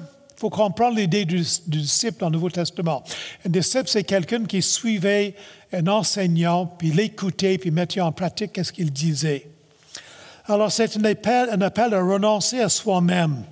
Faut 0.42 0.50
comprendre 0.50 0.96
l'idée 0.96 1.24
du, 1.24 1.40
disciple 1.68 2.18
dans 2.18 2.26
le 2.26 2.32
Nouveau 2.32 2.50
Testament. 2.50 3.04
Un 3.46 3.48
disciple, 3.48 3.86
c'est 3.86 4.02
quelqu'un 4.02 4.44
qui 4.44 4.60
suivait 4.60 5.36
un 5.72 5.86
enseignant, 5.86 6.66
puis 6.66 6.90
l'écoutait, 6.90 7.58
puis 7.58 7.70
mettait 7.70 8.00
en 8.00 8.10
pratique 8.10 8.58
ce 8.60 8.72
qu'il 8.72 8.92
disait. 8.92 9.46
Alors, 10.46 10.72
c'est 10.72 10.96
un 10.96 11.04
appel, 11.04 11.48
un 11.52 11.60
appel 11.60 11.94
à 11.94 12.02
renoncer 12.02 12.58
à 12.58 12.68
soi-même. 12.68 13.44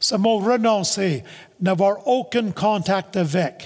Ce 0.00 0.16
mot 0.16 0.38
renoncer, 0.38 1.22
n'avoir 1.60 2.08
aucun 2.08 2.50
contact 2.50 3.16
avec. 3.16 3.64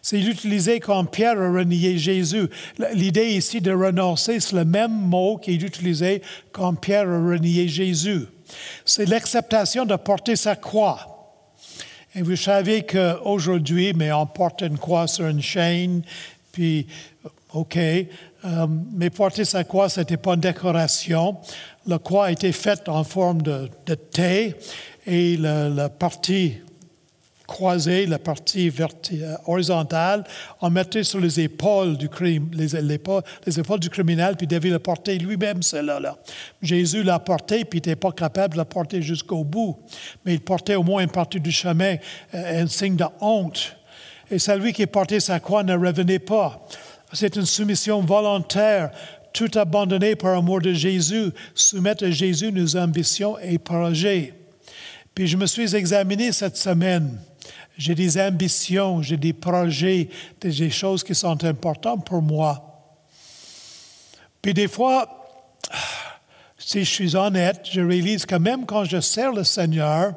C'est 0.00 0.20
utilisé 0.20 0.78
comme 0.78 1.08
Pierre 1.08 1.40
a 1.40 1.50
renié 1.50 1.98
Jésus. 1.98 2.48
L'idée 2.92 3.30
ici 3.30 3.60
de 3.60 3.72
renoncer, 3.72 4.38
c'est 4.38 4.54
le 4.54 4.64
même 4.64 4.92
mot 4.92 5.36
qui 5.36 5.54
est 5.54 5.62
utilisé 5.62 6.22
comme 6.52 6.78
Pierre 6.78 7.08
a 7.08 7.18
renié 7.18 7.66
Jésus. 7.66 8.26
C'est 8.84 9.06
l'acceptation 9.06 9.84
de 9.84 9.96
porter 9.96 10.36
sa 10.36 10.54
croix. 10.54 11.15
Et 12.18 12.22
vous 12.22 12.36
savez 12.36 12.82
qu'aujourd'hui, 12.82 13.92
mais 13.94 14.10
on 14.10 14.24
porte 14.24 14.62
une 14.62 14.78
croix 14.78 15.06
sur 15.06 15.26
une 15.26 15.42
chaîne, 15.42 16.00
puis, 16.50 16.86
OK, 17.52 17.76
euh, 17.76 18.06
mais 18.94 19.10
porter 19.10 19.44
sa 19.44 19.64
croix, 19.64 19.90
ce 19.90 20.00
n'était 20.00 20.16
pas 20.16 20.32
une 20.32 20.40
décoration. 20.40 21.36
La 21.86 21.98
croix 21.98 22.32
été 22.32 22.52
faite 22.52 22.88
en 22.88 23.04
forme 23.04 23.42
de, 23.42 23.68
de 23.84 23.94
T 23.94 24.54
et 25.06 25.36
la 25.36 25.90
partie 25.90 26.54
croisée, 27.46 28.06
la 28.06 28.18
partie 28.18 28.72
euh, 28.80 29.34
horizontale, 29.46 30.24
on 30.60 30.70
mettait 30.70 31.04
sur 31.04 31.20
les 31.20 31.40
épaules 31.40 31.96
du 31.96 32.08
crime, 32.08 32.50
les, 32.52 32.76
épaules, 32.92 33.22
les 33.46 33.58
épaules 33.58 33.80
du 33.80 33.90
criminel, 33.90 34.36
puis 34.36 34.46
devait 34.46 34.70
le 34.70 34.78
porter 34.78 35.18
lui-même, 35.18 35.62
cela 35.62 36.00
là. 36.00 36.16
Jésus 36.60 37.02
l'a 37.02 37.18
porté, 37.18 37.64
puis 37.64 37.78
il 37.78 37.82
n'était 37.88 37.96
pas 37.96 38.12
capable 38.12 38.54
de 38.54 38.58
la 38.58 38.64
porter 38.64 39.02
jusqu'au 39.02 39.44
bout, 39.44 39.78
mais 40.24 40.34
il 40.34 40.40
portait 40.40 40.74
au 40.74 40.82
moins 40.82 41.02
une 41.02 41.10
partie 41.10 41.40
du 41.40 41.52
chemin, 41.52 41.96
euh, 42.34 42.62
un 42.62 42.66
signe 42.66 42.96
de 42.96 43.06
honte. 43.20 43.76
Et 44.30 44.38
celui 44.38 44.72
qui 44.72 44.86
portait 44.86 45.20
sa 45.20 45.38
croix 45.38 45.62
ne 45.62 45.76
revenait 45.76 46.18
pas. 46.18 46.66
C'est 47.12 47.36
une 47.36 47.46
soumission 47.46 48.00
volontaire, 48.00 48.90
tout 49.32 49.50
abandonné 49.54 50.16
par 50.16 50.36
amour 50.36 50.60
de 50.60 50.72
Jésus, 50.72 51.30
soumettre 51.54 52.04
à 52.04 52.10
Jésus 52.10 52.50
nos 52.50 52.76
ambitions 52.76 53.38
et 53.38 53.58
projets. 53.58 54.34
Puis 55.14 55.26
je 55.26 55.36
me 55.36 55.46
suis 55.46 55.74
examiné 55.74 56.32
cette 56.32 56.56
semaine. 56.56 57.18
J'ai 57.76 57.94
des 57.94 58.18
ambitions, 58.20 59.02
j'ai 59.02 59.16
des 59.16 59.32
projets, 59.32 60.08
des 60.40 60.70
choses 60.70 61.04
qui 61.04 61.14
sont 61.14 61.44
importantes 61.44 62.06
pour 62.06 62.22
moi. 62.22 62.62
Puis 64.40 64.54
des 64.54 64.68
fois, 64.68 65.26
si 66.56 66.84
je 66.84 66.90
suis 66.90 67.16
honnête, 67.16 67.60
je 67.70 67.80
réalise 67.80 68.24
que 68.24 68.36
même 68.36 68.64
quand 68.64 68.84
je 68.84 69.00
sers 69.00 69.32
le 69.32 69.44
Seigneur, 69.44 70.14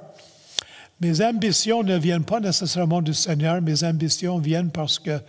mes 1.01 1.21
ambitions 1.21 1.83
ne 1.83 1.97
viennent 1.97 2.25
pas 2.25 2.39
nécessairement 2.39 3.01
du 3.01 3.13
Seigneur, 3.13 3.61
mes 3.61 3.83
ambitions 3.83 4.37
viennent 4.37 4.71
parce 4.71 4.99
que 4.99 5.19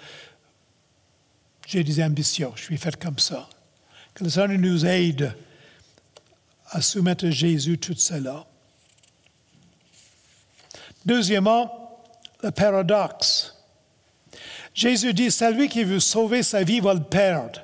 j'ai 1.67 1.85
des 1.85 2.03
ambitions, 2.03 2.53
je 2.57 2.65
suis 2.65 2.77
fait 2.77 2.97
comme 2.97 3.19
ça. 3.19 3.49
Que 4.15 4.25
le 4.25 4.31
Seigneur 4.31 4.59
nous 4.59 4.85
aide 4.85 5.35
à 6.71 6.81
soumettre 6.81 7.27
à 7.27 7.31
Jésus 7.31 7.79
tout 7.79 7.95
cela. 7.97 8.45
Deuxièmement, 11.07 11.80
le 12.43 12.51
paradoxe. 12.51 13.55
Jésus 14.75 15.13
dit, 15.13 15.31
celui 15.31 15.69
qui 15.69 15.85
veut 15.85 16.01
sauver 16.01 16.43
sa 16.43 16.63
vie 16.63 16.81
va 16.81 16.95
le 16.95 17.03
perdre. 17.03 17.61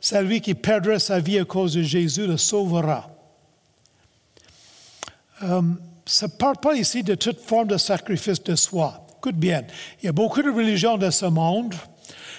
Celui 0.00 0.40
qui 0.40 0.54
perdra 0.54 0.98
sa 0.98 1.20
vie 1.20 1.38
à 1.38 1.44
cause 1.44 1.74
de 1.74 1.82
Jésus 1.82 2.26
le 2.26 2.36
sauvera. 2.36 3.10
Euh, 5.42 5.62
ça 6.06 6.26
ne 6.26 6.32
parle 6.32 6.56
pas 6.56 6.74
ici 6.74 7.02
de 7.02 7.14
toute 7.14 7.40
forme 7.40 7.68
de 7.68 7.76
sacrifice 7.76 8.42
de 8.42 8.54
soi. 8.56 9.06
Écoute 9.18 9.36
bien, 9.36 9.64
il 10.02 10.06
y 10.06 10.08
a 10.08 10.12
beaucoup 10.12 10.42
de 10.42 10.50
religions 10.50 10.96
dans 10.96 11.10
ce 11.10 11.26
monde, 11.26 11.74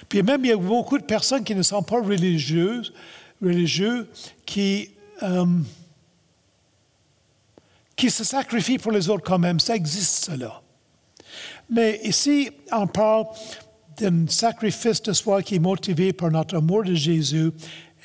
puis 0.09 0.23
même 0.23 0.43
il 0.43 0.49
y 0.49 0.53
a 0.53 0.57
beaucoup 0.57 0.97
de 0.97 1.03
personnes 1.03 1.43
qui 1.43 1.55
ne 1.55 1.61
sont 1.61 1.83
pas 1.83 2.01
religieuses, 2.01 2.93
qui, 4.45 4.89
euh, 5.23 5.45
qui 7.95 8.09
se 8.09 8.23
sacrifient 8.23 8.79
pour 8.79 8.91
les 8.91 9.09
autres 9.09 9.23
quand 9.23 9.39
même. 9.39 9.59
Ça 9.59 9.75
existe, 9.75 10.25
cela. 10.25 10.61
Mais 11.71 12.01
ici, 12.03 12.51
on 12.73 12.85
parle 12.85 13.25
d'un 13.97 14.27
sacrifice 14.27 15.01
de 15.01 15.13
soi 15.13 15.41
qui 15.41 15.55
est 15.55 15.59
motivé 15.59 16.11
par 16.11 16.29
notre 16.29 16.57
amour 16.57 16.83
de 16.83 16.93
Jésus 16.93 17.51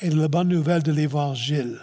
et 0.00 0.10
la 0.10 0.28
bonne 0.28 0.48
nouvelle 0.48 0.84
de 0.84 0.92
l'Évangile. 0.92 1.80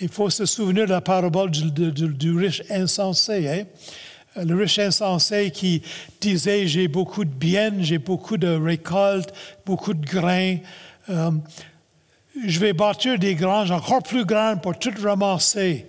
Il 0.00 0.08
faut 0.08 0.30
se 0.30 0.46
souvenir 0.46 0.86
de 0.86 0.92
la 0.92 1.00
parabole 1.00 1.50
du, 1.50 2.32
riche 2.32 2.62
insensé. 2.70 3.48
Hein? 3.48 4.44
Le 4.44 4.54
riche 4.54 4.78
insensé 4.78 5.50
qui 5.50 5.82
disait, 6.20 6.68
j'ai 6.68 6.86
beaucoup 6.86 7.24
de 7.24 7.30
biens, 7.30 7.74
j'ai 7.80 7.98
beaucoup 7.98 8.36
de 8.36 8.48
récoltes, 8.48 9.34
beaucoup 9.66 9.92
de 9.92 10.06
grains. 10.06 10.58
Euh, 11.08 11.32
je 12.46 12.60
vais 12.60 12.72
bâtir 12.72 13.18
des 13.18 13.34
granges 13.34 13.72
encore 13.72 14.04
plus 14.04 14.24
grandes 14.24 14.62
pour 14.62 14.78
tout 14.78 14.92
ramasser. 15.02 15.86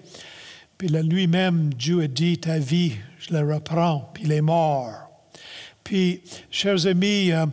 Puis 0.77 0.87
lui-même, 0.87 1.71
Dieu 1.75 2.01
a 2.01 2.07
dit, 2.07 2.39
ta 2.39 2.57
vie, 2.57 2.93
je 3.21 3.33
la 3.33 3.43
reprends, 3.43 4.09
puis 4.13 4.23
il 4.25 4.31
est 4.31 4.41
mort. 4.41 4.93
Puis, 5.83 6.21
chers 6.49 6.87
amis, 6.87 7.31
euh, 7.31 7.45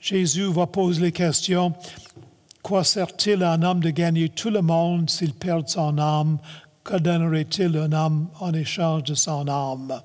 Jésus 0.00 0.52
va 0.52 0.66
poser 0.66 1.02
les 1.02 1.12
questions. 1.12 1.72
Quoi 2.62 2.82
sert-il 2.82 3.42
à 3.42 3.52
un 3.52 3.62
homme 3.62 3.80
de 3.80 3.90
gagner 3.90 4.28
tout 4.28 4.50
le 4.50 4.60
monde 4.60 5.08
s'il 5.08 5.32
perd 5.32 5.68
son 5.68 5.98
âme? 5.98 6.38
Que 6.82 6.96
donnerait-il 6.96 7.76
un 7.76 7.92
homme 7.92 8.28
en 8.40 8.52
échange 8.54 9.04
de 9.04 9.14
son 9.14 9.46
âme? 9.48 10.00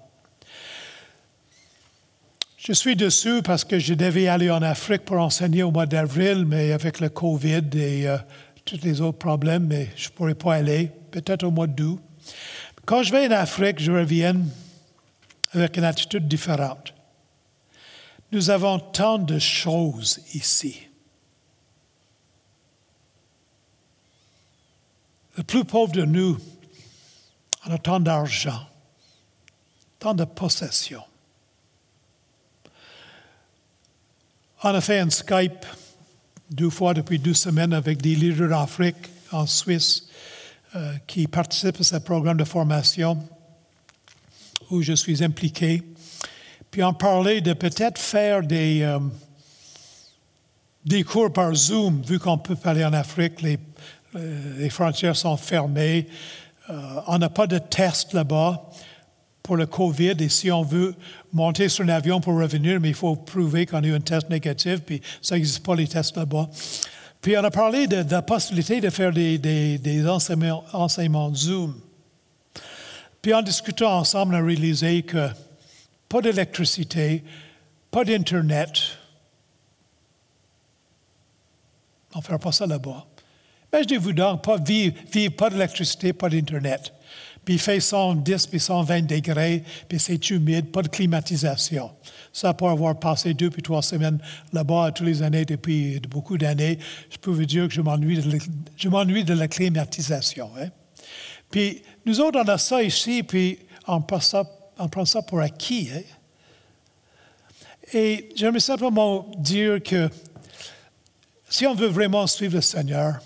Je 2.57 2.73
suis 2.73 2.95
dessus 2.95 3.41
parce 3.41 3.63
que 3.63 3.79
je 3.79 3.95
devais 3.95 4.27
aller 4.27 4.51
en 4.51 4.61
Afrique 4.61 5.05
pour 5.05 5.17
enseigner 5.17 5.63
au 5.63 5.71
mois 5.71 5.85
d'avril, 5.87 6.45
mais 6.45 6.71
avec 6.71 6.99
le 6.99 7.09
COVID 7.09 7.69
et 7.73 8.07
euh, 8.07 8.17
tous 8.63 8.81
les 8.83 9.01
autres 9.01 9.17
problèmes, 9.17 9.65
mais 9.65 9.89
je 9.95 10.09
ne 10.09 10.13
pourrais 10.13 10.35
pas 10.35 10.55
aller, 10.55 10.91
peut-être 11.09 11.43
au 11.43 11.51
mois 11.51 11.67
d'août. 11.67 11.99
Quand 12.85 13.01
je 13.01 13.11
vais 13.11 13.27
en 13.27 13.31
Afrique, 13.31 13.79
je 13.79 13.91
reviens 13.91 14.35
avec 15.53 15.77
une 15.77 15.83
attitude 15.83 16.27
différente. 16.27 16.93
Nous 18.31 18.49
avons 18.49 18.79
tant 18.79 19.17
de 19.17 19.39
choses 19.39 20.19
ici. 20.33 20.87
Le 25.37 25.43
plus 25.43 25.65
pauvre 25.65 25.93
de 25.93 26.05
nous, 26.05 26.37
a 27.63 27.77
tant 27.77 27.99
d'argent, 27.99 28.65
tant 29.99 30.13
de 30.13 30.25
possessions. 30.25 31.03
On 34.63 34.69
a 34.69 34.81
fait 34.81 34.99
un 34.99 35.09
Skype 35.09 35.65
deux 36.49 36.69
fois 36.69 36.93
depuis 36.93 37.19
deux 37.19 37.33
semaines 37.33 37.73
avec 37.73 38.01
des 38.01 38.15
leaders 38.15 38.49
d'Afrique, 38.49 39.09
en 39.31 39.45
Suisse, 39.45 40.07
euh, 40.75 40.93
qui 41.07 41.27
participent 41.27 41.79
à 41.79 41.83
ce 41.83 41.97
programme 41.97 42.37
de 42.37 42.43
formation 42.43 43.17
où 44.69 44.81
je 44.81 44.93
suis 44.93 45.23
impliqué. 45.23 45.83
Puis 46.71 46.83
on 46.83 46.93
parlait 46.93 47.41
de 47.41 47.53
peut-être 47.53 47.99
faire 47.99 48.43
des, 48.43 48.81
euh, 48.83 48.99
des 50.85 51.03
cours 51.03 51.33
par 51.33 51.53
Zoom, 51.53 52.01
vu 52.01 52.19
qu'on 52.19 52.37
peut 52.37 52.57
aller 52.63 52.85
en 52.85 52.93
Afrique, 52.93 53.41
les, 53.41 53.57
euh, 54.15 54.59
les 54.59 54.69
frontières 54.69 55.15
sont 55.15 55.37
fermées. 55.37 56.07
Euh, 56.69 57.01
on 57.07 57.17
n'a 57.17 57.29
pas 57.29 57.47
de 57.47 57.57
test 57.57 58.13
là-bas 58.13 58.69
pour 59.41 59.57
le 59.57 59.65
COVID. 59.65 60.15
Et 60.19 60.29
si 60.29 60.51
on 60.51 60.61
veut 60.61 60.95
monter 61.33 61.69
sur 61.69 61.83
un 61.85 61.89
avion 61.89 62.21
pour 62.21 62.35
revenir, 62.35 62.79
mais 62.79 62.89
il 62.89 62.95
faut 62.95 63.15
prouver 63.15 63.65
qu'on 63.65 63.83
a 63.83 63.87
eu 63.87 63.95
un 63.95 63.99
test 63.99 64.29
négatif, 64.29 64.81
puis 64.85 65.01
ça 65.21 65.35
n'existe 65.35 65.65
pas 65.65 65.75
les 65.75 65.87
tests 65.87 66.17
là-bas. 66.17 66.49
Puis 67.21 67.37
on 67.37 67.43
a 67.43 67.51
parlé 67.51 67.87
de, 67.87 68.05
la 68.09 68.21
possibilité 68.21 68.79
de 68.79 68.89
faire 68.89 69.11
des, 69.11 69.37
des, 69.37 69.77
des 69.77 70.07
enseignements 70.07 71.33
Zoom. 71.33 71.75
Puis 73.21 73.33
en 73.33 73.41
discutant 73.41 73.97
ensemble, 73.97 74.35
on 74.35 74.37
a 74.37 74.41
réalisé 74.41 75.03
que 75.03 75.29
pas 76.07 76.21
d'électricité, 76.21 77.23
pas 77.91 78.03
d'Internet. 78.03 78.97
On 82.15 82.19
ne 82.19 82.23
fera 82.23 82.39
pas 82.39 82.51
ça 82.51 82.65
là-bas. 82.65 83.05
Imaginez-vous 83.71 84.13
donc, 84.13 84.43
pas 84.43 84.57
vivre, 84.57 84.95
vivre 85.11 85.35
pas 85.35 85.49
d'électricité, 85.49 86.13
pas 86.13 86.29
d'Internet. 86.29 86.93
Puis 87.45 87.55
il 87.55 87.59
fait 87.59 87.79
110 87.79 88.47
puis 88.47 88.59
120 88.59 89.07
degrés, 89.07 89.63
puis 89.87 89.99
c'est 89.99 90.29
humide, 90.29 90.71
pas 90.71 90.81
de 90.81 90.87
climatisation. 90.87 91.91
Ça, 92.33 92.53
pour 92.53 92.69
avoir 92.69 92.99
passé 92.99 93.33
deux 93.33 93.49
puis 93.49 93.61
trois 93.61 93.81
semaines 93.81 94.19
là-bas 94.53 94.91
tous 94.91 95.03
les 95.03 95.23
années 95.23 95.45
depuis 95.45 95.99
beaucoup 96.09 96.37
d'années, 96.37 96.79
je 97.09 97.17
peux 97.17 97.31
vous 97.31 97.45
dire 97.45 97.67
que 97.67 97.73
je 97.73 97.81
m'ennuie 97.81 99.23
de, 99.23 99.33
la 99.33 99.47
climatisation. 99.47 100.49
Hein? 100.59 100.69
Puis 101.49 101.81
nous 102.05 102.21
autres, 102.21 102.39
on 102.43 102.47
a 102.47 102.57
ça 102.57 102.81
ici, 102.83 103.23
puis 103.23 103.59
on 103.87 104.01
prend 104.01 104.19
ça, 104.19 104.43
on 104.77 104.87
prend 104.87 105.05
ça 105.05 105.21
pour 105.21 105.39
acquis. 105.39 105.89
Hein? 105.93 106.01
Et 107.93 108.29
j'aimerais 108.35 108.59
simplement 108.59 109.29
dire 109.37 109.81
que 109.81 110.09
si 111.49 111.65
on 111.65 111.73
veut 111.73 111.87
vraiment 111.87 112.27
suivre 112.27 112.55
le 112.55 112.61
Seigneur, 112.61 113.19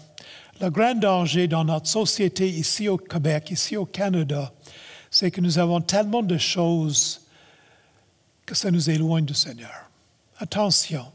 le 0.62 0.70
grand 0.70 0.96
danger 0.96 1.48
dans 1.48 1.66
notre 1.66 1.88
société 1.88 2.48
ici 2.48 2.88
au 2.88 2.98
Québec, 2.98 3.52
ici 3.52 3.76
au 3.76 3.86
Canada, 3.86 4.54
c'est 5.12 5.30
que 5.30 5.42
nous 5.42 5.60
avons 5.60 5.82
tellement 5.82 6.24
de 6.24 6.38
choses 6.38 7.22
que 8.46 8.56
ça 8.56 8.72
nous 8.72 8.90
éloigne 8.90 9.26
du 9.26 9.34
Seigneur. 9.34 9.90
Attention. 10.40 11.06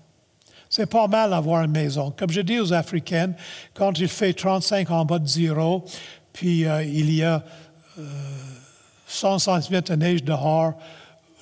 C'est 0.71 0.87
pas 0.87 1.09
mal 1.09 1.31
d'avoir 1.31 1.65
une 1.65 1.71
maison. 1.71 2.11
Comme 2.11 2.31
je 2.31 2.43
dis 2.43 2.61
aux 2.61 2.75
Africains, 2.75 3.33
quand 3.73 3.99
il 3.99 4.09
fait 4.09 4.35
35 4.35 4.91
en 4.91 5.05
bas 5.05 5.19
de 5.19 5.27
zéro, 5.27 5.85
puis 6.39 6.67
euh, 6.67 6.85
il 6.85 7.13
y 7.13 7.25
a 7.25 7.43
euh, 7.99 8.03
100 9.09 9.41
cm 9.41 9.81
de 9.81 9.95
neige 9.97 10.23
dehors, 10.23 10.75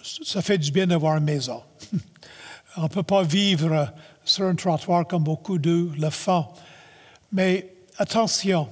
ça 0.03 0.41
fait 0.41 0.57
du 0.57 0.73
bien 0.73 0.87
d'avoir 0.87 1.19
une 1.19 1.25
maison. 1.25 1.63
On 2.79 2.85
ne 2.85 2.89
peut 2.89 3.03
pas 3.03 3.23
vivre 3.23 3.93
sur 4.25 4.47
un 4.47 4.55
trottoir 4.55 5.07
comme 5.07 5.23
beaucoup 5.23 5.59
d'eux 5.59 5.93
le 5.99 6.09
font. 6.09 6.47
Mais 7.31 7.75
attention, 7.99 8.71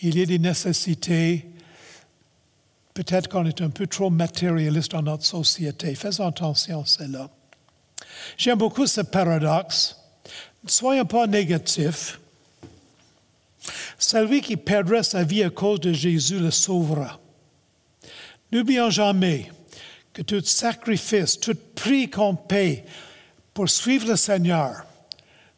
il 0.00 0.18
y 0.18 0.22
a 0.22 0.24
des 0.24 0.38
nécessités. 0.38 1.46
Peut-être 2.94 3.28
qu'on 3.28 3.44
est 3.44 3.60
un 3.60 3.68
peu 3.68 3.86
trop 3.86 4.08
matérialiste 4.08 4.92
dans 4.92 5.02
notre 5.02 5.26
société. 5.26 5.94
Faisons 5.96 6.28
attention 6.28 6.80
à 6.80 6.86
cela. 6.86 7.28
J'aime 8.38 8.56
beaucoup 8.56 8.86
ce 8.86 9.02
paradoxe. 9.02 9.98
Ne 10.64 10.70
soyons 10.70 11.04
pas 11.04 11.26
négatifs. 11.26 12.20
Celui 13.98 14.40
qui 14.40 14.56
perdra 14.56 15.02
sa 15.02 15.24
vie 15.24 15.42
à 15.42 15.50
cause 15.50 15.80
de 15.80 15.92
Jésus 15.92 16.38
le 16.38 16.50
sauvera. 16.50 17.18
N'oublions 18.52 18.90
jamais 18.90 19.50
que 20.12 20.22
tout 20.22 20.42
sacrifice, 20.44 21.38
tout 21.38 21.56
prix 21.74 22.08
qu'on 22.08 22.34
paie 22.34 22.84
pour 23.52 23.68
suivre 23.68 24.08
le 24.08 24.16
Seigneur, 24.16 24.84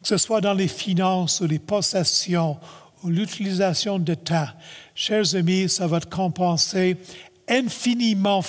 que 0.03 0.09
ce 0.09 0.17
soit 0.17 0.41
dans 0.41 0.55
les 0.55 0.69
finances 0.69 1.41
ou 1.41 1.47
les 1.47 1.59
possessions 1.59 2.59
ou 3.03 3.09
l'utilisation 3.09 3.99
de 3.99 4.15
temps, 4.15 4.49
chers 4.95 5.35
amis, 5.35 5.69
ça 5.69 5.87
va 5.87 6.01
te 6.01 6.09
compenser 6.09 6.97
infiniment 7.49 8.43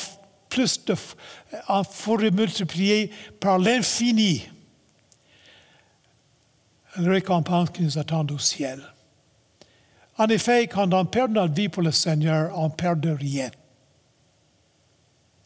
plus 0.49 0.84
de, 0.86 0.95
il 1.53 1.84
faut 1.91 2.18
multiplier 2.18 3.12
par 3.39 3.60
l'infini 3.60 4.43
la 6.97 7.12
récompense 7.12 7.70
qui 7.70 7.84
nous 7.84 7.97
attend 7.97 8.26
au 8.28 8.39
ciel. 8.39 8.82
En 10.20 10.28
effet, 10.28 10.67
quand 10.67 10.93
on 10.93 11.05
perd 11.05 11.32
notre 11.32 11.53
vie 11.53 11.70
pour 11.70 11.82
le 11.82 11.93
Seigneur, 11.93 12.51
on 12.53 12.70
perd 12.70 12.99
de 12.99 13.09
rien. 13.09 13.49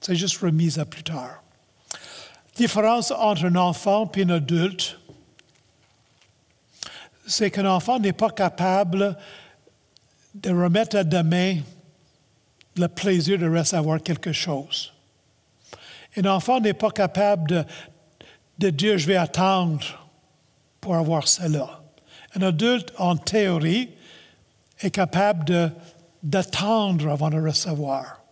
C'est 0.01 0.15
juste 0.15 0.38
remise 0.38 0.80
à 0.80 0.86
plus 0.86 1.03
tard. 1.03 1.43
Différence 2.55 3.11
entre 3.11 3.45
un 3.45 3.55
enfant 3.55 4.11
et 4.15 4.24
un 4.24 4.30
adulte, 4.30 4.99
c'est 7.28 7.51
qu'un 7.51 7.67
enfant 7.67 7.99
n'est 7.99 8.13
pas 8.13 8.32
capable 8.32 9.15
de 10.34 10.49
remettre 10.49 10.97
à 10.97 11.03
demain 11.03 11.59
le 12.76 12.88
plaisir 12.88 13.38
de 13.38 13.47
recevoir 13.47 14.01
quelque 14.01 14.34
chose. 14.34 14.91
Un 16.17 16.26
enfant 16.26 16.59
n'est 16.59 16.74
pas 16.74 16.89
capable 16.89 17.47
de, 17.47 17.63
de 18.57 18.69
dire 18.71 18.97
je 18.97 19.05
vais 19.05 19.17
attendre 19.17 20.07
pour 20.82 20.95
avoir 20.95 21.28
cela. 21.28 21.84
Un 22.36 22.41
adulte, 22.41 22.91
en 22.97 23.15
théorie, 23.15 23.91
est 24.84 24.91
capable 24.91 25.71
d'attendre 26.21 27.09
avant 27.09 27.29
de 27.29 27.39
recevoir. 27.39 28.23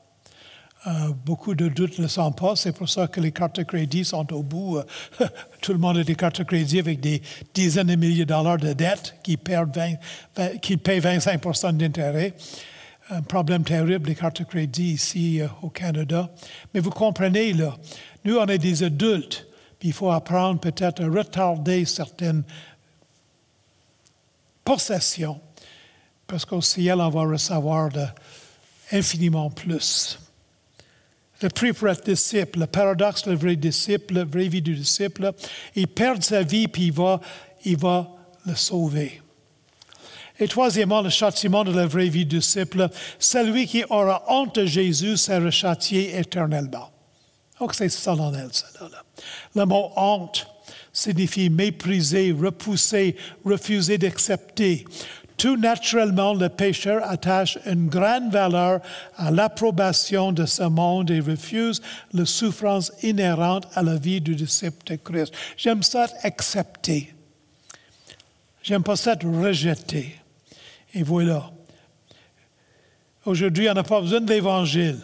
Euh, 0.88 1.10
beaucoup 1.26 1.54
de 1.54 1.68
doutes 1.68 2.00
ne 2.00 2.04
le 2.04 2.10
sont 2.10 2.32
pas. 2.32 2.56
C'est 2.56 2.72
pour 2.72 2.90
ça 2.90 3.08
que 3.08 3.22
les 3.22 3.32
cartes 3.32 3.58
de 3.58 3.64
crédit 3.64 4.04
sont 4.04 4.34
au 4.34 4.42
bout. 4.42 4.80
Tout 5.62 5.74
le 5.74 5.78
monde 5.78 5.98
a 5.98 6.04
des 6.04 6.16
cartes 6.16 6.40
de 6.40 6.44
crédit 6.44 6.80
avec 6.80 7.00
des 7.00 7.22
dizaines 7.54 7.88
de 7.88 7.96
milliers 7.96 8.26
de 8.26 8.34
dollars 8.34 8.58
de 8.58 8.74
dettes 8.74 9.16
qui, 9.22 9.38
perdent 9.38 9.78
20, 10.36 10.58
qui 10.58 10.78
payent 10.78 11.00
25% 11.00 11.78
d'intérêt. 11.78 12.34
Un 13.12 13.22
problème 13.22 13.64
terrible 13.64 14.08
des 14.08 14.16
cartes 14.16 14.40
de 14.40 14.48
crédit 14.48 14.94
ici 14.94 15.42
euh, 15.42 15.48
au 15.62 15.70
Canada. 15.70 16.32
Mais 16.74 16.80
vous 16.80 16.90
comprenez, 16.90 17.54
nous, 18.26 18.38
on 18.38 18.46
est 18.48 18.58
des 18.58 18.84
adultes. 18.84 19.46
Il 19.84 19.94
faut 19.94 20.12
apprendre 20.12 20.60
peut-être 20.60 21.04
à 21.04 21.08
retarder 21.08 21.86
certaines 21.86 22.44
possessions 24.64 25.40
parce 26.32 26.46
qu'au 26.46 26.62
ciel, 26.62 27.02
on 27.02 27.10
va 27.10 27.24
recevoir 27.24 27.90
de, 27.90 28.06
infiniment 28.94 29.50
plus. 29.50 30.18
Le 31.42 31.50
prix 31.50 31.74
pour 31.74 31.90
être 31.90 32.06
disciple, 32.06 32.60
le 32.60 32.68
paradoxe 32.68 33.26
le 33.26 33.36
vrai 33.36 33.58
disciple, 33.58 34.14
la 34.14 34.24
vraie 34.24 34.48
vie 34.48 34.62
du 34.62 34.76
disciple, 34.76 35.34
il 35.76 35.90
perd 35.90 36.24
sa 36.24 36.42
vie 36.42 36.70
puis 36.70 36.86
il 36.86 36.94
va, 36.94 37.20
il 37.66 37.76
va 37.76 38.08
le 38.46 38.56
sauver. 38.56 39.22
Et 40.40 40.48
troisièmement, 40.48 41.02
le 41.02 41.10
châtiment 41.10 41.66
de 41.66 41.74
la 41.74 41.86
vraie 41.86 42.08
vie 42.08 42.26
du 42.26 42.38
disciple, 42.38 42.90
celui 43.20 43.68
qui 43.68 43.84
aura 43.90 44.24
honte 44.30 44.56
de 44.56 44.66
Jésus 44.66 45.18
sera 45.18 45.52
châtié 45.52 46.18
éternellement. 46.18 46.92
Donc 47.60 47.76
c'est 47.76 47.90
solennel, 47.90 48.48
ça. 48.54 48.68
Là. 48.80 49.04
Le 49.54 49.66
mot 49.66 49.92
honte 49.98 50.48
signifie 50.94 51.50
mépriser, 51.50 52.32
repousser, 52.32 53.16
refuser 53.46 53.98
d'accepter. 53.98 54.86
Tout 55.42 55.58
naturellement, 55.58 56.36
le 56.36 56.50
pécheur 56.50 57.02
attache 57.04 57.58
une 57.66 57.88
grande 57.88 58.32
valeur 58.32 58.80
à 59.18 59.32
l'approbation 59.32 60.32
de 60.32 60.46
ce 60.46 60.62
monde 60.62 61.10
et 61.10 61.20
refuse 61.20 61.82
la 62.14 62.28
souffrance 62.28 62.92
inhérente 63.02 63.68
à 63.74 63.82
la 63.82 63.96
vie 63.96 64.22
du 64.22 64.36
disciple 64.36 64.86
de 64.86 64.98
Christ. 64.98 65.34
J'aime 65.58 65.82
ça 65.82 66.06
accepter. 66.22 67.16
J'aime 68.62 68.84
pas 68.84 68.96
ça 68.96 69.16
rejeté. 69.16 70.16
Et 70.94 71.02
voilà. 71.02 71.50
Aujourd'hui, 73.26 73.68
on 73.68 73.74
n'a 73.74 73.82
pas 73.82 74.00
besoin 74.00 74.22
de 74.22 74.32
l'Évangile. 74.32 75.00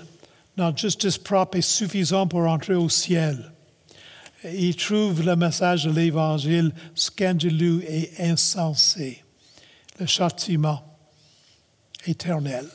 Notre 0.56 0.78
justice 0.78 1.18
propre 1.18 1.58
est 1.58 1.62
suffisante 1.62 2.30
pour 2.30 2.42
entrer 2.42 2.76
au 2.76 2.90
ciel. 2.90 3.54
Il 4.44 4.76
trouve 4.76 5.26
le 5.26 5.36
message 5.36 5.86
de 5.86 5.90
l'Évangile 5.90 6.74
scandaleux 6.94 7.84
et 7.88 8.12
insensé. 8.20 9.24
Le 10.00 10.06
châtiment 10.06 10.84
éternel. 12.06 12.68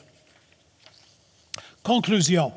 Conclusion. 1.82 2.52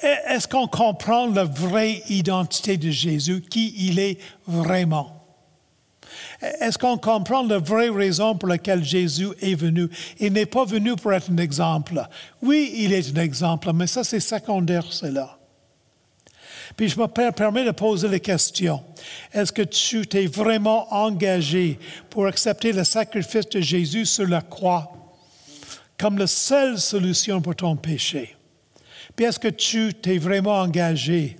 Est-ce 0.00 0.46
qu'on 0.46 0.68
comprend 0.68 1.26
la 1.26 1.44
vraie 1.44 2.02
identité 2.08 2.76
de 2.76 2.90
Jésus, 2.90 3.42
qui 3.42 3.74
il 3.88 3.98
est 3.98 4.18
vraiment? 4.46 5.18
Est-ce 6.40 6.78
qu'on 6.78 6.98
comprend 6.98 7.42
la 7.42 7.58
vraie 7.58 7.88
raison 7.88 8.36
pour 8.36 8.48
laquelle 8.48 8.84
Jésus 8.84 9.28
est 9.40 9.54
venu? 9.54 9.88
Il 10.20 10.34
n'est 10.34 10.46
pas 10.46 10.64
venu 10.64 10.94
pour 10.94 11.12
être 11.12 11.30
un 11.30 11.38
exemple? 11.38 12.00
Oui, 12.42 12.72
il 12.76 12.92
est 12.92 13.16
un 13.16 13.20
exemple, 13.20 13.72
mais 13.72 13.88
ça 13.88 14.04
c'est 14.04 14.20
secondaire, 14.20 14.92
cela. 14.92 15.38
Puis 16.76 16.88
je 16.88 16.98
me 16.98 17.06
permets 17.06 17.64
de 17.64 17.70
poser 17.70 18.08
la 18.08 18.18
question. 18.18 18.82
Est-ce 19.32 19.52
que 19.52 19.62
tu 19.62 20.06
t'es 20.06 20.26
vraiment 20.26 20.92
engagé 20.92 21.78
pour 22.08 22.26
accepter 22.26 22.72
le 22.72 22.84
sacrifice 22.84 23.48
de 23.48 23.60
Jésus 23.60 24.06
sur 24.06 24.26
la 24.26 24.40
croix 24.40 24.92
comme 25.98 26.18
la 26.18 26.26
seule 26.26 26.78
solution 26.78 27.40
pour 27.40 27.54
ton 27.54 27.76
péché? 27.76 28.34
Puis 29.14 29.26
est-ce 29.26 29.38
que 29.38 29.48
tu 29.48 29.92
t'es 29.94 30.18
vraiment 30.18 30.60
engagé 30.60 31.36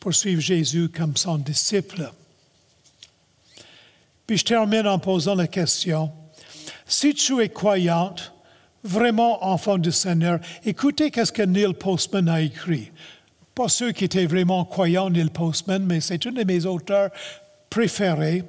pour 0.00 0.14
suivre 0.14 0.40
Jésus 0.40 0.88
comme 0.88 1.16
son 1.16 1.38
disciple? 1.38 2.10
Puis 4.26 4.38
je 4.38 4.44
termine 4.44 4.86
en 4.86 4.98
posant 4.98 5.36
la 5.36 5.46
question. 5.46 6.10
Si 6.86 7.14
tu 7.14 7.40
es 7.40 7.48
croyante, 7.48 8.32
vraiment 8.82 9.44
enfant 9.44 9.78
du 9.78 9.92
Seigneur, 9.92 10.40
écoutez 10.64 11.10
qu'est-ce 11.10 11.32
que 11.32 11.42
Neil 11.42 11.74
Postman 11.74 12.28
a 12.28 12.40
écrit. 12.40 12.90
Pas 13.56 13.68
ceux 13.70 13.92
qui 13.92 14.04
étaient 14.04 14.26
vraiment 14.26 14.66
croyants, 14.66 15.08
Neil 15.08 15.30
Postman, 15.30 15.82
mais 15.82 16.02
c'est 16.02 16.26
un 16.26 16.32
de 16.32 16.44
mes 16.44 16.66
auteurs 16.66 17.10
préférés. 17.70 18.44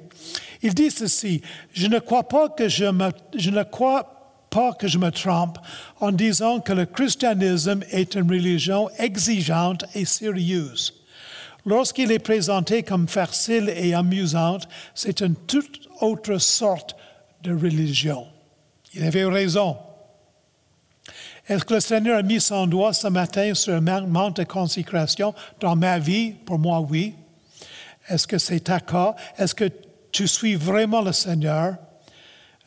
Il 0.60 0.74
dit 0.74 0.90
ceci, 0.90 1.40
je 1.72 1.86
ne 1.86 1.98
crois 1.98 2.28
pas 2.28 2.50
que 2.50 2.68
je 2.68 2.84
me, 2.84 3.10
je 3.34 3.48
ne 3.48 3.62
crois 3.62 4.44
pas 4.50 4.74
que 4.74 4.86
je 4.86 4.98
me 4.98 5.10
trompe 5.10 5.56
en 6.00 6.12
disant 6.12 6.60
que 6.60 6.74
le 6.74 6.84
christianisme 6.84 7.80
est 7.90 8.16
une 8.16 8.30
religion 8.30 8.90
exigeante 8.98 9.86
et 9.94 10.04
sérieuse. 10.04 10.92
Lorsqu'il 11.64 12.12
est 12.12 12.18
présenté 12.18 12.82
comme 12.82 13.08
facile 13.08 13.72
et 13.74 13.94
amusante, 13.94 14.68
c'est 14.94 15.22
une 15.22 15.36
toute 15.36 15.88
autre 16.02 16.36
sorte 16.36 16.96
de 17.42 17.54
religion. 17.54 18.26
Il 18.92 19.04
avait 19.04 19.24
raison. 19.24 19.78
Est-ce 21.48 21.64
que 21.64 21.74
le 21.74 21.80
Seigneur 21.80 22.18
a 22.18 22.22
mis 22.22 22.40
son 22.40 22.66
doigt 22.66 22.92
ce 22.92 23.08
matin 23.08 23.54
sur 23.54 23.72
un 23.72 23.80
manque 23.80 24.36
de 24.36 24.44
consécration? 24.44 25.34
Dans 25.60 25.76
ma 25.76 25.98
vie? 25.98 26.32
Pour 26.32 26.58
moi, 26.58 26.80
oui. 26.80 27.14
Est-ce 28.06 28.26
que 28.26 28.36
c'est 28.36 28.60
ta 28.60 28.80
cas? 28.80 29.14
Est-ce 29.38 29.54
que 29.54 29.70
tu 30.12 30.28
suis 30.28 30.56
vraiment 30.56 31.00
le 31.00 31.12
Seigneur? 31.12 31.76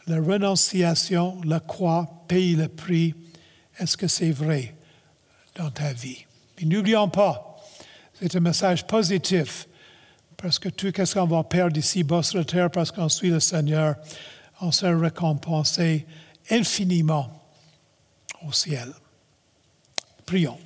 La 0.08 0.18
renonciation, 0.18 1.40
la 1.46 1.60
croix, 1.60 2.26
paye 2.28 2.56
le 2.56 2.68
prix. 2.68 3.14
Est-ce 3.78 3.96
que 3.96 4.08
c'est 4.08 4.32
vrai 4.32 4.74
dans 5.56 5.70
ta 5.70 5.94
vie? 5.94 6.26
Et 6.58 6.66
n'oublions 6.66 7.08
pas, 7.08 7.58
c'est 8.20 8.36
un 8.36 8.40
message 8.40 8.88
positif. 8.88 9.68
Parce 10.38 10.58
que 10.58 10.70
tout 10.70 10.92
ce 10.92 11.14
qu'on 11.14 11.28
va 11.28 11.44
perdre 11.44 11.78
ici 11.78 12.04
bas 12.04 12.24
sur 12.24 12.40
la 12.40 12.46
terre 12.46 12.72
parce 12.72 12.92
qu'on 12.92 13.10
suit 13.10 13.30
le 13.30 13.40
Seigneur, 13.40 13.96
on 14.60 14.72
sera 14.72 14.98
récompensé 14.98 16.08
infiniment 16.50 17.41
au 18.48 18.52
ciel. 18.52 18.92
Prions. 20.26 20.58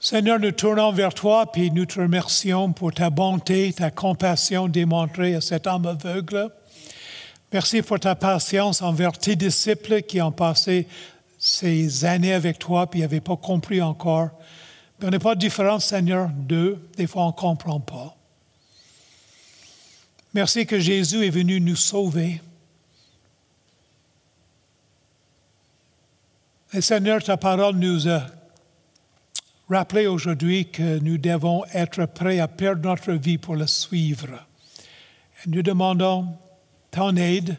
Seigneur, 0.00 0.38
nous 0.38 0.52
tournons 0.52 0.92
vers 0.92 1.14
toi, 1.14 1.50
puis 1.50 1.70
nous 1.70 1.86
te 1.86 1.98
remercions 1.98 2.72
pour 2.72 2.92
ta 2.92 3.08
bonté, 3.08 3.72
ta 3.72 3.90
compassion 3.90 4.68
démontrée 4.68 5.34
à 5.34 5.40
cet 5.40 5.66
homme 5.66 5.86
aveugle. 5.86 6.50
Merci 7.52 7.80
pour 7.80 7.98
ta 7.98 8.14
patience 8.14 8.82
envers 8.82 9.12
tes 9.12 9.34
disciples 9.34 10.02
qui 10.02 10.20
ont 10.20 10.32
passé 10.32 10.86
ces 11.38 12.04
années 12.04 12.34
avec 12.34 12.58
toi, 12.58 12.86
puis 12.86 13.00
n'avaient 13.00 13.20
pas 13.20 13.36
compris 13.36 13.80
encore. 13.80 14.30
Mais 14.98 15.06
on 15.06 15.10
n'est 15.10 15.18
pas 15.18 15.34
différent, 15.34 15.78
Seigneur, 15.80 16.28
d'eux. 16.28 16.78
Des 16.96 17.06
fois, 17.06 17.24
on 17.24 17.28
ne 17.28 17.32
comprend 17.32 17.80
pas. 17.80 18.16
Merci 20.34 20.66
que 20.66 20.80
Jésus 20.80 21.24
est 21.24 21.30
venu 21.30 21.60
nous 21.60 21.76
sauver. 21.76 22.42
Et 26.76 26.80
Seigneur, 26.80 27.22
ta 27.22 27.36
parole 27.36 27.76
nous 27.76 28.08
a 28.08 28.26
rappelé 29.68 30.08
aujourd'hui 30.08 30.72
que 30.72 30.98
nous 30.98 31.18
devons 31.18 31.64
être 31.72 32.04
prêts 32.06 32.40
à 32.40 32.48
perdre 32.48 32.88
notre 32.88 33.12
vie 33.12 33.38
pour 33.38 33.54
le 33.54 33.68
suivre. 33.68 34.44
Et 35.46 35.50
nous 35.50 35.62
demandons 35.62 36.26
ton 36.90 37.14
aide 37.14 37.56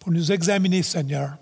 pour 0.00 0.10
nous 0.10 0.32
examiner, 0.32 0.82
Seigneur, 0.82 1.36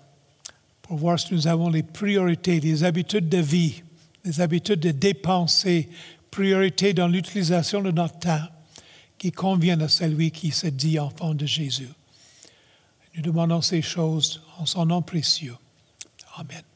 pour 0.83 0.97
voir 0.97 1.19
si 1.19 1.33
nous 1.33 1.47
avons 1.47 1.71
les 1.71 1.81
priorités, 1.81 2.59
les 2.59 2.83
habitudes 2.83 3.27
de 3.27 3.39
vie, 3.39 3.81
les 4.23 4.39
habitudes 4.39 4.81
de 4.81 4.91
dépenser, 4.91 5.89
priorités 6.29 6.93
dans 6.93 7.07
l'utilisation 7.07 7.81
de 7.81 7.89
notre 7.89 8.19
temps 8.19 8.45
qui 9.17 9.31
conviennent 9.31 9.81
à 9.81 9.89
celui 9.89 10.29
qui 10.29 10.51
se 10.51 10.67
dit 10.67 10.99
enfant 10.99 11.33
de 11.33 11.47
Jésus. 11.47 11.89
Nous 13.15 13.23
demandons 13.23 13.63
ces 13.63 13.81
choses 13.81 14.43
en 14.59 14.67
son 14.67 14.85
nom 14.85 15.01
précieux. 15.01 15.55
Amen. 16.41 16.70